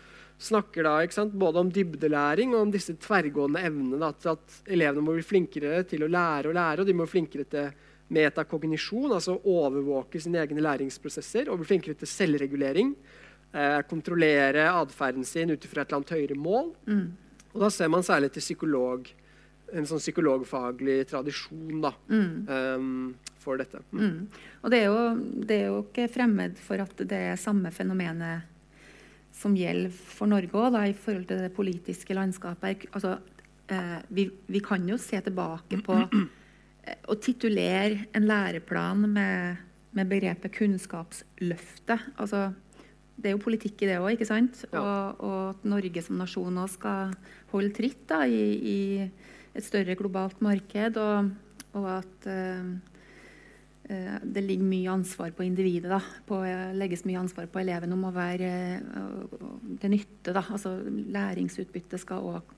snakker 0.43 0.84
da 0.84 0.93
sant, 1.13 1.34
både 1.39 1.62
om 1.62 1.71
dybdelæring 1.71 2.54
og 2.54 2.67
om 2.67 2.71
disse 2.73 2.95
tverrgående 2.99 3.63
evnene. 3.63 3.99
Da, 4.02 4.12
til 4.17 4.34
at 4.36 4.60
elevene 4.76 5.06
må 5.06 5.15
bli 5.17 5.26
flinkere 5.26 5.84
til 5.88 6.06
å 6.06 6.12
lære 6.12 6.52
og 6.52 6.58
lære, 6.58 6.84
og 6.84 6.89
de 6.89 6.95
må 6.97 7.08
bli 7.08 7.15
flinkere 7.15 7.47
til 7.49 7.89
metakognisjon, 8.13 9.13
altså 9.15 9.38
overvåke 9.49 10.21
sine 10.21 10.41
egne 10.43 10.63
læringsprosesser, 10.65 11.49
og 11.49 11.62
bli 11.62 11.69
flinkere 11.71 11.97
til 11.99 12.12
selvregulering. 12.12 12.93
Eh, 13.54 13.80
kontrollere 13.89 14.67
atferden 14.73 15.26
sin 15.26 15.54
ut 15.54 15.67
fra 15.69 15.84
et 15.84 15.91
eller 15.91 16.02
annet 16.02 16.15
høyere 16.17 16.39
mål. 16.39 16.71
Mm. 16.89 17.06
Og 17.54 17.62
da 17.62 17.69
ser 17.69 17.91
man 17.93 18.06
særlig 18.06 18.32
til 18.34 18.43
psykolog 18.43 19.12
en 19.73 19.88
sånn 19.89 20.02
psykologfaglig 20.02 20.99
tradisjon 21.10 21.82
da, 21.84 21.93
mm. 22.10 22.34
um, 22.47 23.36
for 23.41 23.60
dette. 23.62 23.82
Mm. 23.91 24.04
Mm. 24.04 24.41
Og 24.62 24.73
det 24.73 24.80
er, 24.80 24.89
jo, 24.89 25.06
det 25.47 25.58
er, 25.58 25.67
jo, 25.71 25.80
ikke 25.88 26.10
fremmed 26.13 26.60
for 26.62 26.84
at 26.84 27.06
det 27.10 27.21
er 27.32 27.41
samme 27.41 27.71
fenomenet 27.73 28.49
som 29.34 29.56
gjelder 29.58 29.93
for 29.93 30.30
Norge 30.30 30.54
òg, 30.54 30.78
i 30.86 30.93
forhold 30.93 31.26
til 31.30 31.41
det 31.41 31.54
politiske 31.56 32.15
landskapet. 32.15 32.86
Altså, 32.93 33.17
eh, 33.73 33.99
vi, 34.13 34.28
vi, 34.45 34.62
kan 34.63 34.86
jo 34.88 34.99
se 35.02 35.19
tilbake 35.26 35.82
på 35.86 35.97
eh, 36.06 36.99
å 37.10 37.17
titulere 37.17 38.06
en 38.13 38.28
læreplan 38.30 39.08
med, 39.10 39.63
med 39.97 40.12
begrepet 40.12 40.54
'Kunnskapsløftet'. 40.54 42.13
Altså, 42.17 42.52
det 43.17 43.30
er 43.30 43.36
jo 43.36 43.43
politikk 43.43 43.84
i 43.84 43.89
det 43.89 43.99
òg, 44.02 44.13
ikke 44.15 44.30
sant? 44.30 44.63
Ja. 44.71 44.82
Og, 44.82 45.26
og, 45.26 45.41
at 45.54 45.65
Norge 45.69 46.02
som 46.06 46.17
nasjon 46.21 46.62
òg 46.62 46.71
skal 46.73 47.13
holde 47.54 47.73
tritt 47.76 48.06
da, 48.10 48.23
i, 48.26 48.45
i 48.58 48.80
et 49.53 49.65
større 49.65 49.95
globalt 49.97 50.41
marked, 50.43 50.97
og, 50.97 51.29
og 51.77 51.87
at 51.99 52.27
uh, 52.29 52.73
det 54.23 54.41
ligger 54.45 54.65
mye 54.65 54.91
ansvar 54.93 55.33
på 55.35 55.45
individet. 55.45 55.91
Da, 55.91 55.99
på, 56.27 56.39
legges 56.79 57.03
mye 57.05 57.19
ansvar 57.21 57.49
på 57.51 57.61
eleven 57.61 57.93
om 57.93 58.07
å 58.07 58.13
være 58.15 58.51
uh, 58.81 59.75
til 59.81 59.93
nytte. 59.93 60.33
Da. 60.33 60.45
Altså, 60.55 60.77
læringsutbytte 60.87 61.99
skal 62.01 62.31
òg 62.33 62.55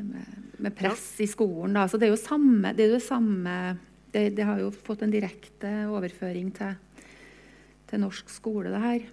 med, 0.00 0.26
med, 0.58 0.74
press 0.76 1.20
i 1.22 1.28
skolen. 1.30 1.76
Da. 1.78 1.86
Så 1.88 2.00
det 2.00 2.08
er 2.08 2.14
jo 2.14 2.20
samme, 2.20 2.74
det, 2.76 2.86
er 2.86 2.96
jo 2.96 3.04
samme 3.04 3.56
det, 4.12 4.30
det, 4.36 4.46
har 4.46 4.60
jo 4.60 4.72
fått 4.74 5.04
en 5.06 5.12
direkte 5.12 5.70
overføring 5.90 6.50
til, 6.56 7.06
til 7.90 8.02
norsk 8.02 8.32
skole, 8.32 8.72
det 8.72 8.82
her. 8.84 9.06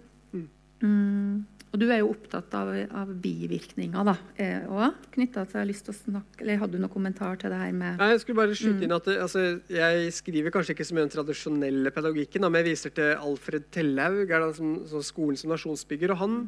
Mm. 0.83 1.45
Mm. 1.67 1.73
Og 1.73 1.81
du 1.81 1.85
er 1.89 1.99
jo 1.99 2.11
opptatt 2.13 2.53
av, 2.55 2.71
av 3.01 3.13
bivirkninger 3.21 4.07
da, 4.07 4.15
eh, 4.39 4.63
og 4.71 4.97
knytta 5.13 5.43
til 5.45 5.59
jeg 5.59 5.63
har 5.63 5.69
lyst 5.69 5.87
til 5.87 5.95
å 5.95 5.97
snakke, 5.97 6.41
eller 6.41 6.61
Hadde 6.61 6.77
du 6.77 6.83
noen 6.83 6.93
kommentar 6.93 7.39
til 7.41 7.51
det 7.53 7.59
her 7.59 7.73
med 7.75 7.99
Nei, 7.99 8.11
Jeg 8.13 8.23
skulle 8.23 8.39
bare 8.39 8.57
skyte 8.57 8.79
mm. 8.79 8.85
inn 8.87 8.97
at 8.97 9.09
det, 9.09 9.17
altså, 9.25 9.45
jeg 9.71 10.13
skriver 10.15 10.53
kanskje 10.55 10.77
ikke 10.77 10.87
så 10.87 10.95
mye 10.95 11.05
om 11.05 11.09
den 11.09 11.15
tradisjonelle 11.17 11.93
pedagogikken, 11.95 12.47
men 12.47 12.61
jeg 12.61 12.69
viser 12.71 12.95
til 12.95 13.15
Alfred 13.15 13.67
Tellaug, 13.75 14.37
som, 14.55 14.77
som 14.87 15.03
skolen 15.05 15.39
som 15.39 15.51
nasjonsbygger. 15.53 16.15
og 16.15 16.23
han 16.23 16.39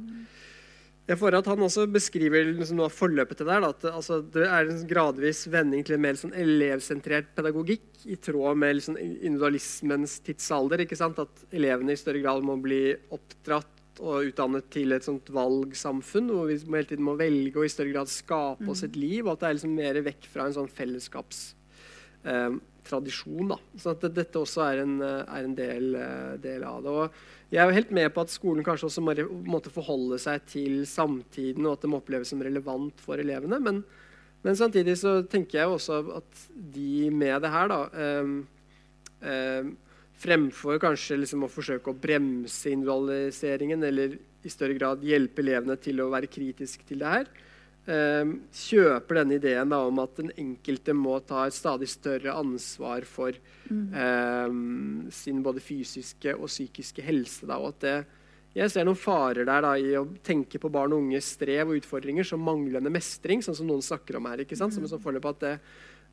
jeg 1.09 1.17
får 1.17 1.39
at 1.39 1.47
Han 1.49 1.65
også 1.65 1.87
beskriver 1.89 2.51
liksom 2.51 2.77
noe 2.77 2.85
av 2.85 2.93
forløpet 2.93 3.39
til 3.39 3.47
det. 3.49 3.57
Da, 3.63 3.71
at 3.73 3.85
altså, 3.89 4.19
det 4.21 4.45
er 4.45 4.69
en 4.69 4.83
gradvis 4.89 5.47
vending 5.49 5.81
til 5.85 5.97
en 5.97 6.03
mer 6.03 6.19
sånn 6.19 6.35
elevsentrert 6.37 7.31
pedagogikk 7.37 8.05
i 8.05 8.17
tråd 8.21 8.59
med 8.61 8.77
liksom, 8.77 8.99
individualismens 8.99 10.19
tidsalder. 10.27 10.85
At 10.85 11.43
elevene 11.49 11.95
i 11.95 11.99
større 11.99 12.21
grad 12.21 12.45
må 12.45 12.59
bli 12.61 12.93
oppdratt 13.15 13.78
og 13.99 14.29
utdannet 14.29 14.69
til 14.73 14.91
et 14.95 15.03
sånt 15.05 15.29
valgsamfunn 15.33 16.29
hvor 16.31 16.47
vi 16.49 16.55
hele 16.63 16.87
tiden 16.87 17.07
må 17.07 17.13
velge 17.19 17.57
og 17.59 17.65
i 17.67 17.71
større 17.71 17.93
grad 17.93 18.07
skape 18.11 18.69
oss 18.71 18.83
et 18.87 18.95
mm. 18.95 19.01
liv. 19.01 19.21
Og 19.25 19.31
at 19.33 19.39
det 19.41 19.47
er 19.49 19.55
liksom 19.57 19.75
mer 19.75 19.95
vekk 20.05 20.23
fra 20.31 20.41
en 20.47 20.55
sånn 20.55 20.75
fellesskapstradisjon. 20.79 23.47
Eh, 23.51 23.57
så 23.81 23.87
at 23.95 24.01
dette 24.15 24.37
også 24.39 24.59
er 24.65 24.77
en, 24.85 24.95
eh, 25.03 25.23
er 25.25 25.43
en 25.43 25.57
del, 25.57 25.85
eh, 25.99 26.35
del, 26.43 26.61
av 26.67 26.77
det. 26.85 26.89
Og 26.89 27.05
jeg 27.51 27.59
er 27.61 27.67
jo 27.67 27.79
helt 27.79 27.95
med 27.99 28.09
på 28.15 28.23
at 28.23 28.33
skolen 28.33 28.65
kanskje 28.65 28.87
også 28.89 29.01
må 29.03 29.11
måtte 29.49 29.73
forholde 29.73 30.17
seg 30.21 30.37
til 30.47 30.73
samtiden, 30.87 31.65
og 31.65 31.71
at 31.73 31.81
det 31.83 31.91
må 31.91 31.97
oppleves 31.99 32.29
som 32.31 32.43
relevant 32.45 32.97
for 33.03 33.15
elevene. 33.19 33.57
Men, 33.63 33.75
men 34.45 34.53
samtidig 34.55 34.95
så 35.01 35.11
tenker 35.27 35.53
jeg 35.59 35.67
også 35.67 35.93
at 36.21 36.31
de 36.55 37.09
med 37.11 37.41
det 37.43 37.51
her, 37.51 37.67
da 37.67 37.89
eh, 37.91 38.27
eh, 39.27 39.63
Fremfor 40.19 40.79
kanskje 40.83 41.21
liksom 41.21 41.45
å 41.45 41.51
forsøke 41.51 41.91
å 41.91 41.97
bremse 41.97 42.73
individualiseringen 42.73 43.85
eller 43.87 44.17
i 44.43 44.51
større 44.51 44.75
grad 44.75 45.03
hjelpe 45.03 45.43
elevene 45.43 45.77
til 45.79 46.01
å 46.03 46.09
være 46.11 46.27
kritisk 46.31 46.83
til 46.87 47.03
det 47.03 47.13
her. 47.13 47.29
Eh, 47.89 48.33
kjøper 48.53 49.21
denne 49.21 49.39
ideen 49.39 49.71
da, 49.71 49.79
om 49.87 50.01
at 50.03 50.19
den 50.19 50.33
enkelte 50.37 50.93
må 50.93 51.15
ta 51.25 51.47
et 51.47 51.55
stadig 51.55 51.87
større 51.89 52.35
ansvar 52.37 53.07
for 53.07 53.33
mm. 53.71 53.85
eh, 54.03 55.11
sin 55.15 55.39
både 55.45 55.63
fysiske 55.63 56.35
og 56.35 56.51
psykiske 56.51 57.05
helse. 57.05 57.47
Da, 57.49 57.57
og 57.57 57.73
at 57.73 57.85
det, 57.87 57.95
jeg 58.59 58.73
ser 58.73 58.85
noen 58.85 58.99
farer 58.99 59.47
der 59.47 59.65
da, 59.65 59.73
i 59.79 59.95
å 59.97 60.05
tenke 60.25 60.61
på 60.61 60.71
barn 60.73 60.93
og 60.93 61.05
unges 61.05 61.31
strev 61.37 61.71
og 61.71 61.79
utfordringer 61.79 62.27
som 62.27 62.43
manglende 62.43 62.91
mestring, 62.93 63.41
sånn 63.45 63.57
som 63.57 63.69
noen 63.69 63.85
snakker 63.85 64.19
om 64.19 64.29
her. 64.29 64.43
ikke 64.43 64.57
sant? 64.59 64.75
Som 64.75 64.85
en 64.85 64.91
sånn 64.91 65.03
forløp 65.03 65.31
at 65.31 65.43
det, 65.45 65.55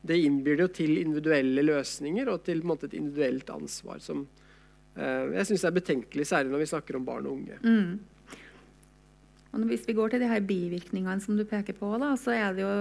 det 0.07 0.19
innbyr 0.23 0.65
jo 0.65 0.67
til 0.73 0.99
individuelle 1.01 1.63
løsninger 1.65 2.29
og 2.31 2.43
til 2.45 2.61
måte, 2.67 2.89
et 2.89 2.97
individuelt 2.99 3.49
ansvar 3.49 4.03
som 4.03 4.25
uh, 4.25 5.25
jeg 5.33 5.49
syns 5.49 5.65
er 5.67 5.75
betenkelig, 5.79 6.27
særlig 6.29 6.53
når 6.53 6.63
vi 6.63 6.69
snakker 6.73 6.99
om 6.99 7.07
barn 7.07 7.27
og 7.27 7.39
unge. 7.39 7.57
Mm. 7.63 7.97
Og 9.57 9.65
hvis 9.71 9.87
vi 9.87 9.95
går 9.97 10.13
til 10.13 10.21
de 10.21 10.29
her 10.29 10.43
bivirkningene 10.45 11.23
som 11.23 11.37
du 11.39 11.45
peker 11.47 11.75
på, 11.77 11.89
da, 12.01 12.11
så 12.19 12.35
er 12.35 12.55
det 12.55 12.65
jo, 12.65 12.73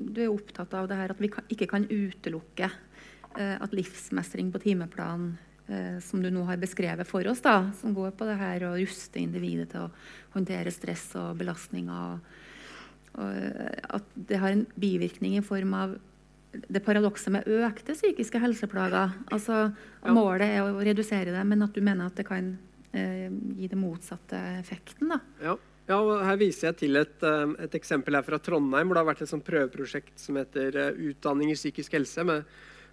du 0.00 0.22
er 0.24 0.32
opptatt 0.32 0.74
av 0.74 0.88
det 0.90 0.98
her 0.98 1.14
at 1.14 1.20
vi 1.22 1.30
kan, 1.32 1.46
ikke 1.52 1.68
kan 1.70 1.86
utelukke 1.86 2.70
uh, 2.72 3.56
at 3.60 3.76
livsmestring 3.76 4.50
på 4.54 4.62
timeplan 4.64 5.30
eh, 5.68 5.98
som 6.04 6.22
du 6.22 6.30
nå 6.32 6.44
har 6.48 6.60
beskrevet 6.60 7.08
for 7.08 7.26
oss, 7.30 7.42
da, 7.44 7.70
som 7.80 7.94
går 7.96 8.14
på 8.16 8.28
det 8.28 8.38
her 8.40 8.66
å 8.68 8.74
ruste 8.78 9.20
individet 9.22 9.70
til 9.72 9.86
å 9.86 9.92
håndtere 10.34 10.72
stress 10.74 11.10
og 11.20 11.38
belastninger. 11.40 12.12
Og, 12.12 13.18
og 13.18 13.38
eh, 13.38 13.80
at 13.98 14.14
det 14.30 14.40
har 14.42 14.56
en 14.56 14.66
bivirkning 14.80 15.38
i 15.38 15.44
form 15.44 15.76
av 15.78 15.96
det 16.52 16.80
paradokset 16.84 17.32
med 17.32 17.48
økte 17.48 17.94
psykiske 17.96 18.40
helseplager. 18.40 19.12
Altså, 19.32 19.72
Ja. 20.04 20.12
Målet 20.14 20.48
er 20.54 20.62
å 20.62 20.78
redusere 20.80 21.32
det, 21.34 21.44
men 21.46 21.62
at 21.62 21.74
du 21.74 21.80
mener 21.80 22.06
at 22.06 22.14
det 22.16 22.24
kan 22.26 22.56
eh, 22.94 23.28
gi 23.58 23.66
det 23.68 23.76
motsatte 23.76 24.38
effekten. 24.60 25.08
da. 25.08 25.18
Ja. 25.42 25.56
ja, 25.88 25.98
og 25.98 26.24
her 26.24 26.36
viser 26.40 26.68
jeg 26.70 26.76
til 26.76 26.96
et, 26.96 27.22
eh, 27.22 27.54
et 27.64 27.74
eksempel 27.74 28.14
her 28.14 28.22
fra 28.22 28.38
Trondheim, 28.38 28.86
hvor 28.88 28.94
det 28.94 29.02
har 29.04 29.10
vært 29.14 29.22
et 29.22 29.32
sånt 29.32 29.44
prøveprosjekt 29.44 30.18
som 30.18 30.36
heter 30.40 30.76
eh, 30.76 31.02
Utdanning 31.10 31.50
i 31.50 31.58
psykisk 31.58 31.92
helse, 31.98 32.24
med 32.24 32.44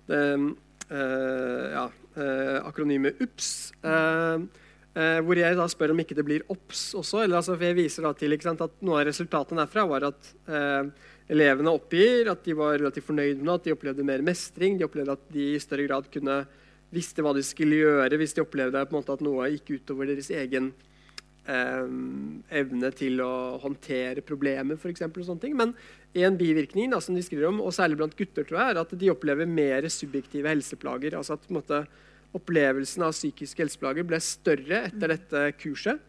det 0.07 0.19
eh, 0.89 1.71
ja, 1.71 1.87
eh, 2.17 2.59
akronymet 2.65 3.21
UPS. 3.21 3.73
eh, 3.83 4.39
eh, 4.95 5.19
hvor 5.25 5.39
jeg 5.39 5.57
da 5.59 5.67
spør 5.71 5.93
om 5.93 6.01
ikke 6.03 6.17
det 6.17 6.25
blir 6.27 6.45
OBS 6.51 6.87
også. 7.01 7.23
eller 7.23 7.41
altså, 7.41 7.57
jeg 7.59 7.77
viser 7.77 8.07
da 8.07 8.13
til 8.17 8.37
sant, 8.41 8.63
at 8.65 8.81
Noe 8.81 9.01
av 9.01 9.09
resultatene 9.09 9.63
derfra 9.63 9.85
var 9.89 10.07
at 10.09 10.31
eh, 10.47 10.89
elevene 11.35 11.73
oppgir 11.73 12.29
at 12.31 12.43
de 12.45 12.55
var 12.57 12.77
relativt 12.77 13.09
fornøyde 13.09 13.41
med 13.41 13.55
at 13.57 13.67
de 13.67 13.75
opplevde 13.75 14.07
mer 14.07 14.23
mestring. 14.25 14.77
De 14.77 14.87
opplevde 14.87 15.17
at 15.17 15.29
de 15.33 15.53
i 15.55 15.61
større 15.61 15.87
grad 15.87 16.09
kunne 16.13 16.43
visste 16.95 17.23
hva 17.25 17.33
de 17.35 17.43
skulle 17.43 17.81
gjøre 17.81 18.19
hvis 18.19 18.35
de 18.37 18.43
opplevde 18.43 18.85
måte 18.93 19.15
at 19.15 19.23
noe 19.25 19.49
gikk 19.51 19.81
utover 19.81 20.07
deres 20.07 20.29
egen 20.31 20.71
eh, 21.49 21.85
evne 22.61 22.91
til 22.95 23.21
å 23.25 23.57
håndtere 23.63 24.23
problemer, 24.25 24.79
for 24.79 24.93
eksempel, 24.93 25.23
og 25.23 25.31
sånne 25.31 25.45
ting. 25.47 25.57
Men 25.57 25.73
en 26.15 26.37
bivirkning 26.39 26.93
da, 26.93 27.01
som 27.03 27.17
de 27.17 27.23
skriver 27.25 27.49
om, 27.49 27.61
og 27.63 27.75
særlig 27.75 27.99
blant 27.99 28.15
gutter, 28.17 28.45
tror 28.47 28.61
jeg, 28.61 28.73
er 28.73 28.81
at 28.85 28.97
de 29.01 29.11
opplever 29.11 29.49
mer 29.49 29.87
subjektive 29.91 30.51
helseplager. 30.51 31.17
altså 31.17 31.35
at 31.35 31.47
på 31.47 31.53
en 31.53 31.59
måte, 31.59 31.81
Opplevelsen 32.35 33.05
av 33.07 33.15
psykiske 33.15 33.63
helseplager 33.63 34.07
ble 34.07 34.19
større 34.23 34.85
etter 34.89 35.13
dette 35.15 35.43
kurset 35.61 36.01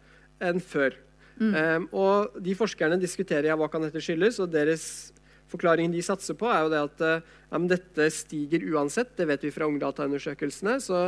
enn 0.43 0.61
før. 0.63 0.97
Eh, 1.37 1.85
og 1.93 2.39
de 2.43 2.57
forskerne 2.57 2.99
diskuterer 3.01 3.51
ja, 3.51 3.59
hva 3.59 3.69
kan 3.73 3.85
dette 3.85 4.01
skyldes, 4.03 4.41
og 4.41 4.53
deres 4.55 5.13
forklaringen 5.51 5.95
de 5.95 6.03
satser 6.03 6.37
på, 6.39 6.49
er 6.51 6.65
jo 6.65 6.73
det 6.73 6.83
at 6.83 7.07
eh, 7.07 7.33
ja, 7.51 7.59
men 7.59 7.71
dette 7.71 8.11
stiger 8.15 8.65
uansett. 8.73 9.15
Det 9.19 9.29
vet 9.29 9.47
vi 9.47 9.55
fra 9.55 9.69
ungdataundersøkelsene. 9.71 10.79
Så 10.83 11.03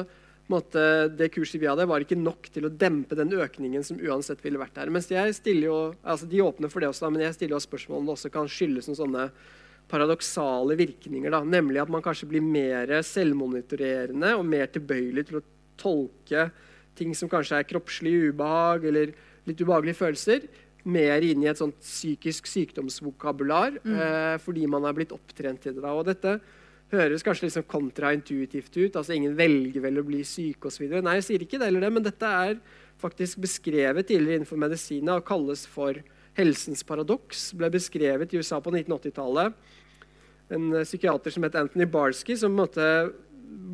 måte, 0.52 0.82
det 1.18 1.30
kurset 1.34 1.60
vi 1.60 1.68
hadde, 1.68 1.88
var 1.88 2.04
ikke 2.04 2.18
nok 2.18 2.50
til 2.52 2.68
å 2.68 2.72
dempe 2.72 3.18
den 3.18 3.32
økningen 3.34 3.84
som 3.84 4.00
uansett 4.00 4.42
ville 4.44 4.60
vært 4.60 4.76
der. 4.78 4.92
Mens 4.92 5.10
jeg 5.12 5.36
stiller 5.36 5.68
jo, 5.68 5.78
altså 6.02 6.28
De 6.28 6.44
åpner 6.44 6.72
for 6.72 6.84
det 6.84 6.92
også, 6.92 7.10
men 7.12 7.26
jeg 7.26 7.36
stiller 7.36 7.58
jo 7.58 7.64
spørsmål 7.64 8.02
om 8.02 8.08
det 8.08 8.16
også 8.16 8.32
kan 8.34 8.52
skyldes 8.52 8.88
noen 8.88 9.00
sånne 9.02 9.30
paradoksale 9.88 10.76
virkninger. 10.78 11.32
Da, 11.32 11.42
nemlig 11.44 11.82
at 11.82 11.92
man 11.92 12.04
kanskje 12.04 12.28
blir 12.30 12.44
mer 12.44 12.92
selvmonitorerende 13.06 14.34
og 14.36 14.46
mer 14.46 14.68
tilbøyelig 14.72 15.28
til 15.28 15.40
å 15.40 15.46
tolke 15.78 16.48
ting 16.98 17.14
som 17.16 17.30
kanskje 17.30 17.60
er 17.60 17.68
kroppslig 17.68 18.14
ubehag 18.30 18.88
eller 18.90 19.12
litt 19.48 19.60
ubehagelige 19.62 20.00
følelser, 20.00 20.48
mer 20.88 21.24
inn 21.24 21.42
i 21.44 21.50
et 21.50 21.58
sånt 21.60 21.76
psykisk 21.82 22.46
sykdomsvokabular 22.48 23.76
eh, 23.82 24.36
fordi 24.40 24.64
man 24.70 24.86
er 24.88 24.96
blitt 24.96 25.12
opptrent 25.14 25.60
til 25.64 25.76
det. 25.76 25.84
Da. 25.84 25.92
Og 25.92 26.06
dette 26.08 26.38
høres 26.92 27.24
kanskje 27.24 27.48
liksom 27.48 27.66
kontraintuitivt 27.68 28.76
ut. 28.78 28.96
altså 28.96 29.16
Ingen 29.16 29.36
velger 29.38 29.84
vel 29.84 30.00
å 30.00 30.06
bli 30.06 30.22
syke 30.26 30.70
osv. 30.70 30.86
Nei, 30.96 31.18
jeg 31.18 31.26
sier 31.26 31.44
ikke 31.44 31.60
det 31.60 31.68
eller 31.68 31.84
det, 31.84 31.92
men 31.96 32.06
dette 32.06 32.30
er 32.44 32.60
faktisk 32.98 33.42
beskrevet 33.44 34.08
tidligere 34.08 34.40
innenfor 34.40 34.60
medisina 34.60 35.18
og 35.18 35.26
kalles 35.28 35.66
for 35.68 36.00
helsens 36.38 36.84
paradoks. 36.86 37.50
Ble 37.58 37.70
beskrevet 37.74 38.32
i 38.32 38.40
USA 38.40 38.60
på 38.62 38.72
1980-tallet. 38.72 39.58
En 40.54 40.70
eh, 40.74 40.84
psykiater 40.86 41.34
som 41.34 41.46
het 41.46 41.56
Anthony 41.58 41.86
Barsky, 41.90 42.36
som 42.38 42.56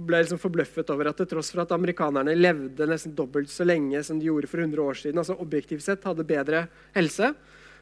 ble 0.05 0.20
liksom 0.20 0.41
forbløffet 0.43 0.91
over 0.95 1.11
at 1.11 1.20
til 1.20 1.29
tross 1.31 1.53
for 1.55 1.64
at 1.64 1.75
amerikanerne 1.75 2.37
levde 2.37 2.89
nesten 2.91 3.14
dobbelt 3.16 3.51
så 3.53 3.66
lenge 3.66 4.03
som 4.07 4.20
de 4.20 4.29
gjorde 4.29 4.51
for 4.51 4.62
100 4.62 4.83
år 4.83 4.99
siden, 5.01 5.20
altså 5.22 5.39
objektivt 5.41 5.85
sett 5.87 6.07
hadde 6.07 6.27
bedre 6.29 6.66
helse, 6.97 7.33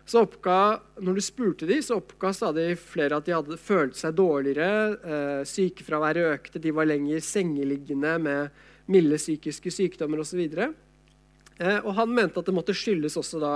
så 0.04 0.24
oppga, 0.24 0.80
når 0.98 1.18
du 1.18 1.22
spurte 1.22 1.66
de, 1.68 1.78
så 1.84 2.00
oppga 2.00 2.32
stadig 2.34 2.74
flere 2.80 3.20
at 3.20 3.28
de 3.28 3.36
hadde 3.36 3.58
følt 3.60 3.94
seg 3.98 4.16
dårligere. 4.18 4.70
Eh, 4.98 5.42
sykefraværet 5.46 6.32
økte, 6.32 6.62
de 6.62 6.72
var 6.74 6.88
lenger 6.90 7.22
sengeliggende 7.22 8.16
med 8.22 8.64
milde 8.90 9.20
psykiske 9.20 9.70
sykdommer 9.70 10.24
osv. 10.24 10.42
Eh, 10.42 11.78
og 11.78 11.92
han 12.00 12.10
mente 12.10 12.42
at 12.42 12.50
det 12.50 12.56
måtte 12.56 12.74
skyldes 12.74 13.18
også 13.20 13.42
da 13.42 13.54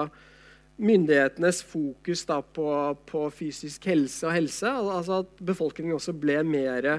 myndighetenes 0.76 1.62
fokus 1.64 2.24
da 2.28 2.40
på, 2.42 2.68
på 3.08 3.26
fysisk 3.32 3.86
helse 3.88 4.26
og 4.28 4.34
helse. 4.36 4.70
Altså 4.70 5.22
at 5.24 5.44
befolkningen 5.48 5.96
også 5.96 6.14
ble 6.16 6.40
mer 6.46 6.90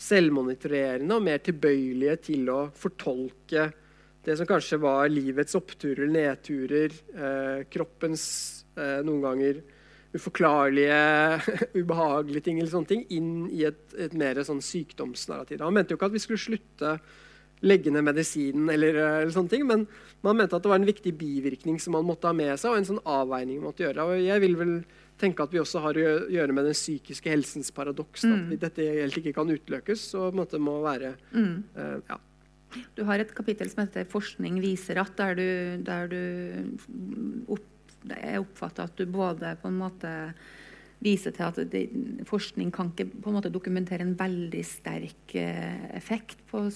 selvmonitorerende 0.00 1.18
og 1.18 1.26
mer 1.26 1.42
tilbøyelige 1.44 2.16
til 2.30 2.48
å 2.52 2.60
fortolke 2.76 3.68
det 4.24 4.36
som 4.36 4.48
kanskje 4.48 4.80
var 4.80 5.08
livets 5.08 5.56
oppturer, 5.56 6.04
eller 6.04 6.28
nedturer, 6.28 6.96
eh, 7.14 7.60
kroppens 7.72 8.24
eh, 8.76 8.98
noen 9.06 9.22
ganger 9.24 9.62
uforklarlige, 10.12 10.98
ubehagelige 11.80 12.44
ting, 12.44 12.60
eller 12.60 12.72
sånne 12.72 12.90
ting, 12.90 13.06
inn 13.16 13.46
i 13.48 13.64
et, 13.68 13.80
et 13.96 14.16
mer 14.18 14.42
sånn 14.44 14.60
sykdomsnarrativ. 14.64 15.62
Han 15.64 15.76
mente 15.76 15.94
jo 15.94 16.00
ikke 16.00 16.10
at 16.10 16.16
vi 16.16 16.24
skulle 16.24 16.42
slutte 16.42 16.96
legge 17.66 17.92
ned 17.92 18.06
medisinen, 18.06 18.70
eller, 18.72 18.96
eh, 18.96 19.18
eller 19.22 19.34
sånne 19.34 19.52
ting, 19.52 19.66
men 19.68 19.86
man 20.24 20.36
mente 20.36 20.56
at 20.56 20.64
det 20.64 20.70
var 20.72 20.80
en 20.80 20.88
viktig 20.88 21.12
bivirkning 21.18 21.78
som 21.80 21.92
man 21.96 22.06
måtte 22.08 22.28
ha 22.28 22.32
med 22.36 22.54
seg, 22.58 22.72
og 22.72 22.80
en 22.80 22.88
sånn 22.88 23.04
avveining 23.04 23.60
man 23.60 23.70
måtte 23.70 23.84
gjøre. 23.84 24.06
Og 24.06 24.24
jeg 24.24 24.40
vil 24.44 24.56
vel 24.60 24.74
tenke 25.20 25.44
at 25.44 25.52
vi 25.52 25.60
også 25.60 25.82
har 25.84 25.98
å 26.00 26.16
gjøre 26.32 26.56
med 26.56 26.64
den 26.70 26.76
psykiske 26.76 27.28
helsens 27.28 27.70
paradoks. 27.76 28.24
Mm. 28.24 28.54
At 28.56 28.64
dette 28.64 28.86
helt 28.86 29.20
ikke 29.20 29.34
kan 29.36 29.50
på 30.30 30.32
en 30.32 30.40
måte 30.40 30.60
må 30.62 30.80
være 30.84 31.14
eh, 31.36 31.96
ja. 32.08 32.18
Du 32.94 33.02
har 33.02 33.18
et 33.18 33.34
kapittel 33.34 33.68
som 33.68 33.82
heter 33.82 34.06
'Forskning 34.06 34.60
viser 34.62 35.00
at', 35.02 35.16
der 35.16 35.34
du, 35.34 35.82
der 35.82 36.06
du 36.06 36.22
opp, 37.50 37.66
jeg 38.06 38.40
oppfatter 38.40 38.84
at 38.84 38.96
du 38.96 39.06
både 39.06 39.56
på 39.60 39.68
en 39.68 39.78
måte 39.78 40.34
viser 41.00 41.34
til 41.34 41.46
at 41.46 41.58
det, 41.72 41.84
forskning 42.28 42.70
kan 42.74 42.92
ikke 42.92 43.08
på 43.24 43.30
en 43.30 43.38
måte 43.38 43.52
dokumentere 43.52 44.04
en 44.04 44.16
veldig 44.18 44.62
sterk 44.66 45.34
eh, 45.38 45.90
effekt 45.96 46.42
på 46.50 46.66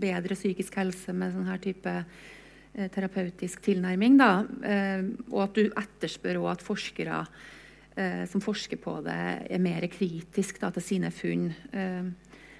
bedre 0.00 0.36
psykisk 0.38 0.78
helse 0.80 1.14
med 1.16 1.34
sånn 1.34 1.48
her 1.50 1.60
type 1.62 1.92
eh, 1.92 2.88
terapeutisk 2.92 3.62
tilnærming. 3.68 4.16
Da. 4.20 4.32
Eh, 4.64 5.04
og 5.28 5.44
at 5.44 5.60
du 5.60 5.64
etterspør 5.68 6.40
også 6.40 6.52
at 6.56 6.68
forskere 6.72 7.22
som 8.30 8.40
forsker 8.40 8.78
på 8.80 8.92
det, 9.04 9.14
er 9.50 9.60
mer 9.60 9.84
kritisk 9.90 10.60
til 10.62 10.80
sine 10.80 11.10
funn. 11.12 11.50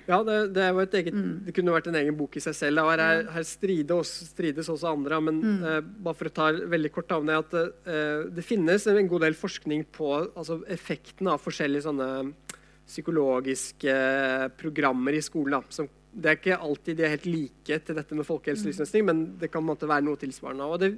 Ja, 0.08 0.20
det, 0.26 0.36
det, 0.56 0.64
eget, 1.00 1.16
det 1.46 1.54
kunne 1.56 1.74
vært 1.74 1.90
en 1.90 1.98
egen 2.00 2.16
bok 2.18 2.36
i 2.38 2.42
seg 2.42 2.56
selv. 2.56 2.82
Her, 2.88 3.00
og 3.00 3.04
Her, 3.04 3.24
her 3.36 3.46
strides, 3.46 3.92
også, 3.94 4.28
strides 4.32 4.70
også 4.72 4.92
andre. 4.94 5.20
Men 5.28 5.40
eh, 5.60 5.80
bare 5.80 6.18
for 6.18 6.30
å 6.30 6.34
ta 6.34 6.50
veldig 6.52 6.92
kort 6.94 7.12
av 7.16 7.26
det 7.28 7.38
at 7.42 7.56
eh, 7.60 8.26
det 8.38 8.46
finnes 8.46 8.86
en 8.90 9.10
god 9.10 9.26
del 9.26 9.38
forskning 9.38 9.86
på 9.94 10.12
altså, 10.18 10.60
effekten 10.70 11.30
av 11.30 11.42
forskjellige 11.44 11.86
sånne 11.88 12.10
psykologiske 12.90 13.96
programmer 14.58 15.14
i 15.14 15.24
skolen. 15.24 15.60
Da, 15.60 15.74
som, 15.74 15.90
det 16.10 16.30
er 16.30 16.40
ikke 16.40 16.62
alltid 16.62 16.98
de 16.98 17.06
er 17.06 17.14
helt 17.14 17.28
like 17.30 17.82
til 17.86 17.98
dette 18.00 18.16
med 18.18 18.26
folkehelseløsning, 18.26 19.04
men 19.06 19.26
det 19.38 19.52
kan 19.52 19.66
måte 19.66 19.88
være 19.90 20.08
noe 20.08 20.18
tilsvarende. 20.20 20.66
og 20.66 20.82
det 20.82 20.94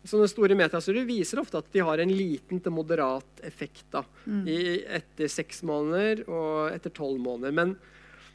Sånne 0.00 0.30
store 0.32 0.56
metastudier 0.56 1.04
viser 1.04 1.42
ofte 1.42 1.58
at 1.60 1.66
de 1.74 1.82
har 1.84 2.00
en 2.00 2.12
liten 2.12 2.60
til 2.64 2.72
moderat 2.72 3.42
effekt 3.44 3.84
da, 3.92 4.00
i, 4.48 4.80
etter 4.96 5.28
seks 5.28 5.60
måneder 5.68 6.22
og 6.24 6.70
etter 6.72 6.94
tolv 6.96 7.18
måneder. 7.20 7.52
Men 7.52 7.74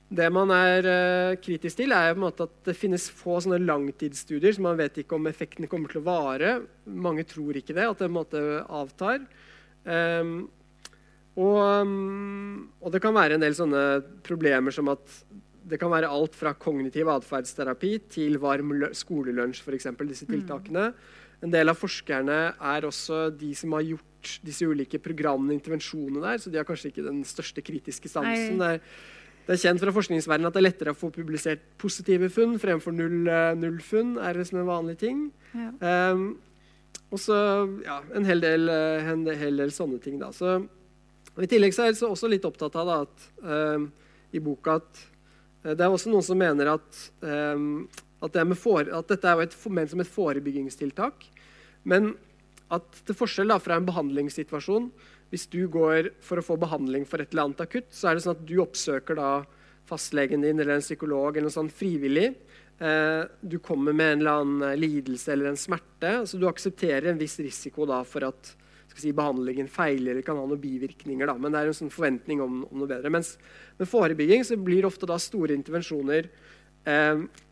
det 0.06 0.28
man 0.30 0.52
er 0.54 0.86
uh, 0.86 1.38
kritisk 1.42 1.80
til, 1.80 1.94
er 1.96 2.14
at 2.14 2.44
det 2.68 2.76
finnes 2.78 3.08
få 3.10 3.40
langtidsstudier, 3.50 4.54
så 4.54 4.62
man 4.62 4.78
vet 4.78 5.02
ikke 5.02 5.18
om 5.18 5.26
effektene 5.28 5.70
kommer 5.72 5.90
til 5.90 6.04
å 6.04 6.06
vare. 6.06 6.60
Mange 6.86 7.26
tror 7.26 7.58
ikke 7.58 7.74
det, 7.74 7.88
at 7.90 8.04
det 8.04 8.12
måte 8.14 8.42
avtar. 8.70 9.26
Um, 9.86 10.46
og, 11.36 11.88
mm, 11.88 12.60
og 12.80 12.94
det 12.94 13.02
kan 13.04 13.16
være 13.16 13.36
en 13.36 13.44
del 13.44 13.58
sånne 13.58 13.82
problemer 14.24 14.72
som 14.72 14.88
at 14.94 15.18
det 15.66 15.80
kan 15.82 15.90
være 15.92 16.10
alt 16.14 16.36
fra 16.38 16.54
kognitiv 16.54 17.10
atferdsterapi 17.10 17.96
til 18.14 18.38
varm 18.42 18.72
skolelunsj, 18.94 19.64
f.eks. 19.66 19.90
Disse 20.06 20.28
tiltakene. 20.30 20.92
En 21.44 21.52
del 21.52 21.72
av 21.72 21.80
forskerne 21.80 22.38
er 22.54 22.88
også 22.88 23.28
de 23.36 23.52
som 23.58 23.74
har 23.76 23.84
gjort 23.88 24.38
disse 24.46 24.66
ulike 24.66 25.02
programmene 25.04 25.54
og 25.54 25.60
intervensjonene 25.60 26.24
der, 26.24 26.42
så 26.42 26.54
de 26.54 26.62
har 26.62 26.68
kanskje 26.68 26.94
ikke 26.94 27.06
den 27.06 27.24
største 27.28 27.66
kritiske 27.66 28.10
sansen. 28.10 28.62
Nei. 28.62 28.78
Det 29.46 29.54
er 29.54 29.62
kjent 29.62 29.82
fra 29.82 29.94
forskningsverdenen 29.94 30.50
at 30.50 30.56
det 30.56 30.62
er 30.62 30.68
lettere 30.68 30.94
å 30.96 30.98
få 30.98 31.12
publisert 31.14 31.62
positive 31.82 32.32
funn 32.34 32.58
fremfor 32.62 32.96
null, 32.96 33.28
eh, 33.30 33.54
null 33.60 33.78
funn. 33.84 34.18
er 34.18 34.34
det 34.34 34.48
som 34.50 34.60
en 34.60 34.70
vanlig 34.72 34.98
ting. 34.98 35.32
ja. 35.54 35.72
Um, 36.12 36.36
og 37.14 37.22
så 37.22 37.36
ja, 37.86 38.00
en 38.18 38.26
hel 38.28 38.42
del, 38.44 38.70
eh, 38.72 39.10
en 39.12 39.26
hel 39.40 39.62
del 39.62 39.72
sånne 39.74 40.02
ting. 40.04 40.18
Da. 40.20 40.32
Så, 40.36 40.58
I 41.40 41.50
tillegg 41.52 41.76
så 41.76 41.86
er 41.86 41.94
jeg 41.94 42.02
også 42.08 42.30
litt 42.32 42.48
opptatt 42.48 42.76
av 42.80 42.90
da, 42.90 42.98
at, 43.06 43.28
um, 43.46 43.90
i 44.36 44.42
boka 44.44 44.80
at 44.82 45.02
eh, 45.64 45.76
det 45.76 45.86
er 45.86 45.92
også 45.92 46.12
noen 46.12 46.26
som 46.26 46.40
mener 46.40 46.74
at, 46.74 47.02
um, 47.22 47.86
at, 48.26 48.36
det 48.36 48.60
fore, 48.60 48.90
at 48.96 49.12
dette 49.12 49.32
er 49.32 49.46
et, 49.46 49.58
ment 49.70 49.92
som 49.92 50.02
et 50.04 50.12
forebyggingstiltak. 50.12 51.28
Men 51.86 52.16
at 52.74 53.04
til 53.06 53.18
forskjell 53.18 53.54
da, 53.54 53.60
fra 53.62 53.78
en 53.78 53.88
behandlingssituasjon 53.88 54.90
Hvis 55.34 55.48
du 55.52 55.66
går 55.72 56.12
for 56.24 56.40
å 56.40 56.46
få 56.46 56.58
behandling 56.62 57.06
for 57.10 57.22
et 57.22 57.32
eller 57.34 57.50
annet 57.50 57.64
akutt, 57.66 57.90
så 57.94 58.10
er 58.10 58.18
det 58.18 58.26
sånn 58.26 58.38
at 58.38 58.46
du 58.48 58.58
oppsøker 58.64 59.18
da 59.20 59.32
fastlegen 59.86 60.46
din 60.46 60.60
eller 60.60 60.78
en 60.78 60.86
psykolog 60.86 61.36
eller 61.36 61.50
noe 61.50 61.54
sånt 61.54 61.74
frivillig. 61.76 62.32
Eh, 62.80 63.24
du 63.42 63.58
kommer 63.64 63.96
med 63.96 64.14
en 64.14 64.22
eller 64.22 64.44
annen 64.44 64.80
lidelse 64.80 65.34
eller 65.34 65.52
en 65.52 65.60
smerte. 65.60 66.14
så 66.26 66.38
Du 66.38 66.48
aksepterer 66.50 67.12
en 67.12 67.22
viss 67.22 67.40
risiko 67.40 67.86
da, 67.90 68.04
for 68.04 68.28
at 68.28 68.56
si, 68.96 69.12
behandlingen 69.16 69.68
feiler 69.72 70.14
eller 70.14 70.26
kan 70.26 70.38
ha 70.40 70.46
noen 70.48 70.62
bivirkninger. 70.62 71.28
Da. 71.28 71.38
Men 71.40 71.54
det 71.54 71.62
er 71.62 71.72
en 71.72 71.78
sånn 71.78 71.94
forventning 71.94 72.42
om, 72.44 72.64
om 72.70 72.84
noe 72.84 72.90
bedre. 72.90 73.12
Mens 73.14 73.36
med 73.80 73.90
forebygging 73.90 74.46
så 74.48 74.58
blir 74.60 74.88
ofte 74.88 75.10
da 75.10 75.18
store 75.22 75.56
intervensjoner 75.58 76.30
eh, 76.30 76.94
eh, 76.94 77.26
eh, 77.26 77.45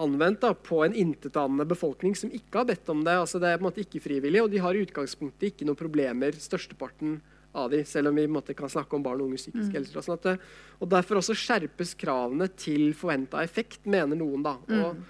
anvendt 0.00 0.40
da, 0.40 0.54
på 0.54 0.78
en 0.84 0.94
intetanende 0.96 1.66
befolkning 1.68 2.16
som 2.16 2.32
ikke 2.32 2.62
har 2.62 2.68
bedt 2.70 2.88
om 2.88 3.04
det. 3.04 3.18
altså 3.20 3.38
Det 3.38 3.50
er 3.50 3.58
på 3.58 3.64
en 3.64 3.68
måte 3.68 3.84
ikke 3.84 4.00
frivillig, 4.00 4.40
og 4.42 4.50
de 4.52 4.62
har 4.64 4.74
i 4.74 4.84
utgangspunktet 4.86 5.50
ikke 5.50 5.68
noen 5.68 5.76
problemer, 5.76 6.32
størsteparten 6.40 7.18
av 7.54 7.70
de, 7.70 7.84
selv 7.86 8.10
om 8.10 8.16
vi 8.18 8.26
måte, 8.26 8.54
kan 8.56 8.70
snakke 8.70 8.96
om 8.96 9.04
barn 9.04 9.20
og 9.20 9.28
unges 9.28 9.44
psykiske 9.44 9.70
mm. 9.70 9.76
helse. 9.76 9.98
Og, 9.98 10.06
sånn 10.06 10.18
at, 10.18 10.46
og 10.80 10.90
Derfor 10.90 11.20
også 11.20 11.36
skjerpes 11.38 11.94
kravene 12.00 12.48
til 12.58 12.94
forventa 12.98 13.44
effekt, 13.44 13.84
mener 13.86 14.18
noen. 14.18 14.42
da. 14.42 14.56
Og 14.64 14.96
mm. 14.96 15.04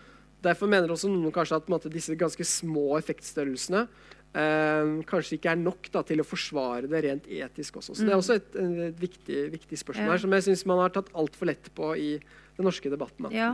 Derfor 0.45 0.69
mener 0.69 0.93
også 0.93 1.09
noen 1.09 1.33
kanskje 1.33 1.57
at 1.57 1.71
måte, 1.73 1.93
disse 1.93 2.17
ganske 2.21 2.45
små 2.45 2.99
effektstørrelsene 2.99 3.87
kanskje 4.35 5.37
ikke 5.39 5.53
er 5.53 5.61
nok 5.61 5.87
da, 5.95 6.03
til 6.07 6.23
å 6.23 6.27
forsvare 6.27 6.91
det 6.91 7.03
rent 7.07 7.27
etisk 7.31 7.79
også. 7.79 7.95
Så 7.95 8.03
mm. 8.03 8.09
Det 8.09 8.15
er 8.15 8.19
også 8.19 8.39
et, 8.41 8.57
et 8.89 9.01
viktig, 9.01 9.41
viktig, 9.53 9.79
spørsmål 9.79 10.09
ja. 10.09 10.17
her, 10.17 10.23
som 10.25 10.35
jeg 10.35 10.47
syns 10.49 10.65
man 10.67 10.83
har 10.83 10.95
tatt 10.95 11.13
altfor 11.15 11.51
lett 11.53 11.71
på 11.77 11.93
i 11.95 12.09
den 12.19 12.67
norske 12.67 12.91
debatten. 12.91 13.29
Da. 13.29 13.35
Ja. 13.35 13.53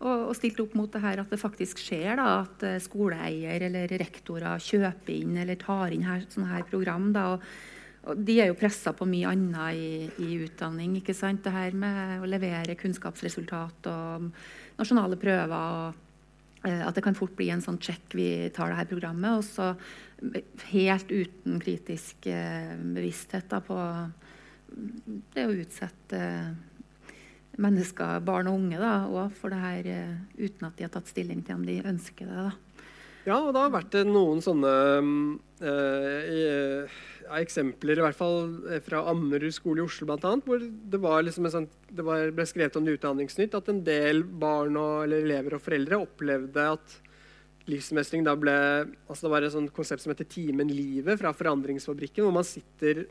Og, 0.00 0.30
og, 0.30 0.32
stilt 0.36 0.58
opp 0.64 0.72
mot 0.76 0.90
det 0.92 1.04
her 1.04 1.22
at 1.22 1.30
det 1.32 1.40
faktisk 1.40 1.80
skjer 1.80 2.18
da, 2.18 2.30
at 2.42 2.64
eh, 2.66 2.80
skoleeier 2.82 3.68
eller 3.68 3.94
rektorer 4.00 4.60
kjøper 4.60 5.14
inn 5.14 5.38
eller 5.44 5.60
tar 5.60 5.94
inn 5.94 6.08
her, 6.08 6.26
sånne 6.32 6.50
her 6.50 6.66
program. 6.72 7.12
Da, 7.14 7.28
og 7.36 7.46
og 8.04 8.20
de 8.20 8.36
er 8.42 8.50
jo 8.50 8.58
pressa 8.58 8.92
på 8.96 9.06
mye 9.08 9.30
annet 9.30 9.78
i, 9.80 9.90
i, 10.20 10.34
utdanning. 10.44 10.98
ikke 10.98 11.14
sant? 11.16 11.40
Det 11.44 11.52
her 11.54 11.76
med 11.76 12.20
å 12.20 12.28
levere 12.28 12.76
kunnskapsresultat 12.76 13.88
og 13.88 14.26
nasjonale 14.76 15.16
prøver. 15.20 15.54
og 15.54 15.94
eh, 15.94 16.03
At 16.64 16.96
det 16.96 17.02
kan 17.04 17.16
fort 17.16 17.34
bli 17.36 17.50
en 17.52 17.60
sånn 17.60 17.80
check, 17.82 18.14
vi 18.16 18.48
tar 18.56 18.70
det 18.72 18.78
her 18.78 18.88
programmet. 18.88 19.36
Og 19.36 19.44
så 19.44 19.74
helt 20.70 21.10
uten 21.10 21.58
kritisk 21.60 22.26
eh, 22.30 22.74
bevissthet 22.78 23.50
da, 23.50 23.60
på 23.60 23.78
det 25.34 25.44
å 25.44 25.54
utsette 25.54 26.20
mennesker, 27.60 28.22
barn 28.26 28.48
og 28.50 28.58
unge, 28.58 28.80
da, 28.80 29.28
for 29.38 29.52
det 29.54 29.60
her 29.62 29.90
eh, 29.92 30.14
uten 30.40 30.68
at 30.68 30.78
de 30.78 30.86
har 30.86 30.94
tatt 30.94 31.10
stilling 31.10 31.44
til 31.44 31.60
om 31.60 31.66
de 31.66 31.78
ønsker 31.84 32.30
det. 32.30 32.46
da. 32.48 32.84
Ja, 33.24 33.38
og 33.40 33.54
det 33.54 33.62
har 33.62 33.72
vært 33.72 33.94
noen 34.04 34.42
sånne 34.44 34.72
øh, 35.70 36.94
ja, 37.24 37.38
eksempler, 37.40 37.98
i 37.98 38.04
hvert 38.04 38.18
fall 38.18 38.68
eh, 38.68 38.82
fra 38.84 39.02
Ammerud 39.10 39.54
skole 39.54 39.82
i 39.82 39.86
Oslo 39.86 40.08
bl.a., 40.08 40.34
hvor 40.44 40.60
det, 40.60 41.00
liksom 41.00 41.48
sånn, 41.52 41.68
det 41.90 42.04
var, 42.06 42.28
ble 42.36 42.46
skrevet 42.48 42.76
om 42.80 42.90
Utdanningsnytt 42.92 43.56
at 43.56 43.70
en 43.72 43.82
del 43.86 44.22
barn 44.24 44.76
og, 44.80 45.04
eller 45.06 45.24
elever 45.24 45.56
og 45.56 45.64
foreldre 45.64 46.02
opplevde 46.04 46.68
at 46.76 47.00
livsmestring 47.70 48.24
da 48.26 48.34
ble 48.36 48.52
altså 49.08 49.24
Det 49.24 49.32
var 49.32 49.44
et 49.46 49.54
sånt 49.54 49.72
konsept 49.72 50.04
som 50.04 50.12
heter 50.12 50.28
Timen 50.28 50.68
livet 50.68 51.16
fra 51.20 51.32
Forandringsfabrikken, 51.32 52.26
hvor 52.26 52.34
man 52.36 52.44
sitter 52.44 53.06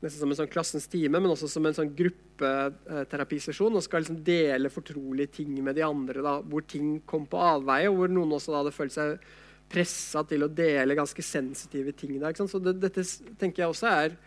nesten 0.00 0.20
som 0.20 0.32
en 0.32 0.38
sånn 0.38 0.52
klassens 0.52 0.88
time, 0.92 1.18
men 1.20 1.32
også 1.32 1.48
som 1.48 1.66
en 1.66 1.76
sånn 1.76 1.92
gruppeterapisesjon 1.96 3.78
og 3.78 3.84
skal 3.84 4.04
liksom 4.04 4.20
dele 4.24 4.72
fortrolige 4.72 5.38
ting 5.38 5.54
med 5.64 5.78
de 5.78 5.84
andre, 5.86 6.24
da, 6.24 6.36
hvor 6.44 6.64
ting 6.68 6.98
kom 7.08 7.24
på 7.28 7.40
avveie, 7.40 7.88
og 7.88 8.02
hvor 8.02 8.12
noen 8.12 8.34
også 8.36 8.52
da 8.52 8.60
hadde 8.60 8.74
følt 8.76 8.96
seg 8.96 9.16
pressa 9.70 10.22
til 10.28 10.46
å 10.46 10.50
dele 10.52 10.96
ganske 10.98 11.22
sensitive 11.24 11.94
ting. 11.96 12.18
Der, 12.22 12.36
Så 12.36 12.60
det, 12.62 12.76
dette 12.82 13.02
tenker 13.38 13.64
jeg 13.64 13.72
også 13.72 13.88
er 13.90 14.18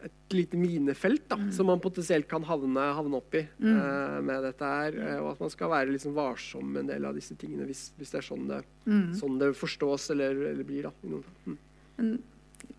et 0.00 0.32
lite 0.32 0.56
minefelt 0.56 1.26
da, 1.28 1.36
mm. 1.36 1.50
som 1.52 1.68
man 1.68 1.80
potensielt 1.82 2.28
kan 2.28 2.44
havne, 2.46 2.86
havne 2.96 3.20
i. 3.36 3.42
mm. 3.58 3.76
uh, 3.76 4.20
med 4.24 4.44
dette 4.48 4.70
her. 4.72 4.96
Uh, 4.96 5.16
og 5.24 5.30
at 5.34 5.42
man 5.44 5.52
skal 5.52 5.72
være 5.72 5.94
liksom 5.94 6.14
varsom 6.16 6.72
med 6.72 6.84
en 6.84 6.92
del 6.94 7.08
av 7.08 7.18
disse 7.18 7.36
tingene 7.40 7.68
hvis, 7.68 7.90
hvis 7.98 8.14
det 8.14 8.20
er 8.22 8.28
sånn 8.30 8.46
det, 8.48 8.62
mm. 8.86 9.08
sånn 9.20 9.40
det 9.40 9.52
forstås 9.58 10.10
eller, 10.14 10.44
eller 10.52 10.64
blir. 10.64 10.88
da. 10.88 11.18
Mm. 11.46 11.58
Men 11.98 12.14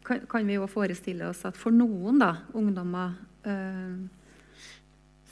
kan, 0.08 0.26
kan, 0.30 0.48
vi 0.48 0.58
jo 0.58 0.70
forestille 0.72 1.30
oss 1.30 1.44
at 1.50 1.60
for 1.60 1.74
noen 1.76 2.22
da, 2.22 2.34
ungdommer 2.58 3.14
uh, 3.46 4.02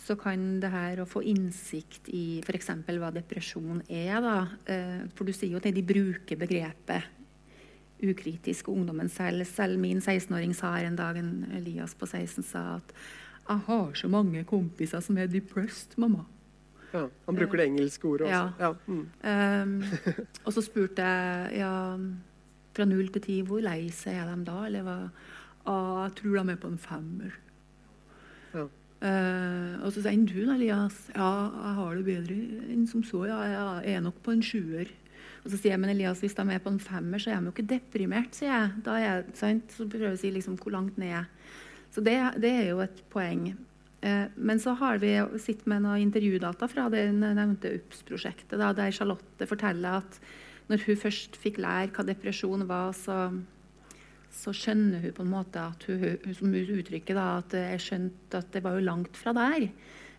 så 0.10 0.16
kan 0.18 0.57
det 0.64 0.72
her 0.74 1.03
å 1.03 1.07
få 1.10 1.22
innsikt 1.30 2.10
i 2.10 2.41
f.eks. 2.41 2.72
hva 2.89 3.12
depresjon 3.14 3.84
er 3.86 4.18
da, 4.26 4.36
eh, 4.66 5.05
For 5.14 5.30
du 5.30 5.34
sier 5.36 5.53
jo 5.53 5.62
at 5.62 5.70
de 5.70 5.86
bruker 5.86 6.39
begrepet 6.39 7.16
ukritisk. 7.99 8.70
Ungdommen 8.72 9.10
selv. 9.12 9.45
Selv 9.47 9.80
min 9.80 9.99
16-åring 10.01 10.55
sa 10.55 10.74
her 10.78 10.88
en 10.88 10.97
dag, 10.97 11.18
en 11.20 11.45
Elias 11.60 11.93
på 11.93 12.07
16 12.07 12.43
sa 12.43 12.76
at 12.80 12.93
'Jeg 13.49 13.60
har 13.66 13.93
så 13.93 14.07
mange 14.07 14.43
kompiser 14.43 15.01
som 15.01 15.18
er 15.18 15.28
depressed, 15.28 15.97
mamma'. 15.97 16.26
Ja, 16.93 17.07
Han 17.26 17.36
bruker 17.36 17.57
det 17.57 17.66
engelske 17.66 18.07
ordet 18.07 18.28
også. 18.28 18.53
Ja. 18.60 18.68
ja. 18.68 18.74
Mm. 18.88 19.10
Um, 19.24 19.84
og 20.45 20.53
så 20.53 20.62
spurte 20.62 21.01
jeg 21.01 21.60
ja, 21.60 21.97
fra 22.74 22.86
null 22.86 23.07
til 23.07 23.22
ti 23.22 23.41
hvor 23.41 23.62
lei 23.62 23.89
seg 23.89 24.14
er 24.14 24.36
de 24.36 24.45
da? 24.45 24.66
Eller 24.66 24.82
hva? 24.82 25.10
Ah, 25.66 26.07
jeg 26.07 26.16
tror 26.16 26.43
de 26.43 26.51
er 26.51 26.55
på 26.55 26.68
en 26.68 26.78
femmer. 26.78 27.32
Ja. 28.53 28.66
Uh, 29.00 29.80
og 29.80 29.93
så 29.95 30.02
sier 30.02 30.12
han 30.12 30.26
du 30.28 30.41
da, 30.43 30.58
Elias, 30.58 30.95
ja, 31.14 31.28
jeg 31.56 31.76
har 31.78 31.93
det 31.95 32.08
bedre 32.08 32.39
enn 32.74 32.88
som 32.89 33.04
så. 33.08 33.24
Ja, 33.30 33.38
jeg 33.80 33.95
er 33.95 34.04
nok 34.04 34.20
på 34.26 34.36
en 34.36 34.43
sjuer. 34.43 34.91
Og 35.39 35.47
så 35.47 35.56
sier 35.56 35.72
jeg 35.72 35.80
men 35.80 35.93
Elias, 35.93 36.20
hvis 36.20 36.36
de 36.36 36.43
er 36.52 36.60
på 36.64 36.74
en 36.74 36.82
femmer, 36.84 37.22
så 37.22 37.32
er 37.32 37.39
de 37.39 37.47
jo 37.47 37.56
ikke 37.56 37.70
deprimert. 37.70 38.36
sier 38.36 38.52
jeg. 38.52 38.84
Da 38.84 38.97
er 38.97 39.06
jeg, 39.06 39.38
sant? 39.39 39.72
Så 39.72 39.88
prøver 39.88 40.10
jeg 40.10 40.20
å 40.20 40.22
si 40.26 40.34
liksom, 40.36 40.60
hvor 40.60 40.76
langt 40.76 41.00
ned. 41.00 41.32
Så 41.95 42.04
det, 42.06 42.18
det 42.43 42.52
er 42.52 42.68
jo 42.74 42.84
et 42.84 43.00
poeng. 43.14 43.54
Uh, 44.04 44.28
men 44.36 44.60
så 44.60 44.76
har 44.80 45.00
vi 45.00 45.16
sitt 45.43 45.66
med 45.68 45.86
noen 45.86 46.04
intervjudata 46.04 46.68
fra 46.72 46.89
det 46.91 47.08
nevnte 47.16 47.72
UPS-prosjektet, 47.80 48.60
der 48.60 48.95
Charlotte 48.95 49.47
forteller 49.47 50.04
at 50.04 50.20
når 50.70 50.84
hun 50.86 51.00
først 51.02 51.39
fikk 51.41 51.58
lære 51.64 51.89
hva 51.95 52.06
depresjon 52.06 52.68
var, 52.70 52.93
så 52.93 53.32
så 54.34 54.53
skjønner 54.55 55.01
hun 55.03 55.15
på 55.15 55.25
en 55.25 55.32
måte 55.32 55.61
at 55.61 55.86
hun, 55.89 56.03
hun 56.23 56.36
som 56.38 56.51
hun 56.53 56.75
uttrykker 56.80 57.17
da, 57.17 57.30
at 57.41 57.55
jeg 57.57 57.82
skjønte 57.86 58.41
at 58.41 58.51
det 58.53 58.61
var 58.65 58.77
jo 58.77 58.86
langt 58.86 59.17
fra 59.17 59.34
der. 59.36 59.69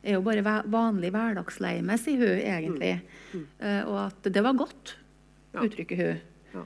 Det 0.00 0.12
er 0.12 0.16
jo 0.16 0.24
bare 0.24 0.56
vanlig 0.72 1.12
hverdagsleime, 1.14 1.96
sier 2.00 2.24
hun 2.24 2.40
egentlig. 2.40 2.94
Mm. 3.30 3.44
Mm. 3.44 3.46
Uh, 3.60 3.82
og 3.84 3.98
at 4.06 4.30
det 4.32 4.42
var 4.44 4.58
godt, 4.58 4.94
ja. 5.54 5.62
uttrykker 5.62 6.00
hun. 6.00 6.24
Ja. 6.54 6.64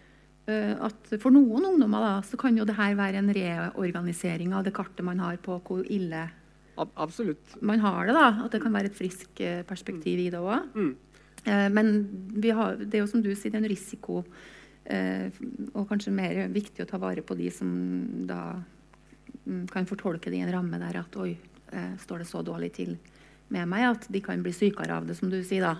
Uh, 0.49 0.73
at 0.89 1.13
for 1.19 1.35
noen 1.35 1.69
ungdommer 1.73 2.07
da, 2.07 2.15
så 2.27 2.39
kan 2.41 2.57
jo 2.59 2.67
det 2.69 2.79
her 2.79 2.97
være 2.99 3.21
en 3.21 3.33
reorganisering 3.35 4.55
av 4.57 4.65
det 4.67 4.75
kartet 4.77 5.05
man 5.07 5.23
har 5.25 5.41
på 5.43 5.61
hvor 5.67 5.85
ille 5.85 6.29
Ab 6.75 6.91
absolutt. 6.99 7.53
man 7.63 7.79
har 7.79 8.09
det. 8.09 8.17
da, 8.17 8.27
At 8.47 8.55
det 8.55 8.59
kan 8.65 8.75
være 8.75 8.91
et 8.91 8.97
friskt 8.99 9.39
eh, 9.39 9.61
perspektiv 9.63 10.19
i 10.19 10.31
det 10.33 10.41
òg. 10.43 10.73
Mm. 10.75 10.95
Uh, 11.45 11.69
men 11.71 11.93
har, 12.51 12.81
det 12.81 12.99
er 12.99 13.05
jo 13.05 13.11
som 13.13 13.23
du 13.23 13.31
sier, 13.31 13.53
det 13.53 13.61
er 13.61 13.63
en 13.63 13.71
risiko 13.71 14.25
Eh, 14.25 14.33
og 14.85 15.89
kanskje 15.89 16.13
mer 16.13 16.43
viktig 16.53 16.85
å 16.85 16.89
ta 16.89 17.01
vare 17.01 17.25
på 17.25 17.37
de 17.39 17.49
som 17.55 17.71
da 18.29 18.41
mm, 19.47 19.65
kan 19.73 19.89
fortolke 19.89 20.29
det 20.29 20.43
i 20.43 20.45
en 20.45 20.53
ramme 20.53 20.81
der 20.83 21.01
at 21.01 21.17
oi, 21.21 21.33
eh, 21.73 21.95
står 22.03 22.21
det 22.21 22.29
så 22.29 22.43
dårlig 22.45 22.73
til 22.77 22.97
med 23.55 23.69
meg 23.71 23.89
at 23.91 24.07
de 24.13 24.21
kan 24.25 24.41
bli 24.45 24.53
sykere 24.57 24.97
av 24.97 25.09
det, 25.09 25.17
som 25.19 25.33
du 25.33 25.41
sier 25.45 25.65
da. 25.65 25.75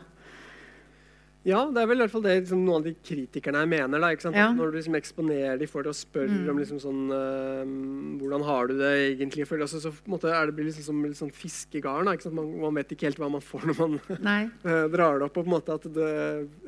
Ja, 1.45 1.59
det 1.69 1.83
er 1.83 1.89
vel 1.91 1.99
i 1.99 2.05
hvert 2.07 2.13
fall 2.15 2.23
det 2.25 2.39
liksom, 2.39 2.63
noen 2.65 2.81
av 2.81 2.87
de 2.87 2.95
kritikerne 3.05 3.61
her 3.61 3.69
mener. 3.69 4.01
Da, 4.01 4.31
ja. 4.33 4.47
Når 4.57 4.71
du 4.71 4.79
liksom 4.79 4.95
eksponerer 4.97 5.59
de 5.61 5.67
for 5.69 5.85
det 5.85 5.93
og 5.93 5.99
spør 5.99 6.31
mm. 6.31 6.47
om 6.49 6.61
liksom, 6.63 6.79
sånn, 6.81 7.03
uh, 7.13 7.75
hvordan 8.23 8.45
har 8.49 8.71
du 8.71 8.79
det 8.79 8.93
egentlig 9.11 9.45
for, 9.51 9.61
altså, 9.61 9.83
så 9.83 9.93
måte 10.09 10.33
er 10.33 10.49
det 10.49 10.57
blir 10.57 10.71
liksom 10.71 10.87
som 10.89 11.03
litt 11.05 11.21
sånn 11.21 11.35
fiskegarn. 11.37 12.09
Man, 12.33 12.49
man, 12.63 12.81
vet 12.81 12.97
ikke 12.97 13.11
helt 13.11 13.21
hva 13.21 13.29
man 13.35 13.45
får 13.45 13.69
når 13.69 13.81
man 13.83 13.99
uh, 14.09 14.87
drar 14.95 15.21
det 15.21 15.29
opp. 15.29 15.37
og 15.37 15.43
på 15.43 15.45
en 15.45 15.53
måte 15.53 15.77
at 15.77 15.85
det, 15.99 16.15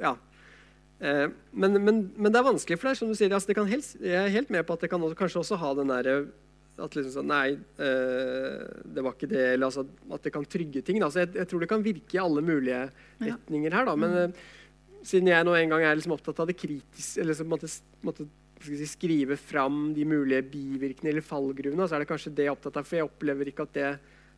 ja, 0.03 0.13
Eh, 1.01 1.29
men, 1.53 1.77
men, 1.85 2.03
men, 2.17 2.33
det 2.33 2.41
er 2.41 2.47
vanskelig, 2.47 2.79
for 2.81 2.89
det 2.89 2.95
er 2.95 3.01
som 3.03 3.13
du 3.13 3.19
sier, 3.19 3.33
altså 3.37 3.67
helst, 3.69 3.99
jeg 4.01 4.17
er 4.17 4.33
helt 4.33 4.53
med 4.53 4.65
på 4.67 4.77
at 4.77 4.85
det 4.85 4.91
kan 4.93 5.03
også, 5.03 5.19
kanskje 5.19 5.43
også 5.43 5.61
ha 5.61 5.73
den 5.77 5.93
derre 5.93 6.19
at 6.77 6.97
liksom 6.97 7.13
sånn, 7.15 7.31
Nei, 7.31 7.57
eh, 7.81 8.65
det 8.85 9.05
var 9.05 9.15
ikke 9.17 9.31
det. 9.31 9.45
Eller 9.55 9.69
altså, 9.71 9.87
at 10.13 10.27
det 10.27 10.33
kan 10.35 10.45
trygge 10.45 10.83
ting. 10.85 11.01
Altså, 11.01 11.23
jeg, 11.25 11.33
jeg, 11.39 11.49
tror 11.49 11.63
det 11.63 11.71
kan 11.71 11.85
virke 11.85 12.19
i 12.19 12.21
alle 12.21 12.43
mulige 12.45 12.83
retninger 13.23 13.77
her. 13.79 13.89
Da. 13.89 13.95
Men 13.97 14.13
mm. 14.13 14.35
eh, 14.35 15.07
siden 15.07 15.31
jeg 15.33 15.47
nå 15.47 15.55
en 15.57 15.73
gang 15.73 15.87
er 15.87 15.97
liksom 15.97 16.17
opptatt 16.17 16.43
av 16.45 16.51
det 16.51 16.59
kritiske 16.59 17.23
eller 17.23 17.33
liksom, 17.33 17.49
måtte, 17.49 17.71
måtte 18.05 18.29
si, 18.67 18.91
skrive 18.91 19.39
fram 19.41 19.95
de 19.97 20.05
mulige 20.09 20.45
bivirkningene 20.53 21.15
eller 21.15 21.25
fallgruvene, 21.25 21.89
så 21.89 21.97
er 21.97 22.05
det 22.05 22.11
kanskje 22.11 22.35
det 22.37 22.45
jeg 22.45 22.53
er 22.53 22.59
opptatt 22.59 22.77
av. 22.81 22.89
For 22.89 23.01
jeg 23.01 23.09
opplever 23.09 23.53
ikke 23.53 23.69
at 23.69 23.77
det 23.77 23.91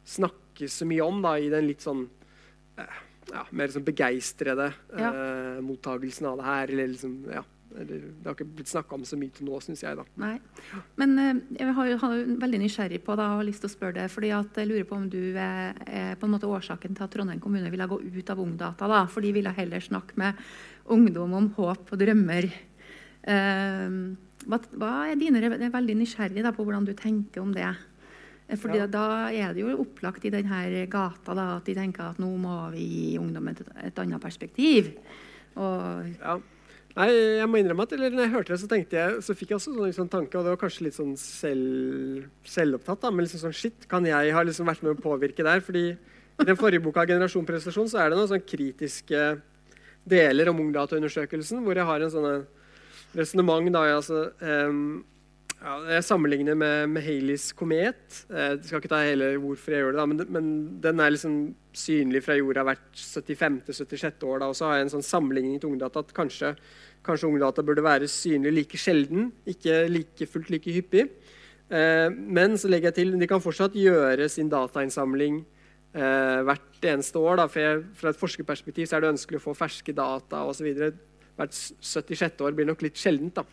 snakkes 0.09 0.78
så 0.80 0.88
mye 0.88 1.11
om 1.11 1.18
da, 1.24 1.34
i 1.42 1.50
den 1.52 1.66
litt 1.68 1.82
sånn 1.84 2.06
eh, 2.78 3.02
ja, 3.33 3.45
mer 3.51 3.72
sånn 3.72 3.87
begeistrede 3.87 4.72
ja. 4.97 5.12
eh, 5.12 5.62
mottagelsen 5.64 6.29
av 6.31 6.41
det 6.41 6.49
her. 6.49 6.74
Eller 6.74 6.93
liksom, 6.93 7.16
ja, 7.33 7.43
eller, 7.76 8.05
det 8.09 8.24
har 8.24 8.37
ikke 8.37 8.47
blitt 8.59 8.70
snakka 8.70 8.97
om 8.97 9.05
så 9.07 9.18
mye 9.20 9.33
til 9.35 9.49
nå, 9.49 9.59
syns 9.64 9.83
jeg. 9.85 9.99
da. 9.99 10.05
Nei. 10.20 10.37
Men 11.01 11.14
eh, 11.22 11.43
jeg 11.61 11.74
har, 11.76 11.91
har 12.03 12.14
veldig 12.45 12.62
nysgjerrig 12.64 13.03
på 13.05 13.16
da, 13.18 13.33
og 13.33 13.43
har 13.43 13.49
lyst 13.49 13.64
til 13.64 13.70
å 13.70 13.74
spørre 13.74 13.99
deg, 14.01 14.12
fordi 14.12 14.33
at 14.37 14.62
jeg 14.62 14.70
lurer 14.70 14.87
på 14.89 14.99
om 14.99 15.09
du 15.12 15.20
er, 15.35 15.76
er 15.85 16.14
på 16.18 16.29
en 16.29 16.35
måte 16.37 16.51
årsaken 16.51 16.97
til 16.97 17.07
at 17.07 17.12
Trondheim 17.14 17.43
kommune 17.45 17.72
ville 17.72 17.91
gå 17.91 18.01
ut 18.05 18.33
av 18.33 18.41
Ungdata. 18.45 18.89
da, 18.91 19.03
For 19.11 19.24
de 19.24 19.35
ville 19.37 19.55
heller 19.59 19.85
snakke 19.85 20.18
med 20.20 20.41
ungdom 20.89 21.37
om 21.37 21.53
håp 21.59 21.93
og 21.93 22.01
drømmer. 22.01 22.49
Eh, 23.29 24.01
hva, 24.49 24.61
hva, 24.81 24.93
er 25.11 25.20
dine, 25.20 25.43
Jeg 25.43 25.61
er 25.68 25.74
veldig 25.74 25.99
nysgjerrig 26.01 26.45
da, 26.47 26.55
på 26.57 26.64
hvordan 26.64 26.89
du 26.89 26.95
tenker 26.97 27.45
om 27.45 27.53
det. 27.53 27.68
Fordi 28.57 28.78
Ja. 28.78 28.86
Da 28.86 29.30
er 29.30 29.53
det 29.53 29.61
jo 29.61 29.74
opplagt 29.82 30.24
i 30.24 30.30
denne 30.32 30.86
gata 30.88 31.34
da, 31.34 31.57
at 31.59 31.64
de 31.64 31.74
tenker 31.74 32.11
at 32.11 32.18
nå 32.18 32.30
må 32.40 32.70
vi 32.72 32.84
gi 32.84 33.18
ungdommen 33.20 33.53
et, 33.53 33.61
et 33.90 33.99
annet 33.99 34.22
perspektiv. 34.22 34.94
Og 35.57 36.14
Ja. 36.20 36.38
Nei, 36.99 37.12
jeg 37.38 37.46
må 37.46 37.61
innrømme 37.61 37.84
at 37.84 37.92
eller 37.94 38.11
når 38.11 38.24
jeg 38.24 38.32
hørte 38.32 38.53
det, 38.55 38.61
så 38.62 38.68
tenkte 38.70 38.96
jeg, 38.96 39.18
så 39.22 39.34
fikk 39.36 39.53
jeg 39.53 39.59
også 39.61 39.70
sånn, 39.70 39.84
liksom, 39.86 40.09
tanke, 40.11 40.34
og 40.34 40.42
det 40.42 40.51
var 40.51 40.59
kanskje 40.59 40.86
litt 40.88 40.96
sånn 40.96 41.12
selv, 41.20 42.24
selvopptatt, 42.42 43.05
da, 43.05 43.12
men 43.14 43.22
liksom 43.22 43.42
sånn, 43.44 43.55
shit, 43.55 43.86
kan 43.90 44.07
jeg 44.09 44.32
ha 44.34 44.42
liksom 44.42 44.66
vært 44.66 44.82
med 44.82 44.96
å 44.96 45.03
påvirke 45.05 45.44
der? 45.46 45.62
Fordi 45.62 45.84
i 45.92 46.46
den 46.49 46.59
forrige 46.59 46.82
boka, 46.82 47.05
'Generasjon 47.07 47.46
prestasjon', 47.46 47.90
så 47.92 48.01
er 48.03 48.11
det 48.11 48.18
noen 48.18 48.32
sånn 48.32 48.42
kritiske 48.42 49.22
deler 50.09 50.51
om 50.51 50.59
Ungdataundersøkelsen, 50.64 51.62
hvor 51.62 51.78
jeg 51.78 51.86
har 51.86 52.01
en 52.03 52.11
sånn 52.11 52.46
resonnement 53.14 53.70
da, 53.72 53.84
jeg, 53.84 53.96
altså, 54.01 54.32
em, 54.42 55.05
ja, 55.59 55.72
jeg 55.90 56.04
sammenligner 56.06 56.54
med, 56.59 56.90
med 56.92 57.02
Haleys 57.02 57.48
komet. 57.56 58.20
Eh, 58.30 58.52
Jeg 58.54 58.68
skal 58.68 58.82
ikke 58.82 58.90
ta 58.92 59.00
hele 59.02 59.32
hvorfor 59.42 59.74
jeg 59.74 59.82
gjør 59.82 59.96
det, 59.96 59.98
da, 60.00 60.06
men, 60.06 60.20
men 60.36 60.50
den 60.84 61.02
er 61.02 61.14
liksom 61.14 61.38
synlig 61.74 62.22
fra 62.26 62.36
jorda 62.38 62.62
hvert 62.68 62.86
75.-76. 62.94 64.22
år. 64.28 64.42
Da, 64.42 64.50
og 64.52 64.59
så 64.59 64.68
har 64.68 64.78
jeg 64.78 64.86
en 64.86 64.94
sånn 64.98 65.09
sammenligning 65.09 65.59
til 65.59 65.72
Ungdata 65.72 66.04
at 66.04 66.14
kanskje, 66.16 66.52
kanskje 67.06 67.30
Ungdata 67.32 67.64
burde 67.66 67.82
være 67.86 68.11
synlig 68.11 68.54
like 68.54 68.80
sjelden, 68.80 69.32
ikke 69.50 69.82
like 69.90 70.30
fullt 70.30 70.54
like 70.54 70.78
hyppig. 70.78 71.09
Eh, 71.68 72.09
men 72.14 72.54
så 72.56 72.70
legger 72.70 72.92
jeg 72.92 73.00
til 73.02 73.14
de 73.18 73.28
kan 73.28 73.42
fortsatt 73.44 73.74
gjøre 73.76 74.30
sin 74.32 74.48
datainnsamling 74.52 75.42
eh, 75.42 76.40
hvert 76.46 76.86
eneste 76.94 77.18
år. 77.18 77.42
Da, 77.42 77.50
for 77.50 77.66
jeg, 77.66 77.82
fra 77.98 78.14
et 78.14 78.22
forskerperspektiv 78.22 78.86
så 78.86 78.98
er 78.98 79.04
det 79.04 79.14
ønskelig 79.16 79.42
å 79.42 79.48
få 79.50 79.59
ferske 79.59 79.96
data 79.96 80.46
osv. 80.48 80.70
Hvert 81.38 81.54
76. 81.82 82.46
år 82.46 82.54
blir 82.54 82.70
nok 82.70 82.86
litt 82.86 82.98
sjeldent. 82.98 83.42
da. 83.42 83.46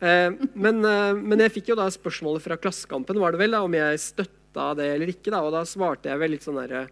Eh, 0.00 0.30
men, 0.54 0.84
eh, 0.84 1.12
men 1.14 1.44
jeg 1.44 1.54
fikk 1.58 1.72
jo 1.72 1.78
da 1.78 1.86
spørsmålet 1.92 2.42
fra 2.44 2.58
Klassekampen 2.60 3.20
var 3.20 3.34
det 3.34 3.42
vel 3.44 3.54
da, 3.56 3.62
om 3.64 3.76
jeg 3.76 4.02
støtta 4.02 4.72
det 4.78 4.88
eller 4.94 5.12
ikke. 5.12 5.30
da, 5.30 5.42
Og 5.42 5.52
da 5.54 5.64
svarte 5.68 6.10
jeg 6.10 6.20
vel 6.22 6.34
litt 6.34 6.46
sånn 6.46 6.60
der, 6.62 6.88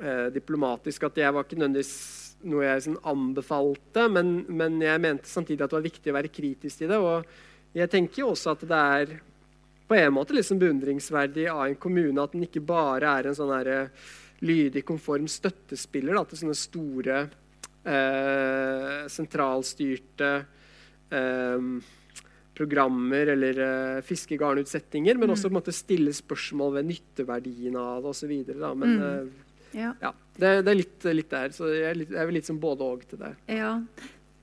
eh, 0.00 0.28
diplomatisk 0.34 1.08
at 1.08 1.16
jeg 1.16 1.32
var 1.34 1.44
ikke 1.44 1.58
nødvendigvis 1.58 1.96
noe 2.44 2.64
jeg 2.64 2.82
sånn 2.84 3.00
anbefalte, 3.08 4.08
men, 4.12 4.44
men 4.48 4.80
jeg 4.82 5.00
mente 5.00 5.30
samtidig 5.30 5.64
at 5.64 5.72
det 5.72 5.78
var 5.78 5.86
viktig 5.88 6.12
å 6.12 6.18
være 6.18 6.32
kritisk 6.32 6.82
til 6.82 6.92
det. 6.92 6.98
Og 7.00 7.78
jeg 7.78 7.90
tenker 7.90 8.22
jo 8.22 8.32
også 8.34 8.52
at 8.52 8.66
det 8.68 8.82
er 8.98 9.14
på 9.88 9.96
en 9.98 10.12
måte 10.16 10.36
liksom 10.36 10.60
beundringsverdig 10.60 11.48
av 11.52 11.66
en 11.66 11.80
kommune 11.80 12.22
at 12.22 12.32
den 12.32 12.46
ikke 12.46 12.62
bare 12.64 13.16
er 13.18 13.28
en 13.28 13.36
sånn 13.36 13.52
her, 13.52 13.70
eh, 13.72 14.12
lydig, 14.44 14.84
konform 14.84 15.26
støttespiller 15.30 16.16
da, 16.18 16.24
til 16.28 16.40
sånne 16.42 16.56
store 16.58 17.18
eh, 17.84 19.04
sentralstyrte 19.12 20.30
eh, 21.12 21.68
programmer 22.54 23.32
eller 23.34 23.58
uh, 23.58 24.02
fiskegarnutsettinger, 24.06 25.18
men 25.18 25.32
også 25.34 25.48
på 25.48 25.54
en 25.54 25.60
måte 25.60 25.74
stille 25.74 26.12
spørsmål 26.14 26.76
ved 26.78 26.92
nytteverdien 26.92 27.78
av 27.80 28.04
det 28.04 28.12
osv. 28.14 28.34
Men 28.78 28.94
Mm. 28.94 29.00
uh, 29.02 29.44
ja. 29.74 29.94
ja, 30.00 30.10
det, 30.36 30.50
det 30.62 30.70
er 30.70 30.78
litt, 30.78 31.06
litt 31.18 31.30
der. 31.32 31.54
Så 31.54 31.70
jeg 31.72 31.86
er, 31.90 31.96
litt, 31.98 32.12
jeg 32.14 32.22
er 32.22 32.36
litt 32.36 32.48
som 32.48 32.60
både 32.62 32.86
og 32.86 33.06
til 33.10 33.20
det. 33.20 33.32
Ja. 33.50 33.78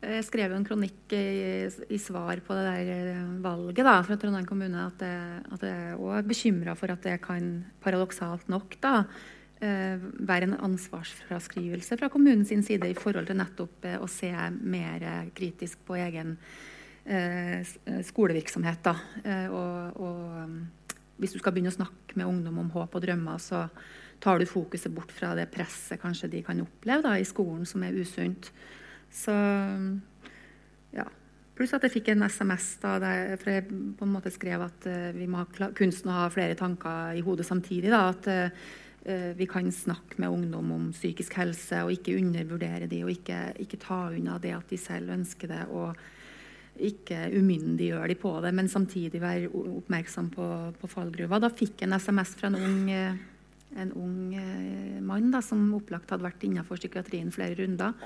Jeg 0.02 0.26
skrev 0.26 0.56
en 0.56 0.64
kronikk 0.66 1.14
i, 1.14 1.68
i 1.94 2.00
svar 2.02 2.40
på 2.42 2.56
det 2.58 2.64
der 2.66 3.12
eh, 3.12 3.36
valget 3.44 3.86
da, 3.86 4.00
fra 4.02 4.18
Trondheim 4.18 4.48
kommune 4.50 4.88
at 4.88 5.04
jeg, 5.06 5.44
at 5.54 5.66
jeg 5.68 5.92
også 5.94 6.16
er 6.18 6.26
bekymra 6.32 6.74
for 6.80 6.94
at 6.94 7.06
det 7.06 7.20
kan 7.22 7.52
paradoksalt 7.86 8.50
nok 8.50 8.80
da, 8.82 9.04
eh, 9.62 10.02
være 10.26 10.50
en 10.50 10.58
ansvarsfraskrivelse 10.72 12.00
fra 12.02 12.10
kommunens 12.10 12.50
side 12.50 12.90
i 12.90 12.98
forhold 12.98 13.30
til 13.30 13.38
nettopp 13.44 13.86
eh, 13.92 14.02
å 14.02 14.10
se 14.10 14.34
mer 14.58 15.06
eh, 15.06 15.30
kritisk 15.38 15.86
på 15.86 16.02
egen 16.02 16.34
eh, 16.34 16.50
eh, 16.50 16.81
skolevirksomhet. 18.06 18.84
Da. 18.86 18.96
Eh, 19.24 19.48
og, 19.50 20.02
og 20.02 21.18
hvis 21.22 21.34
du 21.34 21.40
skal 21.42 21.56
begynne 21.56 21.74
å 21.74 21.80
snakke 21.80 22.18
med 22.20 22.30
ungdom 22.30 22.60
om 22.62 22.70
håp 22.76 22.98
og 22.98 23.04
drømmer, 23.04 23.42
så 23.42 23.66
tar 24.22 24.38
du 24.38 24.46
fokuset 24.50 24.94
bort 24.94 25.12
fra 25.14 25.34
det 25.38 25.50
presset 25.54 26.02
kanskje 26.02 26.30
de 26.30 26.44
kan 26.46 26.62
oppleve 26.62 27.06
da, 27.08 27.16
i 27.18 27.26
skolen 27.26 27.66
som 27.66 27.84
er 27.86 27.98
usunt. 27.98 28.52
Så 29.12 29.34
ja. 30.96 31.08
Pluss 31.58 31.74
at 31.76 31.84
jeg 31.84 31.94
fikk 31.98 32.14
en 32.14 32.24
SMS 32.30 32.68
da, 32.82 32.94
der, 33.02 33.34
for 33.42 33.52
jeg 33.52 33.66
på 33.68 34.06
en 34.06 34.14
måte 34.14 34.32
skrev 34.34 34.64
at 34.66 34.86
uh, 34.88 35.10
vi 35.14 35.28
må 35.30 35.42
ha 35.42 35.68
kunsten 35.78 36.10
å 36.10 36.22
ha 36.22 36.30
flere 36.34 36.56
tanker 36.58 37.18
i 37.18 37.26
hodet 37.26 37.46
samtidig. 37.46 37.92
Da, 37.92 38.06
at 38.14 38.30
uh, 38.32 39.34
vi 39.38 39.48
kan 39.50 39.68
snakke 39.74 40.22
med 40.22 40.32
ungdom 40.32 40.72
om 40.78 40.88
psykisk 40.94 41.36
helse 41.42 41.82
og 41.84 41.92
ikke 41.98 42.16
undervurdere 42.22 42.88
de, 42.90 43.02
og 43.04 43.14
ikke, 43.14 43.42
ikke 43.66 43.82
ta 43.82 44.04
unna 44.14 44.38
det 44.42 44.54
at 44.54 44.70
de 44.72 44.80
selv 44.80 45.14
ønsker 45.18 45.50
det. 45.52 45.64
og 45.74 45.98
ikke 46.88 47.28
umyndiggjøre 47.36 48.10
de 48.12 48.18
på 48.20 48.32
det, 48.44 48.52
men 48.58 48.70
samtidig 48.72 49.22
være 49.22 49.50
oppmerksom 49.52 50.32
på, 50.34 50.48
på 50.80 50.90
fallgruva. 50.90 51.40
Da 51.42 51.52
fikk 51.54 51.82
jeg 51.82 51.90
en 51.90 51.98
SMS 51.98 52.36
fra 52.40 52.50
en 52.52 52.60
ung, 52.60 52.84
eh, 52.94 53.18
en 53.82 53.94
ung 53.98 54.36
eh, 54.38 55.00
mann 55.06 55.32
da, 55.34 55.44
som 55.46 55.64
opplagt 55.78 56.12
hadde 56.14 56.28
vært 56.28 56.46
innenfor 56.48 56.82
psykiatrien 56.82 57.32
flere 57.34 57.58
runder, 57.60 57.98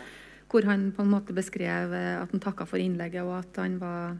hvor 0.51 0.67
han 0.69 0.89
på 0.95 1.03
en 1.05 1.13
måte 1.13 1.35
beskrev 1.35 1.95
eh, 1.95 2.15
at 2.19 2.33
han 2.35 2.43
takka 2.43 2.67
for 2.69 2.81
innlegget, 2.81 3.25
og 3.25 3.39
at 3.39 3.61
han 3.63 3.79
var 3.81 4.17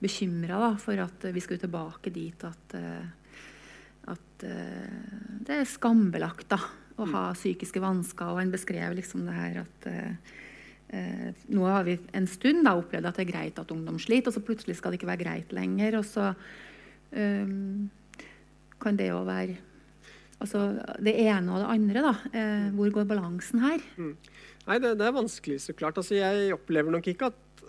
bekymra 0.00 0.74
for 0.80 1.00
at 1.02 1.26
vi 1.34 1.42
skulle 1.44 1.60
tilbake 1.60 2.08
dit 2.14 2.44
at, 2.48 2.74
at 4.08 4.44
det 5.44 5.58
er 5.58 5.68
skambelagt 5.68 6.46
da, 6.48 6.56
å 6.96 7.04
ha 7.12 7.26
psykiske 7.36 7.82
vansker. 7.84 8.30
Og 8.32 8.40
han 8.40 8.54
beskrev 8.54 8.96
liksom 8.96 9.26
det 9.28 9.34
her 9.36 9.58
at 9.60 9.90
eh, 10.92 11.30
nå 11.54 11.64
har 11.66 11.86
vi 11.86 11.96
en 12.16 12.28
stund 12.30 12.64
da 12.66 12.76
opplevd 12.78 13.08
at 13.10 13.18
det 13.18 13.26
er 13.26 13.32
greit 13.32 13.58
at 13.62 13.72
ungdom 13.74 13.98
sliter, 14.02 14.30
og 14.30 14.36
så 14.36 14.44
plutselig 14.44 14.78
skal 14.78 14.92
det 14.92 15.00
ikke 15.00 15.10
være 15.12 15.24
greit 15.24 15.54
lenger. 15.56 15.98
Og 16.00 16.06
så 16.08 16.30
eh, 17.14 17.56
kan 18.80 19.00
det 19.00 19.10
jo 19.12 19.24
være 19.28 19.58
Altså 20.40 20.60
det 21.04 21.12
ene 21.20 21.52
og 21.52 21.60
det 21.60 21.66
andre, 21.68 22.00
da. 22.00 22.12
Eh, 22.32 22.68
hvor 22.72 22.88
går 22.94 23.04
balansen 23.04 23.60
her? 23.60 23.82
Nei, 23.98 24.78
det, 24.80 24.94
det 24.96 25.04
er 25.04 25.12
vanskelig, 25.12 25.58
så 25.60 25.74
klart. 25.76 25.98
Altså, 26.00 26.14
jeg 26.16 26.54
opplever 26.54 26.94
nok 26.94 27.10
ikke 27.12 27.28
at 27.28 27.64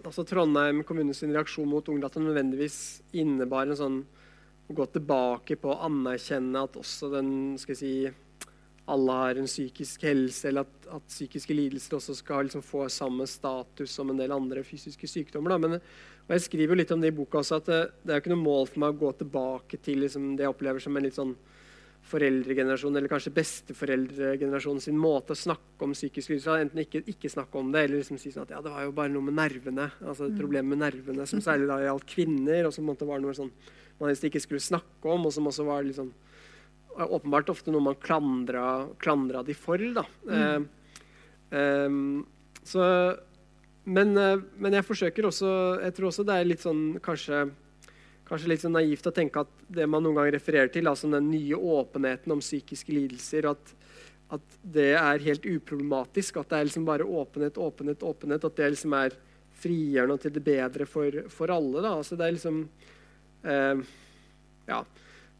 altså, 0.00 0.24
Trondheim 0.24 0.80
kommunes 0.88 1.20
reaksjon 1.20 1.68
mot 1.68 1.88
Ungdata 1.92 2.22
nødvendigvis 2.22 3.02
innebar 3.20 3.68
en 3.68 3.76
sånn 3.76 3.98
å 4.66 4.74
gå 4.74 4.86
tilbake 4.96 5.58
på 5.60 5.70
å 5.70 5.80
anerkjenne 5.86 6.64
at 6.66 6.78
også 6.80 7.10
den 7.12 7.30
skal 7.60 7.76
jeg 7.76 7.80
si, 7.82 7.92
alle 8.86 9.14
har 9.18 9.38
en 9.40 9.48
psykisk 9.48 10.04
helse, 10.06 10.46
eller 10.48 10.66
at, 10.66 10.88
at 10.94 11.08
psykiske 11.10 11.54
lidelser 11.54 11.96
også 11.98 12.14
skal 12.14 12.46
liksom 12.46 12.62
få 12.62 12.84
samme 12.92 13.26
status 13.26 13.90
som 13.98 14.12
en 14.12 14.20
del 14.20 14.34
andre 14.34 14.62
fysiske 14.66 15.08
sykdommer. 15.10 15.58
Men, 15.58 15.80
og 16.26 16.34
jeg 16.36 16.44
skriver 16.44 16.74
jo 16.74 16.78
litt 16.78 16.94
om 16.94 17.02
det 17.02 17.10
i 17.10 17.16
boka 17.16 17.40
også, 17.40 17.58
at 17.58 17.70
det, 17.70 17.80
det 18.04 18.14
er 18.14 18.20
jo 18.20 18.24
ikke 18.24 18.34
noe 18.36 18.44
mål 18.44 18.70
for 18.70 18.84
meg 18.84 18.94
å 18.94 19.00
gå 19.00 19.12
tilbake 19.24 19.80
til 19.82 20.04
liksom, 20.04 20.34
det 20.38 20.46
jeg 20.46 20.54
opplever 20.54 20.82
som 20.82 20.98
en 20.98 21.06
litt 21.06 21.18
sånn 21.18 21.34
foreldregenerasjon, 22.06 22.94
eller 22.94 23.10
kanskje 23.10 23.32
besteforeldregenerasjonen 23.34 24.84
sin 24.84 24.98
måte 24.98 25.34
å 25.34 25.38
snakke 25.38 25.82
om 25.82 25.94
psykisk 25.96 26.30
lidelse 26.30 26.58
Enten 26.62 26.82
ikke, 26.84 27.02
ikke 27.10 27.30
snakke 27.32 27.58
om 27.58 27.72
det, 27.74 27.82
eller 27.88 27.98
liksom 27.98 28.20
si 28.22 28.30
sånn 28.30 28.46
at 28.46 28.52
ja, 28.54 28.60
det 28.62 28.70
var 28.70 28.84
jo 28.86 28.94
bare 28.94 29.10
noe 29.10 29.26
med 29.26 29.34
nervene. 29.34 29.88
altså 29.98 30.28
et 30.28 30.38
problem 30.38 30.70
med 30.70 30.84
nervene, 30.84 31.26
Som 31.26 31.42
særlig 31.42 31.66
da 31.66 31.80
gjaldt 31.82 32.06
kvinner, 32.12 32.68
og 32.68 32.74
som 32.74 32.84
på 32.84 32.86
en 32.86 32.92
måte 32.92 33.10
var 33.10 33.24
noe 33.24 33.34
sånn 33.34 33.50
man 33.98 34.12
ikke 34.12 34.42
skulle 34.44 34.60
snakke 34.60 35.08
om, 35.08 35.26
og 35.26 35.32
som 35.32 35.48
også 35.48 35.64
var 35.66 35.82
liksom 35.82 36.12
åpenbart 37.04 37.50
ofte 37.52 37.72
noe 37.74 37.84
man 37.84 37.98
klandra, 38.00 38.88
klandra 39.02 39.42
de 39.46 39.54
for. 39.56 39.82
Eh, 39.82 40.58
ehm, 41.50 42.24
så, 42.66 42.88
men, 43.84 44.16
eh, 44.16 44.42
men 44.58 44.74
jeg 44.74 44.86
forsøker 44.88 45.28
også 45.28 45.50
Jeg 45.84 45.94
tror 45.94 46.08
også 46.08 46.24
det 46.26 46.34
er 46.34 46.48
litt 46.48 46.64
sånn 46.64 46.96
kanskje 47.04 47.44
kanskje 48.26 48.50
litt 48.50 48.62
sånn 48.64 48.74
naivt 48.74 49.06
å 49.06 49.14
tenke 49.14 49.44
at 49.44 49.66
det 49.70 49.86
man 49.86 50.02
noen 50.02 50.16
ganger 50.18 50.34
refererer 50.34 50.70
til, 50.74 50.88
altså 50.90 51.06
den 51.12 51.28
nye 51.30 51.54
åpenheten 51.54 52.32
om 52.34 52.42
psykiske 52.42 52.90
lidelser, 52.90 53.46
at, 53.52 53.70
at 54.34 54.56
det 54.62 54.88
er 54.98 55.22
helt 55.28 55.46
uproblematisk. 55.46 56.40
At 56.40 56.50
det 56.50 56.58
er 56.58 56.66
liksom 56.66 56.88
bare 56.88 57.06
åpenhet, 57.06 57.60
åpenhet, 57.62 58.02
åpenhet. 58.02 58.48
At 58.48 58.58
det 58.58 58.72
liksom 58.74 58.96
er 58.98 59.14
frigjørende 59.62 60.16
og 60.18 60.24
til 60.24 60.34
det 60.34 60.42
bedre 60.46 60.88
for, 60.90 61.20
for 61.32 61.54
alle. 61.54 61.84
Da. 61.84 61.94
Altså 62.00 62.18
det 62.18 62.26
er 62.26 62.36
liksom 62.36 62.64
eh, 63.46 63.84
Ja. 64.66 64.82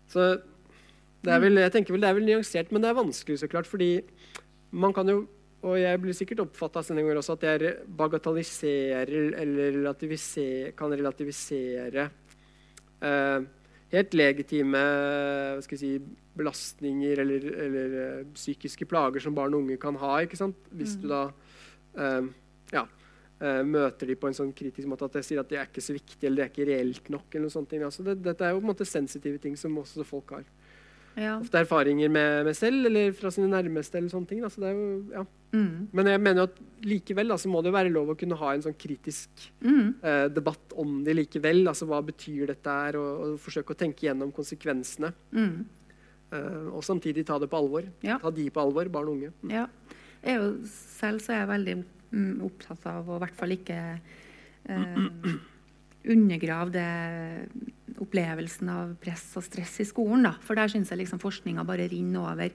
Så 0.07 0.23
er 0.23 0.45
vel, 1.43 1.59
jeg 1.63 1.73
tenker 1.75 1.95
vel 1.95 2.05
det 2.05 2.11
er 2.11 2.19
vel 2.19 2.29
nyansert, 2.29 2.71
men 2.71 2.85
det 2.85 2.91
er 2.91 3.01
vanskelig, 3.01 3.41
så 3.41 3.49
klart. 3.51 3.69
Fordi 3.71 3.91
man 4.71 4.95
kan 4.97 5.09
jo 5.11 5.25
og 5.67 5.79
jeg 5.81 5.99
blir 5.99 6.15
sikkert 6.15 6.45
oppfatta 6.45 6.83
også 6.85 7.35
at 7.35 7.45
jeg 7.47 7.71
bagatelliserer 7.99 9.33
eller 9.41 9.73
relativiser, 9.81 10.73
kan 10.79 10.93
relativisere 10.93 12.05
eh, 13.03 13.47
helt 13.95 14.15
legitime 14.15 14.83
si, 15.65 15.97
belastninger 16.37 17.23
eller, 17.25 17.49
eller 17.65 17.97
eh, 18.03 18.27
psykiske 18.35 18.87
plager 18.87 19.25
som 19.25 19.35
barn 19.35 19.55
og 19.57 19.65
unge 19.65 19.79
kan 19.81 19.97
ha. 19.97 20.21
Hvis 20.23 20.97
du 21.01 21.09
da 21.11 21.25
eh, 21.97 22.29
ja, 22.75 22.85
eh, 23.41 23.63
møter 23.67 24.13
de 24.13 24.19
på 24.21 24.31
en 24.31 24.39
sånn 24.39 24.55
kritisk 24.57 24.91
måte 24.91 25.09
at 25.09 25.19
jeg 25.21 25.31
sier 25.31 25.43
at 25.43 25.51
det 25.51 25.61
er 25.61 25.71
ikke 25.71 25.85
så 25.85 25.97
viktig 25.97 26.29
eller 26.29 26.45
det 26.45 26.47
er 26.47 26.55
ikke 26.55 26.71
reelt 26.71 27.11
nok. 27.11 27.29
eller 27.33 27.49
noe 27.49 27.57
sånt. 27.57 27.75
Altså 27.81 28.07
det, 28.07 28.21
dette 28.27 28.45
er 28.45 28.55
jo 28.55 28.61
på 28.61 28.67
en 28.69 28.73
måte 28.75 28.89
sensitive 28.89 29.43
ting 29.43 29.59
som 29.59 29.77
også 29.83 30.07
folk 30.07 30.37
har. 30.37 30.47
Ja. 31.17 31.39
ofte 31.41 31.59
erfaringer 31.63 32.11
med, 32.13 32.45
med 32.45 32.57
selv 32.59 32.87
eller 32.91 33.13
fra 33.17 33.31
sine 33.33 33.49
nærmeste. 33.49 33.97
eller 33.97 34.11
sånne 34.13 34.29
ting. 34.29 34.43
Da. 34.45 34.51
Så 34.53 34.61
det 34.61 34.69
er 34.69 34.75
jo, 34.77 34.89
ja. 35.15 35.23
Mm. 35.57 35.89
Men 35.97 36.07
jeg 36.11 36.21
mener 36.21 36.43
jo 36.43 36.49
at 36.51 36.59
likevel 36.85 37.29
da, 37.33 37.39
så 37.41 37.49
må 37.49 37.63
det 37.65 37.71
jo 37.71 37.77
være 37.79 37.93
lov 37.95 38.11
å 38.13 38.17
kunne 38.21 38.37
ha 38.37 38.51
en 38.53 38.65
sånn 38.67 38.77
kritisk 38.77 39.47
Mm. 39.65 39.95
eh, 40.03 40.27
debatt 40.29 40.75
om 40.77 40.99
det 41.07 41.15
likevel. 41.17 41.63
Altså 41.73 41.87
hva 41.89 42.03
betyr 42.05 42.47
dette 42.53 42.69
her, 42.69 42.99
og, 43.01 43.23
og 43.25 43.39
forsøke 43.41 43.73
å 43.73 43.79
tenke 43.81 44.05
gjennom 44.11 44.33
konsekvensene. 44.37 45.13
Mm. 45.33 45.65
eh, 46.37 46.67
og 46.75 46.83
samtidig 46.85 47.25
ta 47.25 47.39
det 47.39 47.49
på 47.49 47.57
alvor. 47.63 47.89
Ja. 48.05 48.19
Ta 48.21 48.31
de 48.31 48.51
på 48.51 48.61
alvor, 48.61 48.89
barn 48.93 49.09
og 49.09 49.17
unge. 49.17 49.33
Mm. 49.43 49.51
Ja. 49.57 49.67
Jeg 50.27 50.41
jo, 50.43 50.53
selv 51.01 51.21
så 51.25 51.33
er 51.33 51.43
jeg 51.45 51.53
veldig 51.55 51.77
mm, 52.13 52.43
opptatt 52.45 52.87
av 52.93 53.09
å 53.09 53.17
i 53.17 53.25
hvert 53.25 53.37
fall 53.41 53.57
ikke 53.57 53.81
eh, 54.69 55.07
undergrave 56.17 56.71
det 56.75 56.89
opplevelsen 58.03 58.71
av 58.73 58.95
press 59.03 59.25
og 59.39 59.45
stress 59.47 59.79
i 59.83 59.89
skolen. 59.89 60.27
Da. 60.29 60.35
For 60.45 60.59
der 60.59 60.71
syns 60.73 60.93
jeg 60.93 61.03
liksom 61.03 61.23
forskninga 61.23 61.65
bare 61.69 61.89
renner 61.91 62.33
over 62.33 62.55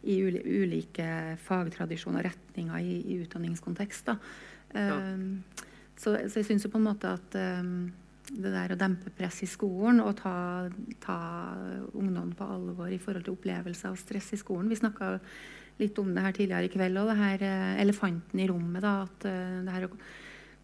i 0.00 0.16
ulike 0.24 1.08
fagtradisjoner 1.44 2.22
og 2.24 2.30
retninger 2.30 2.84
i, 2.84 3.00
i 3.12 3.18
utdanningskontekst. 3.24 4.12
Da. 4.12 4.16
Eh, 4.74 5.66
så, 6.00 6.16
så 6.24 6.40
jeg 6.40 6.48
syns 6.48 6.64
jo 6.64 6.72
på 6.72 6.80
en 6.80 6.88
måte 6.88 7.12
at 7.12 7.36
eh, 7.38 7.74
det 8.30 8.52
der 8.54 8.74
å 8.74 8.78
dempe 8.78 9.10
press 9.14 9.40
i 9.44 9.48
skolen 9.50 10.02
og 10.04 10.14
ta, 10.20 10.68
ta 11.02 11.18
ungdom 11.98 12.34
på 12.38 12.46
alvor 12.46 12.92
i 12.92 13.00
forhold 13.02 13.26
til 13.26 13.34
opplevelse 13.34 13.90
av 13.90 13.98
stress 13.98 14.30
i 14.36 14.38
skolen 14.40 14.70
Vi 14.70 14.78
snakka 14.78 15.16
litt 15.80 15.98
om 15.98 16.10
det 16.14 16.24
her 16.24 16.36
tidligere 16.36 16.68
i 16.68 16.72
kveld, 16.72 16.98
og 17.00 17.08
det 17.10 17.18
her 17.20 17.44
eh, 17.46 17.78
elefanten 17.82 18.42
i 18.42 18.48
rommet. 18.50 18.82
da, 18.84 19.00
At 19.08 19.26
eh, 19.28 19.60
det 19.64 19.76
her 19.76 19.88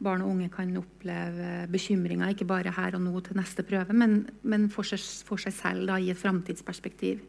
barn 0.02 0.24
og 0.24 0.34
unge 0.34 0.50
kan 0.52 0.74
oppleve 0.76 1.66
bekymringer 1.72 2.34
ikke 2.34 2.48
bare 2.48 2.74
her 2.76 2.98
og 2.98 3.04
nå 3.06 3.20
til 3.24 3.38
neste 3.38 3.64
prøve, 3.66 3.96
men, 3.96 4.26
men 4.42 4.68
for, 4.72 4.84
seg, 4.84 5.00
for 5.24 5.40
seg 5.40 5.54
selv 5.56 5.88
da, 5.88 5.96
i 6.00 6.12
et 6.12 6.20
framtidsperspektiv. 6.20 7.24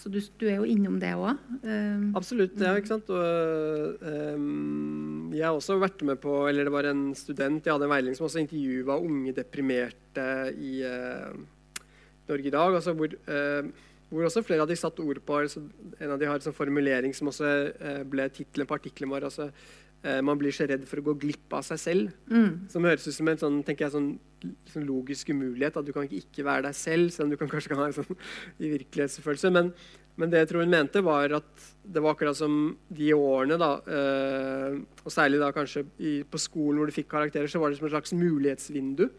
Så 0.00 0.08
du, 0.08 0.16
du 0.40 0.46
er 0.48 0.60
jo 0.60 0.68
innom 0.68 0.96
det 1.00 1.10
òg. 1.18 1.36
Absolutt. 2.16 2.56
ja, 2.60 2.72
ikke 2.78 2.92
sant? 2.94 3.10
Og, 3.12 4.00
ehm, 4.06 5.34
jeg 5.36 5.44
har 5.44 5.56
også 5.56 5.76
vært 5.80 6.00
med 6.06 6.20
på 6.22 6.36
eller 6.48 6.66
Det 6.66 6.72
var 6.72 6.88
en 6.88 7.10
student 7.18 7.66
jeg 7.66 7.74
hadde 7.74 7.88
en 7.88 7.92
veiledning 7.92 8.16
som 8.16 8.28
også 8.28 8.40
intervjua 8.40 8.96
unge 8.96 9.34
deprimerte 9.36 10.26
i 10.56 10.80
uh, 10.86 11.36
Norge 12.30 12.48
i 12.48 12.54
dag. 12.54 12.78
Altså 12.78 12.94
hvor, 12.96 13.12
uh, 13.28 13.90
hvor 14.08 14.30
også 14.30 14.44
flere 14.46 14.64
av 14.64 14.70
de 14.70 14.78
satte 14.78 15.04
ord 15.04 15.20
på 15.26 15.42
altså, 15.42 15.62
En 16.00 16.14
av 16.14 16.18
de 16.22 16.30
har 16.30 16.38
en 16.38 16.48
sånn 16.48 16.56
formulering 16.56 17.12
som 17.14 17.28
også 17.30 17.50
eh, 17.70 18.00
ble 18.08 18.24
tittelen 18.34 18.66
på 18.66 18.80
artikkelen 18.80 19.12
vår. 19.12 19.28
altså 19.28 19.50
Man 20.24 20.38
blir 20.40 20.54
så 20.54 20.64
redd 20.64 20.86
for 20.88 21.00
å 21.00 21.04
gå 21.10 21.12
glipp 21.20 21.52
av 21.52 21.64
seg 21.66 21.80
selv. 21.82 22.12
mm, 22.30 22.70
Som 22.72 22.86
høres 22.88 23.04
ut 23.04 23.12
som 23.12 23.28
en 23.28 23.40
sånn, 23.40 23.58
jeg, 23.68 23.90
sånn, 23.92 24.06
sånn 24.72 24.86
logisk 24.88 25.28
umulighet. 25.28 25.76
At 25.76 25.84
du 25.84 25.92
kan 25.92 26.06
ikke 26.06 26.22
ikke 26.22 26.46
være 26.46 26.64
deg 26.70 26.78
selv, 26.78 27.10
selv 27.12 27.26
om 27.26 27.34
du 27.34 27.36
kan 27.40 27.50
kanskje 27.52 27.74
kan 27.74 27.82
ha 27.82 27.88
en 27.90 27.98
sånn 27.98 28.08
i 28.64 28.70
virkelighetsfølelse. 28.78 29.50
Men, 29.52 29.68
men 30.16 30.32
det 30.32 30.40
jeg 30.40 30.50
tror 30.52 30.64
hun 30.64 30.72
mente, 30.72 31.02
var 31.04 31.36
at 31.36 31.66
det 31.84 32.00
var 32.00 32.16
akkurat 32.16 32.38
som 32.38 32.56
de 32.88 33.12
årene, 33.16 33.60
da, 33.60 33.74
øh, 33.84 34.80
og 35.04 35.12
særlig 35.12 35.42
da 35.42 35.52
kanskje 35.56 35.84
i, 35.98 36.14
på 36.24 36.40
skolen 36.40 36.80
hvor 36.80 36.88
du 36.88 36.96
fikk 36.96 37.10
karakterer, 37.12 37.52
så 37.52 37.60
var 37.60 37.68
det 37.68 37.80
som 37.80 37.90
et 37.90 37.94
slags 37.98 38.16
mulighetsvindu 38.16 39.10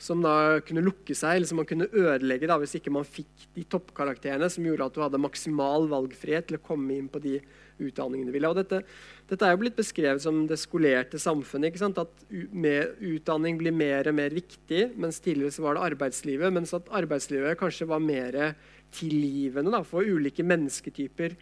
som 0.00 0.22
da 0.24 0.60
kunne 0.66 0.82
lukke 0.84 1.14
seg, 1.16 1.38
eller 1.38 1.48
som 1.48 1.60
man 1.60 1.68
kunne 1.68 1.86
ødelegge 1.88 2.48
da, 2.50 2.56
hvis 2.60 2.74
ikke 2.78 2.92
man 2.92 3.06
fikk 3.06 3.46
de 3.54 3.64
toppkarakterene 3.70 4.48
som 4.50 4.66
gjorde 4.66 4.88
at 4.88 4.96
du 4.96 5.02
hadde 5.04 5.20
maksimal 5.22 5.86
valgfrihet 5.90 6.48
til 6.48 6.58
å 6.58 6.64
komme 6.64 6.96
inn 6.96 7.06
på 7.12 7.22
de 7.22 7.38
utdanningene 7.82 8.30
du 8.30 8.34
ville. 8.34 8.50
Og 8.50 8.58
dette, 8.58 8.82
dette 9.30 9.46
er 9.46 9.54
jo 9.54 9.62
blitt 9.62 9.78
beskrevet 9.78 10.22
som 10.22 10.44
det 10.50 10.58
skolerte 10.60 11.20
samfunnet. 11.22 11.78
At 12.02 12.26
utdanning 12.34 13.58
blir 13.60 13.74
mer 13.74 14.10
og 14.10 14.18
mer 14.18 14.34
viktig, 14.34 14.88
mens 15.00 15.22
tidligere 15.22 15.54
så 15.54 15.64
var 15.66 15.78
det 15.78 15.86
arbeidslivet. 15.92 16.54
Mens 16.54 16.74
at 16.76 16.90
arbeidslivet 16.94 17.58
kanskje 17.60 17.88
var 17.90 18.02
mer 18.02 18.54
tilgivende 18.94 19.74
da, 19.74 19.82
for 19.86 20.06
ulike 20.06 20.46
mennesketyper. 20.46 21.38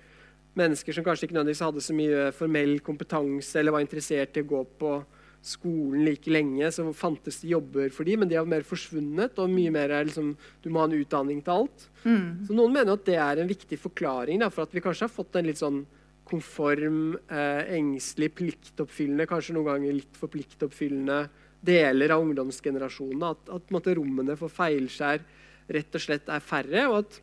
Mennesker 0.61 0.96
som 0.96 1.05
kanskje 1.05 1.28
ikke 1.28 1.38
nødvendigvis 1.38 1.64
hadde 1.64 1.84
så 1.84 1.96
mye 1.96 2.30
formell 2.36 2.78
kompetanse 2.84 3.61
eller 3.61 3.76
var 3.76 3.84
interessert 3.84 4.36
i 4.36 4.44
å 4.44 4.50
gå 4.53 4.62
på 4.80 4.94
skolen 5.43 6.05
like 6.07 6.30
lenge, 6.30 6.68
så 6.70 6.84
fantes 6.95 7.40
det 7.43 7.51
jobber 7.51 7.90
for 7.95 8.07
dem, 8.07 8.22
men 8.22 8.30
de 8.30 8.36
har 8.38 8.47
mer 8.47 8.62
forsvunnet. 8.62 9.38
og 9.38 9.51
mye 9.51 9.72
mer 9.74 9.90
er 9.90 10.07
liksom, 10.07 10.36
Du 10.62 10.70
må 10.70 10.78
ha 10.80 10.86
en 10.86 11.01
utdanning 11.01 11.43
til 11.43 11.53
alt. 11.53 11.88
mm, 12.05 12.47
Så 12.47 12.55
Noen 12.55 12.72
mener 12.72 12.93
at 12.93 13.05
det 13.05 13.16
er 13.18 13.43
en 13.43 13.49
viktig 13.49 13.78
forklaring 13.78 14.38
da, 14.38 14.49
for 14.49 14.62
at 14.62 14.72
vi 14.72 14.80
kanskje 14.80 15.09
har 15.09 15.16
fått 15.16 15.36
en 15.36 15.47
litt 15.47 15.59
sånn 15.59 15.84
konform, 16.24 17.16
eh, 17.28 17.74
engstelig, 17.76 18.30
pliktoppfyllende, 18.38 19.26
kanskje 19.26 19.55
noen 19.55 19.66
ganger 19.66 19.93
litt 19.93 20.16
for 20.16 20.28
pliktoppfyllende 20.28 21.28
deler 21.62 22.11
av 22.14 22.22
ungdomsgenerasjonene. 22.22 23.30
At, 23.30 23.51
at 23.53 23.74
måte, 23.74 23.95
rommene 23.99 24.36
for 24.38 24.49
feilskjær 24.49 25.20
rett 25.68 25.95
og 25.95 26.01
slett 26.01 26.28
er 26.28 26.40
færre. 26.40 26.86
og 26.88 26.99
at 27.03 27.20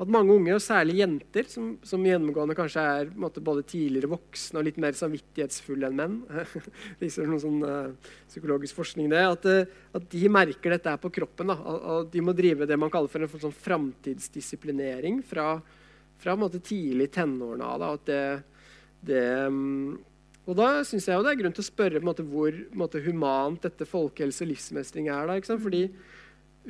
at 0.00 0.08
mange 0.08 0.32
unge, 0.32 0.54
og 0.56 0.62
særlig 0.64 0.96
jenter, 1.02 1.48
som, 1.52 1.74
som 1.84 2.04
gjennomgående 2.06 2.56
kanskje 2.56 2.84
er 2.94 3.10
måte, 3.20 3.42
både 3.44 3.66
tidligere 3.68 4.08
voksne 4.14 4.60
og 4.60 4.64
litt 4.64 4.78
mer 4.80 4.96
samvittighetsfulle 4.96 5.90
enn 5.90 5.98
menn, 5.98 6.14
viser 7.02 7.28
noen 7.28 7.42
sånn 7.42 7.66
uh, 7.66 8.12
psykologisk 8.30 8.78
forskning 8.78 9.10
det, 9.12 9.20
at, 9.28 9.48
uh, 9.50 9.82
at 10.00 10.06
de 10.14 10.22
merker 10.32 10.72
dette 10.72 10.94
på 11.02 11.12
kroppen. 11.20 11.52
Da, 11.52 11.58
og, 11.60 12.08
de 12.14 12.24
må 12.24 12.32
drive 12.36 12.68
det 12.68 12.80
man 12.80 12.92
kaller 12.92 13.12
for 13.12 13.26
en 13.26 13.44
sånn 13.44 13.58
framtidsdisiplinering 13.66 15.20
fra, 15.28 15.50
fra 16.22 16.36
måte, 16.40 16.62
tidlig 16.64 17.10
tenårene 17.18 17.68
av. 17.68 17.84
Da, 17.84 17.92
at 18.00 18.08
det, 18.08 18.22
det 19.12 19.26
um, 19.52 19.98
og 20.48 20.56
da 20.56 20.70
syns 20.88 21.06
jeg 21.06 21.20
det 21.22 21.34
er 21.34 21.42
grunn 21.42 21.52
til 21.54 21.62
å 21.62 21.68
spørre 21.68 22.00
måte, 22.02 22.24
hvor 22.26 22.56
måte, 22.72 23.04
humant 23.04 23.60
dette 23.68 23.86
folkehelse 23.86 24.46
og 24.46 24.54
livsmestring 24.54 25.12
er. 25.12 25.28
da? 25.28 25.60
Fordi 25.60 25.84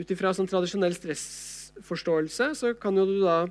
ut 0.01 0.13
ifra 0.13 0.35
sånn 0.35 0.51
tradisjonell 0.51 0.99
stressforståelse 1.81 2.55
så 2.55 2.75
kan 2.75 2.97
jo 2.97 3.07
du 3.07 3.21
da 3.25 3.47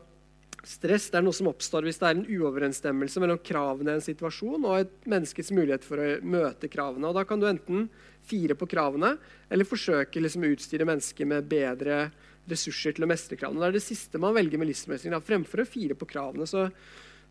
Stress 0.67 1.05
det 1.07 1.15
er 1.15 1.23
noe 1.23 1.31
som 1.31 1.47
oppstår 1.47 1.85
hvis 1.87 2.01
det 2.01 2.07
er 2.09 2.17
en 2.17 2.25
uoverensstemmelse 2.27 3.21
mellom 3.23 3.37
kravene 3.39 3.93
i 3.93 3.95
en 3.95 4.03
situasjon 4.03 4.65
og 4.67 4.73
et 4.81 5.07
menneskets 5.07 5.53
mulighet 5.55 5.85
for 5.87 6.01
å 6.03 6.17
møte 6.19 6.67
kravene. 6.67 7.07
Og 7.07 7.15
Da 7.15 7.23
kan 7.23 7.39
du 7.39 7.47
enten 7.47 7.85
fire 8.27 8.57
på 8.59 8.67
kravene 8.67 9.13
eller 9.47 9.63
forsøke 9.63 10.19
liksom 10.19 10.43
å 10.43 10.51
utstyre 10.51 10.85
mennesker 10.89 11.31
med 11.31 11.47
bedre 11.47 12.11
ressurser 12.51 12.91
til 12.91 13.07
å 13.07 13.09
mestre 13.09 13.39
kravene. 13.39 13.63
Det 13.63 13.69
er 13.69 13.77
det 13.79 13.85
siste 13.87 14.19
man 14.19 14.35
velger 14.35 14.59
med 14.59 14.67
livsmestring, 14.67 15.15
fremfor 15.23 15.63
å 15.63 15.69
fire 15.69 15.95
på 15.95 16.09
kravene. 16.11 16.45
Så 16.45 16.67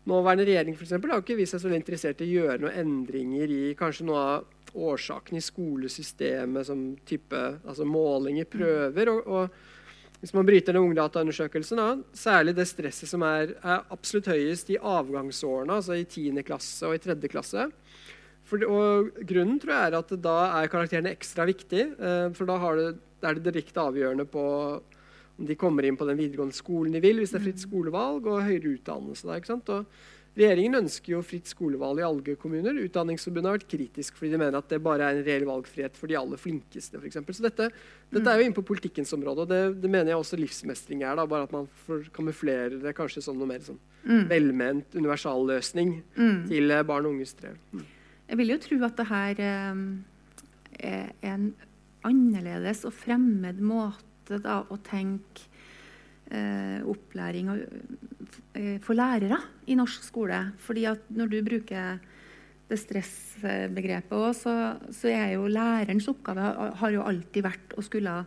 Nåværende 0.09 0.45
regjering 0.47 0.77
for 0.77 0.87
eksempel, 0.87 1.11
har 1.11 1.19
ikke 1.21 1.35
vist 1.37 1.53
seg 1.53 1.61
så 1.61 1.71
interessert 1.75 2.21
i 2.23 2.29
å 2.31 2.37
gjøre 2.39 2.63
noen 2.63 2.77
endringer 2.81 3.51
i 3.51 3.73
kanskje 3.77 4.05
noe 4.07 4.21
av 4.23 4.77
årsakene 4.79 5.37
i 5.37 5.43
skolesystemet, 5.43 6.65
som 6.65 6.85
type 7.05 7.41
altså 7.59 7.85
målinger, 7.85 8.47
prøver. 8.49 9.11
og, 9.11 9.27
og 9.27 9.78
hvis 10.19 10.33
man 10.35 10.47
bryter 10.47 10.75
ned 10.75 10.83
ungdataundersøkelsen, 10.83 11.79
da, 11.79 12.15
særlig 12.17 12.53
det 12.57 12.67
stresset 12.67 13.07
som 13.07 13.23
er, 13.23 13.53
er 13.63 13.85
absolutt 13.93 14.27
høyest 14.33 14.71
i 14.73 14.79
avgangsårene, 14.79 15.77
altså 15.79 15.95
i 15.95 16.03
10. 16.03 16.43
klasse 16.47 16.89
og 16.89 16.97
i 16.97 17.03
3. 17.05 17.15
klasse. 17.31 17.69
For, 18.49 18.65
og 18.67 19.11
grunnen 19.29 19.59
tror 19.61 19.75
jeg 19.75 19.91
er 19.91 19.97
at 19.99 20.13
da 20.19 20.37
er 20.59 20.71
karakterene 20.71 21.13
ekstra 21.15 21.45
viktig, 21.47 21.85
eh, 21.95 22.27
for 22.35 22.49
da 22.49 22.57
det, 22.79 22.89
er 23.23 23.37
det 23.37 23.45
direkte 23.47 23.83
avgjørende 23.83 24.27
på 24.27 24.45
om 25.39 25.47
de 25.47 25.55
kommer 25.55 25.85
inn 25.87 25.95
på 25.95 26.03
den 26.07 26.19
videregående 26.19 26.55
skolen 26.57 26.91
de 26.91 26.99
vil, 27.03 27.21
hvis 27.21 27.31
det 27.31 27.39
er 27.39 27.45
fritt 27.45 27.61
skolevalg 27.63 28.25
og 28.27 28.43
høyere 28.43 28.73
utdannelse. 28.75 29.23
Der, 29.29 29.85
regjeringen 30.37 30.77
ønsker 30.81 31.13
jo 31.15 31.21
fritt 31.25 31.49
skolevalg 31.49 32.01
i 32.01 32.05
alle 32.05 32.35
kommuner. 32.39 32.77
Utdanningsforbundet 32.85 33.49
har 33.49 33.57
vært 33.57 33.71
kritisk 33.71 34.19
fordi 34.19 34.31
de 34.33 34.41
mener 34.41 34.57
at 34.59 34.69
det 34.71 34.81
bare 34.83 35.07
er 35.07 35.17
en 35.17 35.25
reell 35.25 35.45
valgfrihet 35.49 35.97
for 35.99 36.11
de 36.11 36.17
aller 36.19 36.39
flinkeste. 36.39 36.97
For 36.97 37.09
eksempel. 37.09 37.35
så 37.35 37.45
dette, 37.47 37.69
dette 38.13 38.31
er 38.31 38.39
jo 38.39 38.47
inne 38.47 38.57
på 38.57 38.65
politikkens 38.67 39.13
område, 39.17 39.45
og 39.45 39.51
det, 39.51 39.61
det 39.83 39.91
mener 39.91 40.13
jeg 40.13 40.21
også 40.21 40.39
livsmestring 40.39 41.03
er. 41.03 41.17
Da, 41.19 41.27
bare 41.29 41.49
at 41.49 41.55
man 41.55 41.69
får 41.85 42.09
kamuflere 42.15 42.81
det 42.83 42.95
kanskje 42.97 43.23
som 43.25 43.39
noe 43.39 43.49
mer 43.49 43.63
sånn 43.65 43.79
mm, 44.05 44.27
velment 44.29 44.99
universalløsning 44.99 45.97
mm. 46.15 46.37
til 46.51 46.75
eh, 46.75 46.85
barn 46.87 47.09
og 47.09 47.17
unges 47.17 47.33
strev. 47.35 47.57
Mm. 47.73 47.87
Jeg 48.29 48.41
vil 48.41 48.53
jo 48.53 48.59
tro 48.61 48.79
at 48.85 48.99
det 48.99 49.09
her 49.09 49.43
eh, 49.49 49.83
er 50.93 51.33
en 51.33 51.49
annerledes 52.07 52.85
og 52.87 52.95
fremmed 52.95 53.59
måte 53.59 54.39
da, 54.39 54.61
å 54.69 54.77
tenke 54.85 55.48
opplæring 56.85 57.49
og, 57.49 57.59
eh, 58.55 58.77
for 58.79 58.93
lærere 58.93 59.39
i 59.67 59.75
norsk 59.75 60.03
skole. 60.03 60.53
Fordi 60.57 60.85
at 60.85 61.09
når 61.09 61.29
du 61.29 61.41
bruker 61.43 61.99
det 62.69 62.77
stressbegrepet 62.77 64.13
òg, 64.13 64.35
så, 64.37 64.53
så 64.93 65.09
er 65.09 65.33
jo 65.33 65.47
lærerens 65.49 66.07
oppgave 66.11 66.75
har 66.77 66.91
jo 66.93 67.01
alltid 67.01 67.43
vært 67.43 67.73
å 67.77 67.81
skulle 67.85 68.25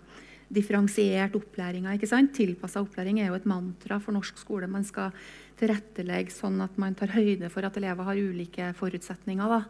differensiert 0.52 1.32
opplæringa. 1.38 1.94
Tilpassa 2.34 2.82
opplæring 2.82 3.20
er 3.22 3.30
jo 3.30 3.38
et 3.38 3.46
mantra 3.48 3.98
for 4.02 4.12
norsk 4.12 4.36
skole. 4.36 4.68
Man 4.68 4.84
skal 4.84 5.14
tilrettelegge 5.60 6.34
sånn 6.34 6.60
at 6.64 6.76
man 6.76 6.94
tar 6.98 7.14
høyde 7.14 7.48
for 7.50 7.64
at 7.64 7.76
elever 7.80 8.04
har 8.04 8.16
ulike 8.20 8.72
forutsetninger. 8.76 9.48
da. 9.48 9.64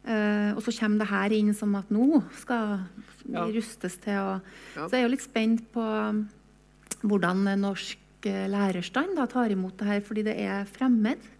Eh, 0.00 0.54
og 0.56 0.62
så 0.64 0.72
kommer 0.78 0.98
det 1.02 1.08
her 1.10 1.32
inn 1.36 1.52
som 1.52 1.74
at 1.76 1.90
nå 1.92 2.22
skal 2.40 2.86
vi 3.26 3.34
Ja. 3.34 3.44
rustes 3.44 3.98
til 4.00 4.12
å 4.16 4.40
Ja. 4.76 4.86
Så 4.88 4.92
jeg 4.92 5.00
er 5.04 5.08
jo 5.08 5.14
litt 5.16 5.26
spent 5.26 5.72
på 5.72 6.28
hvordan 7.02 7.46
norsk 7.60 8.28
eh, 8.28 8.44
lærerstand 8.50 9.16
da, 9.18 9.26
tar 9.30 9.52
imot 9.52 9.78
det 9.80 9.88
her, 9.88 10.04
fordi 10.04 10.26
det 10.26 10.36
er 10.42 10.68
fremmed. 10.68 11.30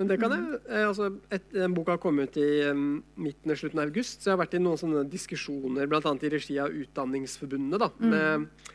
Men 0.00 0.08
det 0.08 0.16
kan 0.16 0.32
jeg, 0.32 0.60
eh, 0.70 0.86
altså 0.88 1.10
et, 1.28 1.50
Den 1.52 1.74
boka 1.76 1.98
kom 2.00 2.22
ut 2.22 2.36
i 2.40 2.48
um, 2.72 3.02
midten 3.20 3.52
og 3.52 3.58
slutten 3.60 3.82
av 3.82 3.90
august, 3.90 4.22
så 4.22 4.30
jeg 4.30 4.36
har 4.38 4.44
vært 4.46 4.56
i 4.56 4.62
noen 4.62 4.80
sånne 4.80 5.04
diskusjoner, 5.12 5.90
bl.a. 5.90 6.14
i 6.16 6.30
regi 6.32 6.56
av 6.62 6.72
Utdanningsforbundet, 6.72 7.82
da, 7.82 7.90
med, 8.00 8.70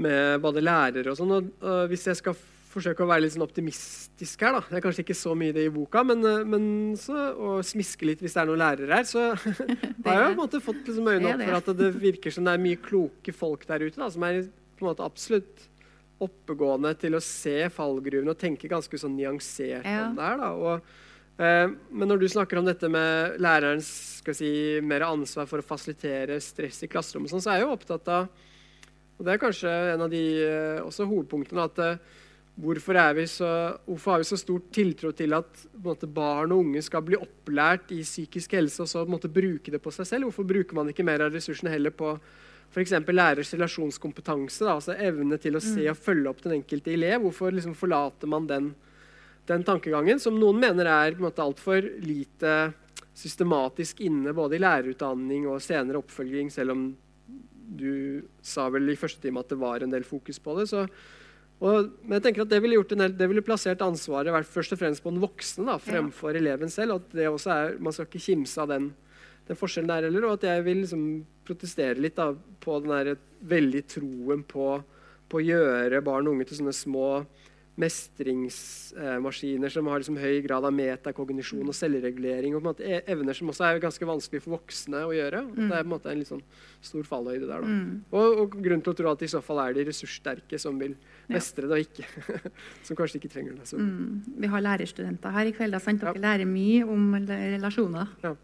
med 0.00 0.40
både 0.40 0.64
lærere 0.64 1.12
og 1.12 1.20
sånn. 1.20 1.36
Og, 1.36 1.52
uh, 1.60 1.84
hvis 1.92 2.08
jeg 2.08 2.22
skal 2.22 2.38
forsøke 2.70 3.02
å 3.02 3.08
være 3.10 3.24
litt 3.24 3.34
sånn 3.34 3.44
optimistisk 3.44 4.44
her, 4.46 4.54
da 4.56 4.62
Det 4.68 4.78
er 4.78 4.84
kanskje 4.84 5.04
ikke 5.04 5.18
så 5.18 5.34
mye 5.38 5.54
det 5.56 5.66
i 5.66 5.72
boka, 5.74 6.04
men, 6.06 6.22
eh, 6.24 6.46
men 6.46 6.64
så, 7.00 7.16
og 7.34 7.64
smiske 7.66 8.06
litt 8.06 8.22
hvis 8.22 8.36
det 8.36 8.42
er 8.44 8.50
noen 8.50 8.62
lærere 8.62 9.00
her, 9.00 9.08
så 9.08 9.26
har 9.34 9.50
jeg 9.74 9.98
på 10.04 10.16
en 10.16 10.38
måte 10.38 10.62
fått 10.62 10.86
liksom 10.86 11.10
øynene 11.10 11.34
opp 11.34 11.44
for 11.44 11.58
at 11.60 11.70
det 11.82 11.90
virker 11.98 12.34
som 12.34 12.46
det 12.46 12.54
er 12.54 12.64
mye 12.64 12.80
kloke 12.80 13.34
folk 13.34 13.66
der 13.68 13.84
ute 13.86 13.98
da, 13.98 14.10
som 14.12 14.24
er 14.28 14.44
på 14.80 14.86
en 14.88 14.92
måte 14.94 15.06
absolutt 15.06 15.66
oppegående 16.20 16.92
til 17.00 17.16
å 17.16 17.22
se 17.24 17.68
fallgruvene 17.72 18.34
og 18.34 18.40
tenke 18.40 18.68
ganske 18.68 18.98
sånn 19.00 19.14
nyansert 19.16 19.86
Ja. 19.88 20.08
om 20.08 20.16
det 20.18 20.26
her. 20.26 20.36
da, 20.42 20.50
og 20.56 20.82
Eh, 21.40 21.70
Men 21.90 22.08
når 22.08 22.18
du 22.20 22.28
snakker 22.28 22.58
om 22.58 22.66
dette 22.66 22.86
med 22.90 23.38
lærerens 23.40 24.18
skal 24.20 24.34
si, 24.34 24.78
mer 24.84 25.00
ansvar 25.00 25.46
for 25.48 25.62
å 25.62 25.64
fasilitere 25.64 26.36
stress 26.38 26.82
i 26.84 26.86
klasserommet, 26.86 27.30
sånn, 27.30 27.40
så 27.40 27.54
er 27.54 27.60
jeg 27.60 27.64
jo 27.64 27.72
opptatt 27.72 28.08
av 28.12 28.28
Og 29.18 29.24
det 29.24 29.32
er 29.32 29.38
kanskje 29.38 29.94
en 29.94 30.02
av 30.02 30.10
de 30.10 30.20
eh, 30.44 30.82
også 30.84 31.06
hovedpunktene 31.08 31.64
at 31.64 31.78
eh, 31.78 31.96
hvorfor, 32.60 32.94
er 32.96 33.14
vi 33.14 33.24
så, 33.24 33.78
hvorfor 33.86 34.10
har 34.12 34.18
vi 34.18 34.28
så 34.28 34.36
stor 34.36 34.60
tiltro 34.70 35.12
til 35.16 35.32
at 35.32 35.64
måte, 35.82 36.06
barn 36.06 36.52
og 36.52 36.58
unge 36.66 36.82
skal 36.82 37.00
bli 37.00 37.16
opplært 37.16 37.88
i 37.90 38.02
psykisk 38.02 38.52
helse 38.52 38.82
og 38.82 38.88
så 38.88 39.06
måte, 39.08 39.32
bruke 39.32 39.70
det 39.72 39.80
på 39.80 39.92
seg 39.92 40.04
selv? 40.06 40.24
Hvorfor 40.28 40.44
bruker 40.44 40.74
man 40.74 40.88
ikke 40.92 41.04
mer 41.04 41.22
av 41.24 41.32
ressursene 41.32 41.70
heller 41.72 41.90
på 41.90 42.18
f.eks. 42.70 42.94
lærers 43.10 43.54
relasjonskompetanse? 43.56 44.64
Da, 44.64 44.76
altså 44.76 44.94
evne 44.94 45.38
til 45.42 45.58
å 45.58 45.64
se 45.64 45.88
og 45.90 45.98
følge 45.98 46.30
opp 46.30 46.44
den 46.44 46.60
enkelte 46.60 46.94
elev. 46.94 47.24
Hvorfor 47.26 47.54
liksom, 47.56 47.74
forlater 47.78 48.30
man 48.30 48.46
den? 48.50 48.72
den 49.50 49.64
tankegangen, 49.66 50.20
som 50.22 50.38
noen 50.38 50.60
mener 50.62 50.88
er 50.88 51.14
på 51.14 51.22
en 51.22 51.28
måte 51.28 51.44
altfor 51.44 51.86
lite 52.04 52.72
systematisk 53.16 54.02
inne 54.06 54.34
både 54.36 54.56
i 54.56 54.62
lærerutdanning 54.62 55.48
og 55.50 55.62
senere 55.64 56.00
oppfølging, 56.00 56.50
selv 56.52 56.76
om 56.76 56.84
du 57.80 58.22
sa 58.42 58.68
vel 58.72 58.90
i 58.92 58.98
første 58.98 59.22
time 59.22 59.42
at 59.42 59.50
det 59.50 59.58
var 59.60 59.82
en 59.82 59.92
del 59.92 60.06
fokus 60.06 60.40
på 60.42 60.56
det. 60.58 60.68
Så, 60.70 60.84
og, 61.60 61.90
men 62.02 62.18
jeg 62.18 62.26
tenker 62.28 62.44
at 62.44 62.52
det 62.52 62.62
ville, 62.62 62.80
del, 62.94 63.14
det 63.16 63.28
ville 63.30 63.44
plassert 63.46 63.82
ansvaret 63.84 64.48
først 64.48 64.74
og 64.76 64.80
fremst 64.80 65.04
på 65.04 65.12
den 65.12 65.22
voksne 65.22 65.66
da, 65.68 65.76
fremfor 65.82 66.38
eleven 66.38 66.72
selv. 66.72 66.96
og 66.96 67.04
at 67.04 67.18
det 67.18 67.28
også 67.30 67.54
er, 67.54 67.78
Man 67.78 67.94
skal 67.94 68.08
ikke 68.08 68.26
kimse 68.30 68.62
av 68.62 68.70
den, 68.72 68.92
den 69.50 69.58
forskjellen 69.58 69.90
der 69.90 70.06
heller. 70.08 70.28
Og 70.30 70.38
at 70.38 70.46
jeg 70.48 70.64
vil 70.68 70.82
liksom 70.84 71.04
protestere 71.48 71.98
litt 72.00 72.16
da, 72.20 72.30
på 72.62 72.78
den 72.84 72.94
der 72.94 73.16
veldig 73.50 73.84
troen 73.90 74.42
på, 74.46 74.72
på 75.30 75.40
å 75.40 75.46
gjøre 75.46 76.02
barn 76.06 76.28
og 76.30 76.36
unge 76.38 76.46
til 76.50 76.62
sånne 76.62 76.74
små 76.76 77.06
mestringsmaskiner 77.80 79.70
som 79.72 79.86
har 79.88 80.00
liksom 80.02 80.18
høy 80.20 80.40
grad 80.44 80.66
av 80.68 80.74
metakognisjon 80.74 81.68
og 81.70 81.76
selvregulering. 81.76 82.52
og 82.54 82.60
på 82.60 82.66
en 82.66 82.70
måte 82.74 82.84
e- 82.84 83.04
Evner 83.14 83.32
som 83.36 83.48
også 83.48 83.64
er 83.68 83.78
ganske 83.80 84.04
vanskelig 84.08 84.42
for 84.44 84.56
voksne 84.58 85.00
å 85.06 85.14
gjøre. 85.14 85.40
Det 85.54 85.64
er 85.64 85.70
på 85.70 85.86
en 85.86 85.92
måte 85.94 86.10
en 86.12 86.18
litt 86.20 86.28
sånn 86.28 86.42
stor 86.84 87.06
fallhøyde 87.08 87.46
der. 87.48 87.64
Da. 87.64 87.68
Og, 88.18 88.42
og 88.42 88.58
grunn 88.62 88.82
til 88.84 88.92
å 88.92 88.96
tro 88.98 89.12
at 89.14 89.22
i 89.24 89.30
så 89.32 89.40
fall 89.44 89.62
er 89.64 89.78
de 89.78 89.86
ressurssterke 89.88 90.60
som 90.60 90.76
vil 90.82 90.96
mestre 91.30 91.70
det, 91.70 91.78
og 91.78 91.86
ikke 91.86 92.04
som 92.86 92.98
kanskje 92.98 93.20
ikke 93.22 93.32
trenger 93.32 93.56
det. 93.56 93.68
Så. 93.70 93.78
Mm. 93.80 94.20
Vi 94.44 94.50
har 94.52 94.66
lærerstudenter 94.66 95.30
her 95.38 95.46
i 95.48 95.54
kveld. 95.56 95.72
da, 95.72 95.80
sant? 95.80 96.00
Dere 96.04 96.14
Ja. 96.18 96.24
lærer 96.26 96.46
mye 96.50 96.84
om 96.84 97.14
relasjoner. 97.30 98.12
Ja. 98.26 98.34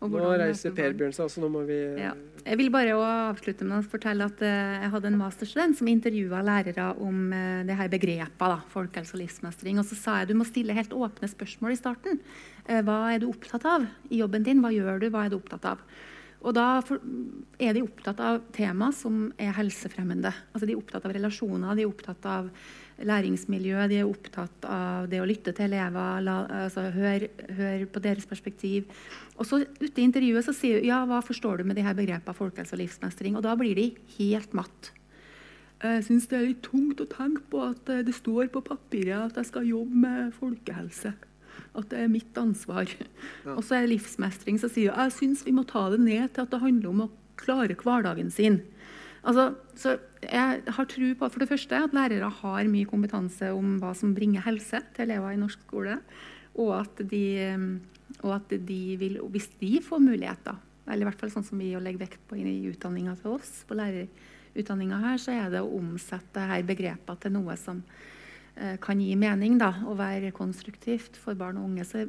Nå 0.00 0.32
reiser 0.40 0.72
Per. 0.72 0.94
Bjørn 0.96 1.12
seg 1.12 1.28
så 1.28 1.42
Nå 1.42 1.50
må 1.52 1.64
vi 1.68 1.78
Ja. 2.00 2.14
Jeg 2.40 2.56
vil 2.56 2.70
bare 2.72 2.94
avslutte 2.96 3.66
med 3.68 3.82
å 3.82 3.84
fortelle 3.84 4.24
at 4.24 4.40
eh, 4.40 4.78
jeg 4.80 4.92
hadde 4.94 5.10
en 5.10 5.18
masterstudent 5.20 5.76
som 5.76 5.90
intervjua 5.92 6.40
lærere 6.40 6.86
om 7.04 7.34
uh, 7.34 7.60
det 7.68 7.76
her 7.76 7.90
begrepet, 7.92 8.40
da, 8.40 8.62
folkehelse 8.72 9.12
og 9.12 9.20
livsmestring. 9.20 9.76
Og 9.76 9.84
så 9.84 9.98
sa 9.98 10.14
jeg 10.20 10.30
du 10.30 10.38
må 10.40 10.46
stille 10.48 10.76
helt 10.76 10.94
åpne 10.96 11.28
spørsmål 11.28 11.74
i 11.74 11.80
starten. 11.80 12.22
Eh, 12.64 12.80
hva 12.86 13.12
er 13.12 13.20
du 13.20 13.28
opptatt 13.28 13.66
av 13.68 13.84
i 14.08 14.22
jobben 14.22 14.46
din? 14.46 14.64
Hva 14.64 14.72
gjør 14.72 15.04
du? 15.04 15.10
Hva 15.12 15.26
er 15.26 15.34
du 15.34 15.36
opptatt 15.36 15.68
av? 15.68 15.84
Og 16.40 16.56
da 16.56 16.80
er 17.60 17.76
de 17.76 17.84
opptatt 17.84 18.20
av 18.24 18.40
tema 18.56 18.88
som 18.96 19.26
er 19.36 19.52
helsefremmende. 19.58 20.32
Altså 20.54 20.64
De 20.64 20.72
er 20.72 20.80
opptatt 20.80 21.04
av 21.04 21.12
relasjoner, 21.12 21.76
de 21.76 21.84
er 21.84 21.90
opptatt 21.90 22.24
av 22.24 22.48
læringsmiljø, 23.06 23.86
de 23.90 24.00
er 24.00 24.08
opptatt 24.08 24.66
av 24.68 25.08
det 25.10 25.20
å 25.22 25.26
lytte 25.28 25.54
til 25.56 25.68
elever, 25.70 26.22
la, 26.24 26.36
altså 26.66 26.86
høre 26.94 27.30
hør 27.56 27.84
på 27.92 28.02
deres 28.04 28.28
perspektiv. 28.28 28.88
Og 29.38 29.48
så 29.48 29.62
ute 29.64 29.94
i 29.96 30.04
intervjuet 30.04 30.46
så 30.46 30.54
sier 30.56 30.80
hun 30.80 30.88
ja, 30.90 31.02
hva 31.08 31.22
forstår 31.24 31.60
du 31.60 31.68
med 31.70 31.78
de 31.80 31.84
her 31.86 31.96
begrepene 31.96 32.36
folkehelse 32.36 32.76
og 32.76 32.82
livsmestring? 32.82 33.38
Og 33.38 33.44
da 33.46 33.56
blir 33.58 33.78
de 33.78 33.90
helt 34.18 34.56
matt. 34.56 34.92
Jeg 35.80 36.04
syns 36.04 36.28
det 36.28 36.36
er 36.36 36.48
litt 36.50 36.64
tungt 36.66 37.00
å 37.00 37.08
tenke 37.08 37.46
på 37.48 37.62
at 37.70 37.88
eh, 37.88 38.02
det 38.04 38.12
står 38.12 38.50
på 38.52 38.60
papiret 38.66 39.30
at 39.30 39.38
jeg 39.40 39.48
skal 39.48 39.68
jobbe 39.68 40.02
med 40.02 40.34
folkehelse. 40.36 41.14
At 41.78 41.88
det 41.92 42.02
er 42.02 42.12
mitt 42.12 42.36
ansvar. 42.36 42.90
Og 43.54 43.62
så 43.64 43.78
er 43.78 43.86
det 43.86 43.94
livsmestring 43.94 44.60
som 44.60 44.72
sier 44.72 44.92
jeg 44.92 45.16
syns 45.16 45.46
vi 45.46 45.54
må 45.56 45.64
ta 45.68 45.86
det 45.92 46.02
ned 46.02 46.34
til 46.34 46.44
at 46.44 46.52
det 46.52 46.60
handler 46.60 46.92
om 46.92 47.02
å 47.06 47.10
klare 47.40 47.78
hverdagen 47.80 48.28
sin. 48.34 48.60
Altså, 49.24 49.54
så 49.78 49.96
jeg 50.20 50.64
har 50.76 50.88
tro 50.90 51.06
på 51.16 51.28
for 51.32 51.40
det 51.40 51.48
første 51.48 51.78
at 51.80 51.94
lærere 51.96 52.28
har 52.42 52.68
mye 52.68 52.88
kompetanse 52.88 53.52
om 53.56 53.78
hva 53.80 53.94
som 53.96 54.12
bringer 54.16 54.44
helse 54.44 54.82
til 54.96 55.06
elever 55.06 55.32
i 55.32 55.40
norsk 55.40 55.62
skole. 55.64 55.96
Og 56.60 56.74
at 56.76 57.00
de, 57.08 57.24
og 58.20 58.34
at 58.36 58.52
de 58.68 58.80
vil, 59.00 59.20
hvis 59.32 59.48
de 59.60 59.78
får 59.84 60.02
muligheter, 60.04 60.58
eller 60.86 61.06
i 61.06 61.08
hvert 61.08 61.20
fall 61.22 61.32
sånn 61.32 61.46
som 61.46 61.60
vi 61.60 61.70
legger 61.72 62.02
vekt 62.02 62.22
på 62.28 62.36
i 62.36 62.58
utdanninga 62.68 63.14
til 63.20 63.38
oss, 63.38 63.62
på 63.68 63.78
lærerutdanninga 63.78 64.98
her, 65.06 65.20
så 65.22 65.36
er 65.36 65.54
det 65.54 65.62
å 65.62 65.72
omsette 65.78 66.48
her 66.50 66.66
begrepene 66.68 67.22
til 67.22 67.34
noe 67.36 67.56
som 67.60 67.80
eh, 68.56 68.76
kan 68.82 69.00
gi 69.00 69.14
mening 69.16 69.56
da, 69.60 69.72
og 69.86 70.00
være 70.02 70.34
konstruktivt 70.36 71.16
for 71.20 71.38
barn 71.38 71.62
og 71.62 71.70
unge. 71.70 71.86
Så 71.86 72.04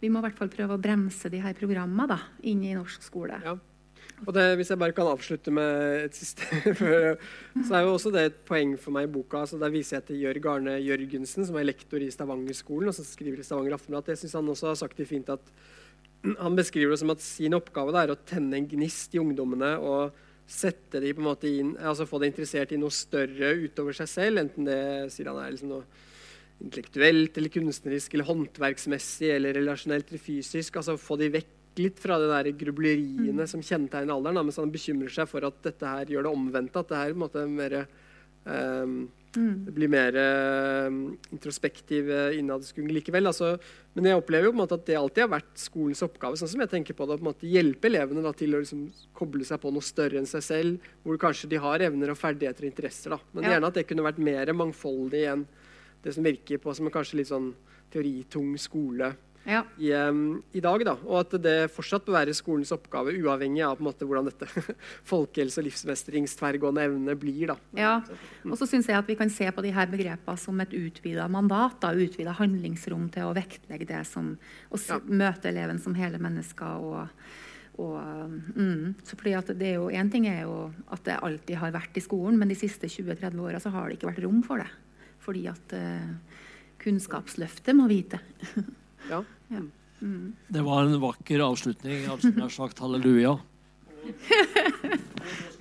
vi 0.00 0.08
må 0.08 0.22
i 0.22 0.28
hvert 0.28 0.38
fall 0.38 0.52
prøve 0.52 0.78
å 0.78 0.82
bremse 0.82 1.28
de 1.32 1.42
her 1.42 1.58
programmene 1.58 2.20
inn 2.48 2.64
i 2.64 2.76
norsk 2.78 3.04
skole. 3.04 3.42
Ja. 3.44 3.58
Og 4.26 4.34
det, 4.34 4.44
Hvis 4.56 4.70
jeg 4.70 4.78
bare 4.78 4.94
kan 4.94 5.10
avslutte 5.10 5.50
med 5.54 6.06
et 6.06 6.16
siste 6.16 6.46
Så 7.66 7.74
er 7.74 7.82
jo 7.82 7.94
også 7.94 8.12
det 8.14 8.24
et 8.28 8.40
poeng 8.46 8.76
for 8.78 8.94
meg 8.94 9.08
i 9.08 9.12
boka. 9.12 9.42
altså 9.42 9.58
Der 9.58 9.72
viser 9.74 9.98
jeg 9.98 10.08
til 10.10 10.20
Jørg 10.22 10.46
Arne 10.46 10.78
Jørgensen, 10.78 11.46
som 11.46 11.56
er 11.58 11.66
lektor 11.66 12.02
i 12.02 12.10
Stavanger-skolen, 12.10 12.88
og 12.88 12.94
som 12.94 13.06
skriver 13.06 13.40
i 13.40 13.46
Stavanger 13.46 13.74
Aftenblad. 13.74 14.12
Jeg 14.12 14.22
synes 14.22 14.38
han 14.38 14.52
også 14.54 14.70
har 14.70 14.78
sagt 14.82 14.98
det 14.98 15.08
fint 15.08 15.28
at 15.28 15.40
Han 16.38 16.54
beskriver 16.54 16.94
det 16.94 17.00
som 17.00 17.10
at 17.10 17.20
sin 17.20 17.54
oppgave 17.54 17.96
er 17.98 18.12
å 18.12 18.20
tenne 18.26 18.54
en 18.56 18.68
gnist 18.70 19.14
i 19.14 19.18
ungdommene 19.18 19.74
og 19.82 20.12
sette 20.46 21.00
de 21.00 21.10
på 21.14 21.22
en 21.22 21.26
måte 21.26 21.48
inn, 21.50 21.72
altså 21.78 22.06
få 22.06 22.20
dem 22.20 22.30
interessert 22.30 22.72
i 22.74 22.78
noe 22.78 22.92
større 22.94 23.54
utover 23.64 23.96
seg 23.96 24.10
selv. 24.10 24.42
Enten 24.42 24.68
det 24.68 24.78
sier 25.14 25.30
han 25.30 25.40
er 25.42 25.54
liksom 25.54 25.72
noe 25.72 25.86
intellektuelt 26.62 27.38
eller 27.38 27.52
kunstnerisk 27.52 28.14
eller 28.14 28.28
håndverksmessig 28.28 29.32
eller 29.34 29.56
relasjonelt 29.58 30.10
eller 30.10 30.22
fysisk. 30.22 30.76
altså 30.78 30.94
Få 31.00 31.18
de 31.18 31.30
vekk 31.40 31.50
litt 31.80 32.00
fra 32.02 32.18
de 32.20 32.28
der 32.30 32.50
grubleriene 32.58 33.46
som 33.48 33.62
kjennetegner 33.64 34.14
alderen, 34.14 34.38
da, 34.38 34.44
mens 34.46 34.60
han 34.60 34.72
bekymrer 34.72 35.12
seg 35.12 35.28
for 35.30 35.46
at 35.48 35.58
dette 35.64 35.88
her 35.88 36.12
gjør 36.12 36.26
det 36.26 36.36
omvendte. 36.36 36.82
At 36.82 36.92
det 36.92 37.00
her 37.00 37.18
måte 37.18 37.42
er 37.42 37.52
mer 37.52 37.76
um, 38.44 38.96
mm. 39.36 39.72
blir 39.74 39.90
mer 39.92 40.16
um, 40.86 40.98
introspektiv 41.32 42.10
uh, 42.10 42.36
innadskuing 42.36 42.90
likevel. 42.92 43.30
Altså, 43.30 43.54
men 43.96 44.08
jeg 44.08 44.20
opplever 44.20 44.48
jo 44.48 44.52
på 44.52 44.58
en 44.58 44.62
måte 44.62 44.78
at 44.78 44.86
det 44.88 44.98
alltid 44.98 45.24
har 45.24 45.32
vært 45.34 45.64
skolens 45.64 46.04
oppgave. 46.04 46.38
sånn 46.40 46.52
som 46.52 46.64
jeg 46.64 46.72
tenker 46.74 46.98
på 46.98 47.08
det, 47.08 47.16
å 47.16 47.20
på 47.22 47.26
en 47.26 47.30
måte 47.30 47.50
hjelpe 47.50 47.90
elevene 47.90 48.24
da, 48.24 48.34
til 48.36 48.56
å 48.56 48.62
liksom, 48.62 48.86
koble 49.16 49.48
seg 49.48 49.62
på 49.62 49.72
noe 49.74 49.86
større 49.86 50.20
enn 50.20 50.28
seg 50.28 50.46
selv, 50.46 50.94
hvor 51.06 51.20
kanskje 51.20 51.50
de 51.52 51.60
har 51.62 51.88
evner 51.88 52.14
og 52.14 52.20
ferdigheter 52.20 52.66
og 52.66 52.72
interesser. 52.72 53.16
Da. 53.16 53.20
Men 53.32 53.48
Ja. 53.48 53.56
gjerne 53.56 53.72
at 53.72 53.80
det 53.80 53.88
kunne 53.88 54.06
vært 54.08 54.22
mer 54.22 54.52
mangfoldig 54.52 55.26
enn 55.32 55.46
det 56.02 56.14
som 56.14 56.24
virker 56.24 56.58
på 56.58 56.74
som 56.74 56.86
en 56.86 56.94
kanskje 56.94 57.20
litt 57.20 57.30
sånn 57.30 57.52
teoritung 57.92 58.56
skole 58.58 59.12
Ja. 59.44 59.64
i, 59.78 59.90
um, 59.92 60.42
i 60.54 60.60
dag. 60.62 60.84
Da. 60.86 60.92
Og 61.02 61.16
at 61.24 61.32
det 61.42 61.56
fortsatt 61.74 62.04
bør 62.06 62.14
være 62.20 62.34
skolens 62.36 62.70
oppgave, 62.74 63.14
uavhengig 63.18 63.64
av 63.66 63.80
måte, 63.82 64.06
hvordan 64.06 64.28
dette 64.30 64.46
folkehelse- 65.10 65.58
og 65.58 65.66
livsmestringstverrgående 65.66 66.84
evne 66.86 67.16
blir. 67.18 67.50
Da. 67.50 67.56
Ja, 67.74 67.94
og 68.46 68.54
så 68.60 68.68
syns 68.70 68.86
jeg 68.90 68.98
at 69.00 69.08
vi 69.10 69.16
kan 69.18 69.32
se 69.34 69.48
på 69.50 69.64
de 69.64 69.72
her 69.74 69.90
begrepene 69.90 70.38
som 70.38 70.60
et 70.62 70.74
utvida 70.78 71.26
mandat. 71.32 71.80
da, 71.82 71.90
Utvida 71.92 72.34
handlingsrom 72.38 73.08
til 73.12 73.30
å 73.30 73.34
vektlegge 73.36 73.88
det 73.88 74.04
som 74.06 74.36
Å 74.70 74.78
Ja. 74.88 74.98
møte 75.06 75.48
eleven 75.50 75.78
som 75.82 75.94
hele 75.94 76.18
mennesker. 76.22 76.78
og, 76.78 77.08
og 77.82 77.98
mm, 78.56 78.94
så 79.02 79.16
fordi 79.16 79.34
at 79.38 79.46
det 79.58 79.72
er 79.72 79.74
jo, 79.80 79.88
En 79.88 80.10
ting 80.10 80.26
er 80.26 80.42
jo 80.42 80.72
at 80.88 81.02
det 81.04 81.18
alltid 81.22 81.56
har 81.56 81.72
vært 81.72 81.96
i 81.96 82.00
skolen, 82.04 82.38
men 82.38 82.48
de 82.48 82.54
siste 82.54 82.86
20-30 82.86 83.40
åra 83.40 83.58
har 83.70 83.88
det 83.88 83.98
ikke 83.98 84.10
vært 84.12 84.22
rom 84.24 84.42
for 84.42 84.58
det. 84.62 84.70
Fordi 85.22 85.46
at 85.48 85.72
uh, 85.74 86.14
Kunnskapsløftet 86.82 87.74
må 87.78 87.88
vite. 87.90 88.18
Ja. 89.10 89.22
Det 90.52 90.62
var 90.66 90.84
en 90.84 91.00
vakker 91.02 91.42
avslutning. 91.44 92.02
Jeg 92.02 92.10
hadde 92.10 92.32
nær 92.38 92.52
sagt 92.52 92.82
halleluja. 92.82 93.36